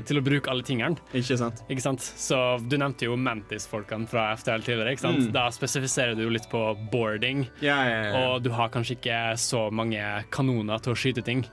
[0.04, 1.00] til å bruke alle tingene.
[1.16, 1.62] Ikke sant?
[1.72, 2.04] Ikke sant?
[2.04, 4.92] Så Du nevnte jo Mantis-folkene fra FTL tidligere.
[4.98, 5.22] ikke sant?
[5.30, 5.32] Mm.
[5.36, 6.62] Da spesifiserer du jo litt på
[6.92, 7.46] boarding.
[7.64, 8.12] Ja, ja, ja.
[8.34, 10.04] Og du har kanskje ikke så mange
[10.36, 11.46] kanoner til å skyte ting.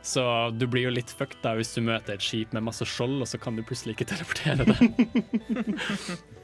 [0.00, 0.22] Så
[0.56, 3.28] du blir jo litt fucked da hvis du møter et skip med masse skjold, og
[3.28, 6.16] så kan du plutselig ikke teleportere det.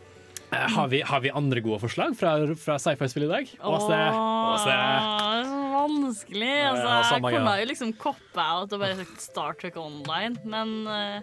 [0.53, 3.49] Eh, har, vi, har vi andre gode forslag fra, fra sci-fi-spill i dag?
[3.67, 3.97] Åse?
[3.99, 4.71] Åse?
[4.71, 6.53] det er så vanskelig.
[6.69, 10.39] Altså, ja, jeg kommer kunne jo liksom coppe out og bare sagt Star Trek Online,
[10.47, 11.19] men uh,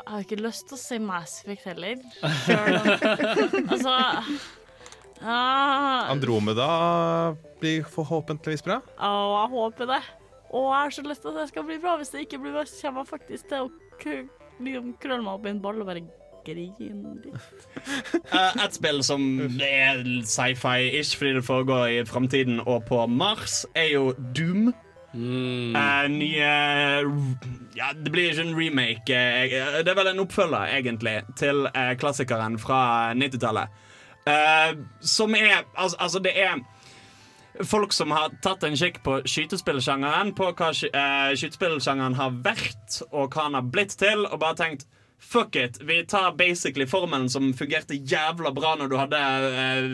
[0.00, 1.98] Jeg har ikke lyst til å si Mass Effect heller.
[2.46, 3.96] Selv om- altså
[5.20, 6.70] uh, Andromeda
[7.60, 8.80] blir forhåpentligvis bra.
[8.96, 10.00] Å, jeg håper det.
[10.50, 11.98] Og jeg har så lyst til at det skal bli bra.
[12.00, 13.70] Hvis det ikke blir bra, så kommer jeg faktisk til å
[14.00, 16.06] krølle meg opp i en ball og bare
[16.46, 17.66] grine litt.
[18.32, 19.24] Uh, et spill som
[19.64, 24.72] er sci-fi-ish fordi det foregår i framtiden og på Mars, er jo Doom.
[25.10, 26.50] Eh, nye
[27.74, 29.20] Ja, det blir ikke en remake.
[29.50, 31.66] Uh, det er vel en oppfølger, egentlig, til
[31.98, 32.82] klassikeren fra
[33.18, 33.68] 90-tallet.
[34.28, 36.58] Eh, som er altså, altså, det er
[37.64, 43.00] folk som har tatt en kikk på skytespillsjangeren, på hva sky- eh, skytespillsjangeren har vært,
[43.10, 44.86] og hva han har blitt til, og bare tenkt
[45.20, 45.82] Fuck it.
[45.82, 49.18] Vi tar basically formelen som fungerte jævla bra når du hadde
[49.62, 49.84] eh,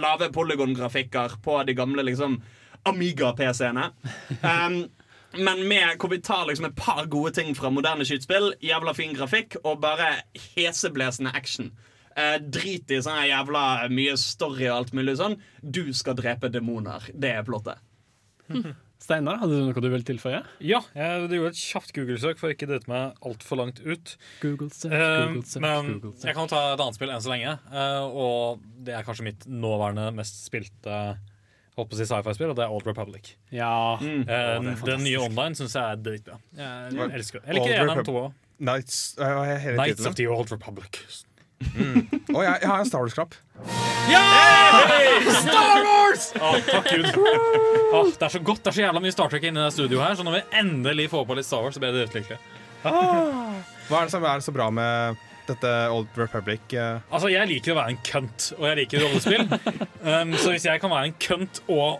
[0.00, 2.38] lave polygongrafikker på de gamle liksom
[2.86, 3.90] Amiga-PC-ene.
[4.42, 4.78] Um,
[5.44, 9.12] men med hvor vi tar liksom et par gode ting fra moderne skytespill, jævla fin
[9.18, 10.14] grafikk og bare
[10.54, 11.72] heseblesende action.
[12.16, 15.36] Eh, drit i sånn jævla mye story og alt mulig sånn.
[15.60, 17.10] Du skal drepe demoner.
[17.12, 17.82] Det er plottet.
[19.06, 20.40] Steinar, hadde du noe du ville tilføye?
[20.66, 24.16] Ja, jeg gjorde et kjapt Google-søk for å ikke drite meg altfor langt ut.
[24.42, 26.24] Google -søk, Eh, Google -søk, men Google search.
[26.26, 27.52] jeg kan ta et annet spill enn så lenge.
[27.70, 31.18] eh, og det er kanskje mitt nåværende mest spilte
[31.76, 33.34] holdt på å si sci-fi-spill, og det er Old Republic.
[33.52, 33.94] Ja.
[34.00, 36.40] Eh, det er den nye online syns jeg er dritbra.
[36.56, 37.46] Jeg elsker det.
[37.46, 38.32] Jeg liker Old en av Repub- to òg.
[38.58, 40.98] Knights, eh, hva er hele Knights of the Old Republic.
[41.76, 42.02] Mm.
[42.34, 43.36] Og jeg, jeg har en Star Wars-klapp.
[45.40, 46.26] Star Wars!
[46.36, 47.08] Å, takk Gud.
[47.16, 50.04] Å, det er så godt, det er så jævla mye Star Trek inne det studioet
[50.04, 52.38] her, så når vi endelig får på litt Star Wars, så blir det dritlykkelig.
[52.86, 56.62] Hva er det som er så bra med dette Old Republic?
[56.74, 56.98] eh?
[57.10, 59.46] Altså, jeg liker å være en kønt, og jeg liker rollespill.
[60.06, 61.96] Um, så hvis jeg kan være en kønt og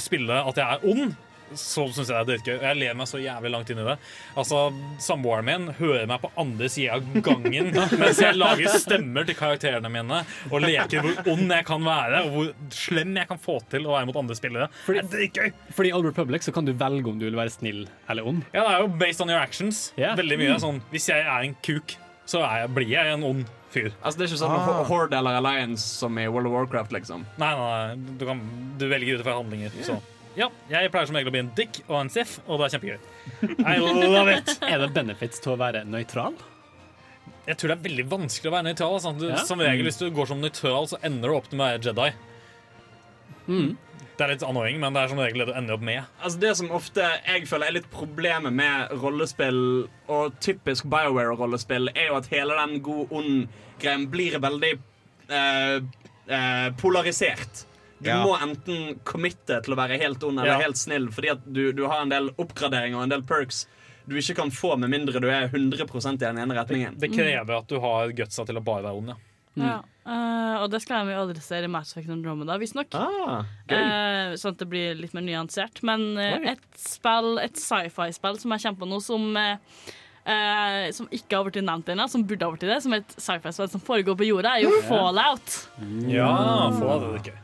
[0.00, 1.10] spille at jeg er ond,
[1.58, 2.54] så syns jeg det er dritgøy.
[2.60, 3.96] Og jeg ler meg så jævlig langt inn i det.
[4.38, 4.60] Altså,
[5.02, 7.70] Samboeren min hører meg på andre sida av gangen
[8.00, 12.30] mens jeg lager stemmer til karakterene mine og leker hvor ond jeg kan være, og
[12.36, 14.68] hvor slem jeg kan få til å være mot andre spillere.
[14.86, 15.52] Fordi, det er dritgøy.
[15.76, 18.44] fordi i Old Republic så kan du velge om du vil være snill eller ond.
[18.54, 19.88] Ja, det er jo based on your actions.
[19.98, 20.14] Yeah.
[20.18, 20.60] Veldig mye Mm.
[20.62, 21.96] sånn Hvis jeg er en kuk,
[22.26, 23.90] så er jeg, blir jeg en ond fyr.
[24.02, 24.84] Altså Det er ikke sånn Ah.
[24.88, 27.22] Horde eller Alliance som i World of Warcraft, liksom.
[27.38, 28.16] Nei, nei, nei.
[28.18, 28.40] Du, kan,
[28.78, 29.70] du velger ut fra handlinger.
[29.86, 29.98] Så.
[30.38, 32.74] Ja, jeg pleier som regel å bli en dick og en sif og det er
[32.76, 32.98] kjempegøy.
[33.66, 34.52] I love it.
[34.62, 36.36] Er det benefits til å være nøytral?
[37.48, 38.94] Jeg tror det er veldig vanskelig å være nøytral.
[38.98, 39.12] altså.
[39.18, 39.36] Du, Ja.
[39.48, 42.10] Som regel, Hvis du går som nøytral, så ender du opp med å være Jedi.
[43.48, 43.70] Mm.
[44.20, 46.04] Det er litt annoying, men det er som regel det du ender opp med.
[46.22, 52.10] Altså Det som ofte jeg føler er litt problemet med rollespill, og typisk BioWare-rollespill, er
[52.12, 54.74] jo at hele den god-ond-greien blir veldig
[55.30, 55.80] eh,
[56.28, 57.64] eh, polarisert.
[58.00, 58.24] Du Ja.
[58.24, 60.60] må enten committe til å være helt ond eller Ja.
[60.60, 63.66] helt snill, fordi at du, du har en del oppgraderinger og en del perks
[64.08, 66.98] du ikke kan få med mindre du er 100% i den ene retningen.
[66.98, 69.16] Det krever at du har gutsa til å bare være ond, ja.
[69.60, 69.76] Ja.
[70.06, 72.86] uh, og det skal jo adressere i Mass Effect Andromeda, visstnok.
[72.94, 75.82] Ah, uh, sånn at det blir litt mer nyansert.
[75.82, 79.36] Men uh, et spill, et sci-fi-spill som jeg kommer på nå, som
[80.20, 83.14] Uh, eh, som ikke har blitt nevnt ennå, som burde ha blitt det, som et
[83.16, 84.82] sci-fi-spill som foregår på jorda, er jo Ja.
[84.88, 85.54] Fallout.
[86.06, 87.38] Ja, få det ikke.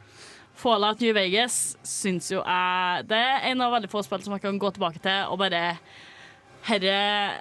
[0.66, 4.42] Fallout New Vegas syns jo jeg Det er en av veldig få spill som jeg
[4.42, 5.76] kan gå tilbake til og bare
[6.66, 6.96] Herre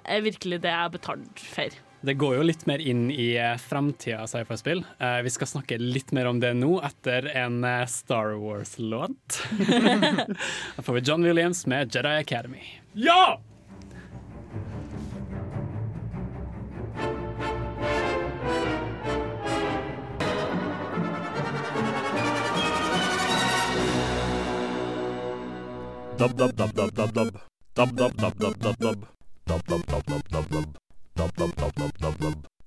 [0.05, 1.77] er virkelig det jeg har betalt for.
[2.05, 4.83] Det går jo litt mer inn i eh, framtida sci-fi-spill.
[5.01, 9.39] Eh, vi skal snakke litt mer om det nå, etter en eh, Star Wars-låt.
[10.77, 12.61] da får vi John Williams med Jedi Academy.
[12.93, 13.39] Ja!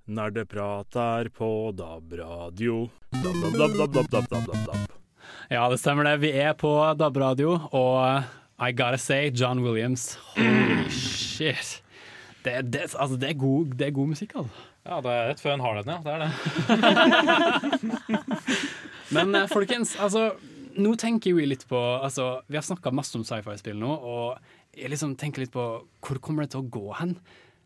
[0.09, 2.91] Nerdeprat er på DAB-radio.
[3.11, 4.77] Dab, dab, dab, dab, dab, dab, dab, dab.
[5.49, 6.17] Ja, det stemmer det.
[6.27, 8.23] Vi er på DAB-radio, og
[8.61, 11.83] I gotta say, John Williams, holy shit.
[12.45, 14.69] Det, det, altså, det, er, god, det er god musikk, altså.
[14.89, 16.01] Ja, det er rett før en hardheten, ja.
[16.05, 16.31] Det er det.
[19.17, 20.31] Men eh, folkens, altså
[20.79, 24.39] nå tenker vi litt på altså, Vi har snakka masse om sci-fi-spill nå, og
[24.79, 25.65] jeg liksom tenker litt på
[26.05, 27.17] hvor kommer det til å gå hen?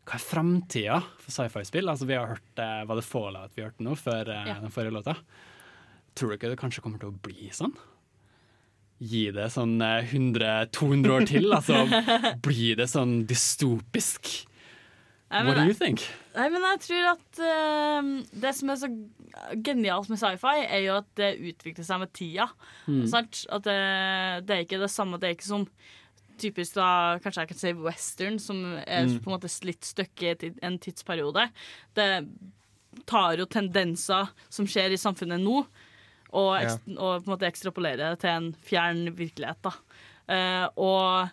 [0.08, 1.90] Hva er framtida for sci-fi-spill?
[1.92, 4.58] Altså, vi har hørt, eh, Var det Fallout vi hørte nå før eh, Ja.
[4.60, 5.16] den forrige låta?
[6.18, 7.74] Tror du ikke det kanskje kommer til å bli sånn?
[9.02, 11.48] Gi det sånn eh, 100-200 år til?
[11.54, 11.84] Altså,
[12.46, 14.32] blir det sånn dystopisk?
[15.32, 16.02] Nei, What do you think?
[16.36, 18.10] Nei, men jeg tror at uh,
[18.42, 18.90] det som er så
[19.64, 22.50] genialt med sci-fi, er jo at det utvikler seg med tida.
[22.84, 23.06] Mm.
[23.08, 23.42] Sant?
[23.48, 23.76] At det,
[24.44, 25.20] det er ikke det samme.
[25.20, 25.66] Det er ikke som
[26.42, 26.88] typisk da,
[27.22, 29.18] kanskje jeg kan si western, som er Mm.
[29.22, 31.48] på en måte litt stuck i en tidsperiode.
[31.94, 32.08] Det
[33.08, 35.62] tar jo tendenser som skjer i samfunnet nå,
[36.32, 36.76] og, ja.
[36.96, 39.62] og på en måte ekstrapolerer det til en fjern virkelighet.
[39.64, 39.72] da.
[40.28, 41.30] Uh, og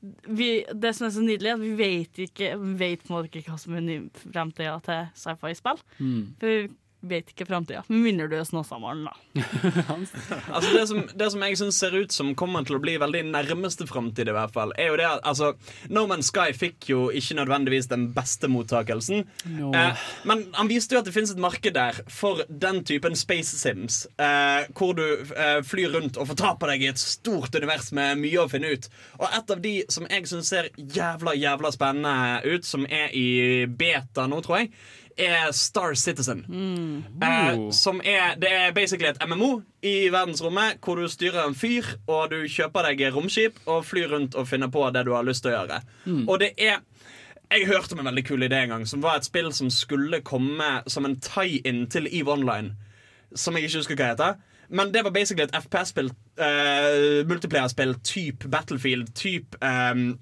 [0.00, 0.50] vi,
[0.82, 3.06] det som er så nydelig, er at vi vet, ikke, vet
[3.40, 5.82] ikke hva som er framtida til sci-fi-spill.
[5.98, 6.20] Mm.
[6.40, 6.68] For
[7.00, 7.84] vet ikke framtida.
[7.88, 9.14] Med mindre du er Snåsamannen, da.
[10.54, 13.22] Altså det, som, det som jeg synes ser ut som kommer til å bli veldig
[13.30, 15.52] nærmeste framtid, i hvert fall, er jo det at altså,
[15.94, 19.24] No Man's Sky fikk jo ikke nødvendigvis den beste mottakelsen.
[19.54, 19.70] No.
[19.76, 23.60] Eh, men han viste jo at det finnes et marked der for den typen space
[23.60, 24.02] sims.
[24.18, 28.42] Eh, hvor du eh, flyr rundt og fortaper deg i et stort univers med mye
[28.42, 28.90] å finne ut.
[29.20, 33.66] Og et av de som jeg syns ser jævla, jævla spennende ut, som er i
[33.68, 34.72] beta nå, tror jeg,
[35.18, 36.44] er Star Citizen.
[37.22, 41.86] Eh, som er, det er basically et MMO i verdensrommet hvor du styrer en fyr,
[42.06, 45.44] og du kjøper deg romskip og flyr rundt og finner på det du har lyst
[45.44, 45.80] til å gjøre.
[46.06, 46.24] Mm.
[46.28, 46.80] Og det er
[47.48, 50.20] jeg hørte om en veldig kul idé en gang, som var et spill som skulle
[50.20, 52.74] komme som en tie-in til EVE Online.
[53.32, 54.34] Som jeg ikke husker hva heter.
[54.68, 60.18] Men det var basically et FPS-spill, uh, multiplayer-spill, type Battlefield, type um,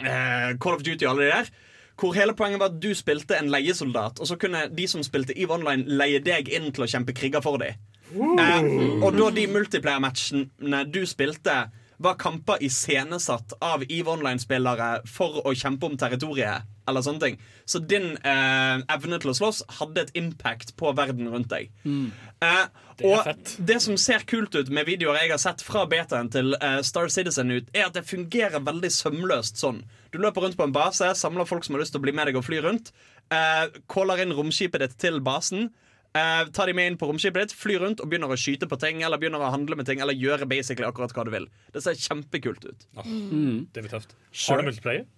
[0.00, 1.52] uh, Call of Duty og alle de der.
[2.00, 5.36] Hvor hele poenget var at du spilte en leiesoldat, og så kunne de som spilte
[5.38, 7.76] EVE Online, leie deg inn til å kjempe kriger for dem.
[8.14, 8.66] Eh,
[9.02, 11.64] og da de multiplayer-matchene du spilte,
[12.04, 16.66] var kamper iscenesatt av EVE Online-spillere for å kjempe om territoriet.
[16.84, 21.30] Eller sånne ting Så din eh, evne til å slåss hadde et impact på verden
[21.32, 21.70] rundt deg.
[21.86, 22.66] Eh,
[22.98, 23.54] Det og fett.
[23.58, 27.08] det som ser kult ut med videoer jeg har sett fra betaen til eh, Star
[27.08, 29.80] Citizen ut, er at det fungerer veldig sømløst sånn.
[30.14, 32.28] Du løper rundt på en base, samler folk som har lyst til å bli med
[32.30, 32.92] deg og fly rundt.
[33.34, 35.72] Eh, Caller inn romskipet ditt til basen.
[36.14, 38.78] Eh, tar de med inn på romskipet ditt, fly rundt og begynner å skyte på
[38.78, 41.48] ting eller begynner å handle med ting eller gjøre basically akkurat hva du vil.
[41.74, 42.86] Det ser kjempekult ut.
[43.02, 43.66] Mm.
[43.74, 44.14] Det blir tøft.
[44.46, 45.08] Har du multiplayer?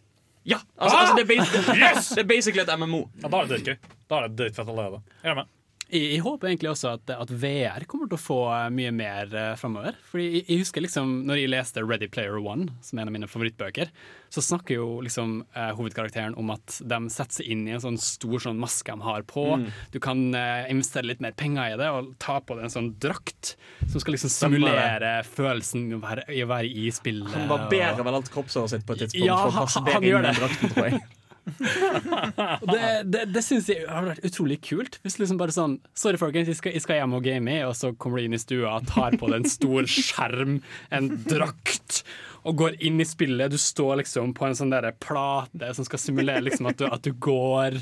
[0.47, 2.09] Ja, altså, altså det, er basically, Yes!
[2.17, 3.03] det er basically et MMO.
[3.21, 3.93] Ja, Da er det dritgøy.
[4.09, 5.03] Da er det dritfett allerede.
[5.21, 5.53] Jeg er med.
[5.87, 9.31] Jeg, jeg håper egentlig også at, at VR kommer til å få eh, mye mer
[9.31, 9.95] uh, framover.
[10.11, 13.15] Fordi jeg, jeg husker liksom når jeg leste Ready Player One, som er en av
[13.15, 13.93] mine favorittbøker,
[14.33, 18.01] så snakker jo liksom uh, hovedkarakteren om at de setter seg inn i en sånn
[18.03, 19.45] stor sånn maske de har på.
[19.63, 19.69] Mm.
[19.95, 22.91] Du kan uh, investere litt mer penger i det og ta på deg en sånn
[23.03, 23.55] drakt
[23.87, 27.31] som skal liksom simulere følelsen i å være, i å være i spillet.
[27.37, 30.27] Han barberer vel alt kroppshåret sitt på et tidspunkt Ja, for å passe gjør inn
[30.27, 30.35] i det.
[30.43, 31.07] drakten, tror jeg.
[32.67, 34.99] Det det, det syns jeg har vært utrolig kult.
[35.05, 37.93] Hvis liksom bare sånn Sorry, folkens, jeg skal, jeg skal hjem og game, og så
[37.95, 40.57] kommer du inn i stua, og tar på deg en stor skjerm,
[40.95, 42.03] en drakt,
[42.47, 43.51] og går inn i spillet.
[43.55, 47.03] Du står liksom på en sånn der plate som skal simulere liksom at, du, at
[47.07, 47.79] du går,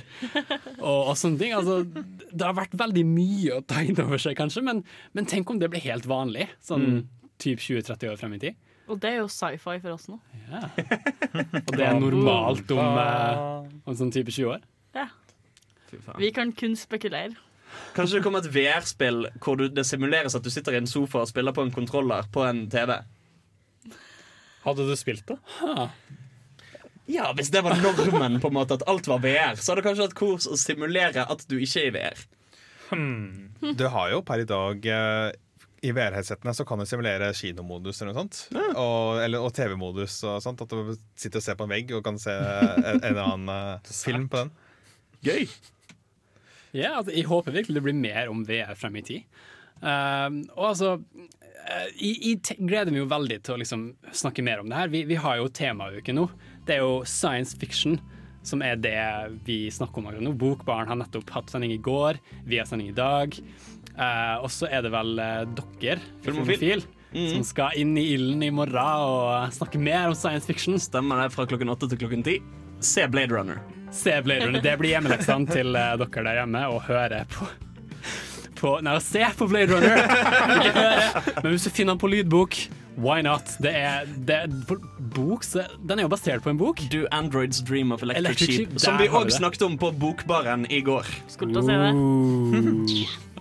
[0.78, 1.52] og, og sånne ting.
[1.56, 1.80] Altså,
[2.30, 4.84] det har vært veldig mye å ta inn over seg, kanskje, men,
[5.16, 6.48] men tenk om det blir helt vanlig.
[6.64, 7.02] Sånn Mm.
[7.40, 8.56] typ 20-30 år frem i tid.
[8.88, 10.18] Og det er jo sci-fi for oss nå.
[10.54, 14.64] Og det er normalt om, eh, om sånn type 20 år.
[14.94, 15.08] Ja.
[16.20, 17.36] Vi kan kun spekulere.
[17.94, 21.22] Kanskje det kommer et VR-spill hvor du, det simuleres at du sitter i en sofa
[21.24, 22.98] og spiller på en kontroller på en TV.
[24.64, 25.38] Hadde du spilt det?
[27.10, 29.88] Ja, Hvis det var normen, på en måte at alt var VR, så hadde det
[29.90, 32.22] kanskje hatt kurs å simulere at du ikke er i VR.
[33.74, 35.32] Du har jo per i dag eh,
[35.84, 38.40] i VR-headsetene så kan du simulere kinomodus eller noe sånt.
[38.80, 40.64] Og, og TV-modus og sånt.
[40.64, 43.52] At du sitter og ser på en vegg og kan se en, en eller annen
[43.54, 44.52] eh, film på den.
[45.24, 45.46] Gøy!
[46.74, 49.42] Ja, altså, jeg håper virkelig det blir mer om VR frem i tid.
[49.84, 52.16] Uh, og altså eh, jeg,
[52.48, 54.92] jeg gleder meg jo veldig til å liksom snakke mer om det her.
[54.92, 56.26] Vi, vi har jo temauke nå.
[56.64, 57.98] Det er jo science fiction
[58.44, 58.98] som er det
[59.46, 60.34] vi snakker om akkurat nå.
[60.40, 63.36] Bokbarn har nettopp hatt sending i går, vi har sending i dag.
[63.94, 65.44] Eh, og så er det vel eh,
[65.80, 66.58] dere, Filmofil.
[66.58, 66.84] Filmofil,
[67.14, 67.28] Mhm.
[67.30, 68.74] som skal inn i ilden i morgen
[69.06, 70.74] og snakke mer om science fiction.
[70.82, 72.40] Stemmer det fra klokken åtte til klokken ti.
[72.82, 73.60] Se Blade Runner.
[73.94, 74.60] Se Blade Runner.
[74.60, 77.46] Det blir hjemmeleksene til eh, dere der hjemme og høre på,
[78.58, 79.94] på Nei, se på Blade Runner!
[81.44, 82.58] Men hvis du finner den på lydbok,
[82.98, 83.46] why not?
[83.62, 84.48] Det er, det er
[85.14, 86.82] bok, så den er jo basert på en bok.
[86.90, 88.74] Do Androids Dream of Electric, Electric Sheep.
[88.82, 91.06] Som vi òg snakket om på Bokbaren i går.
[91.30, 93.06] Skulle til å se det.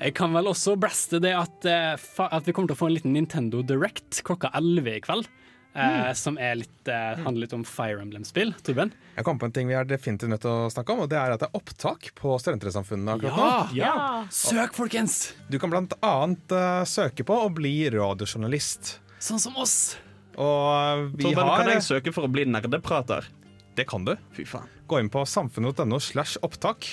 [0.00, 1.94] Jeg kan vel også blaste det at, eh,
[2.28, 5.28] at vi kommer til å få en liten Nintendo Direct klokka 11 i kveld.
[5.74, 8.52] eh, Som er litt, eh, handler litt om Fire Emblem-spill.
[8.62, 8.92] Torben?
[9.16, 11.18] Jeg kom på en ting vi er definitivt nødt til å snakke om, og det
[11.18, 13.48] er at det er opptak på Studentersamfunnet akkurat Ja!
[13.66, 13.74] nå.
[13.74, 14.24] ja!
[14.30, 15.32] Søk, folkens!
[15.50, 18.98] Du kan blant annet uh, søke på å bli radiojournalist.
[19.18, 19.96] Sånn som oss.
[20.38, 23.26] Og vi Torben, har kan jeg søke for å bli nerdeprater?
[23.74, 24.14] Det kan du.
[24.34, 24.68] Fy faen.
[24.86, 26.86] Gå inn på samfunnet.no slash opptak,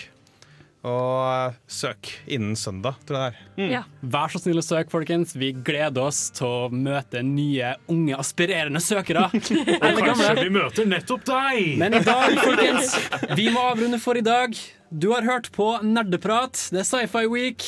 [0.88, 3.72] og søk innen søndag, tror jeg det er.
[3.76, 3.82] Ja.
[4.02, 5.36] Vær så snill å søke, folkens.
[5.38, 9.28] Vi gleder oss til å møte nye, unge, aspirerende søkere.
[9.32, 11.78] og Kanskje vi møter nettopp deg!
[11.82, 12.98] Men i dag, folkens,
[13.40, 14.58] vi må avrunde for i dag.
[14.90, 16.58] Du har hørt på Nerdeprat.
[16.74, 17.68] Det er Sci-Fi Week.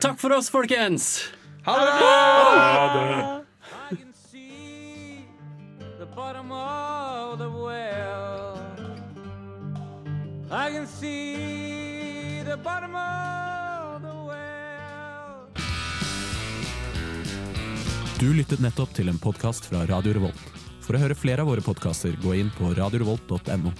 [0.00, 1.14] Takk for oss, folkens.
[1.64, 3.40] Ha det!
[6.00, 8.58] the bottom of the well.
[10.50, 11.39] I can see
[12.50, 15.46] the bottom of the well.
[18.18, 20.48] Du lyttet nettopp til en podkast fra Radio Revolt.
[20.82, 23.70] For å høre flere av våre podkaster, gå inn på radiorevolt.no.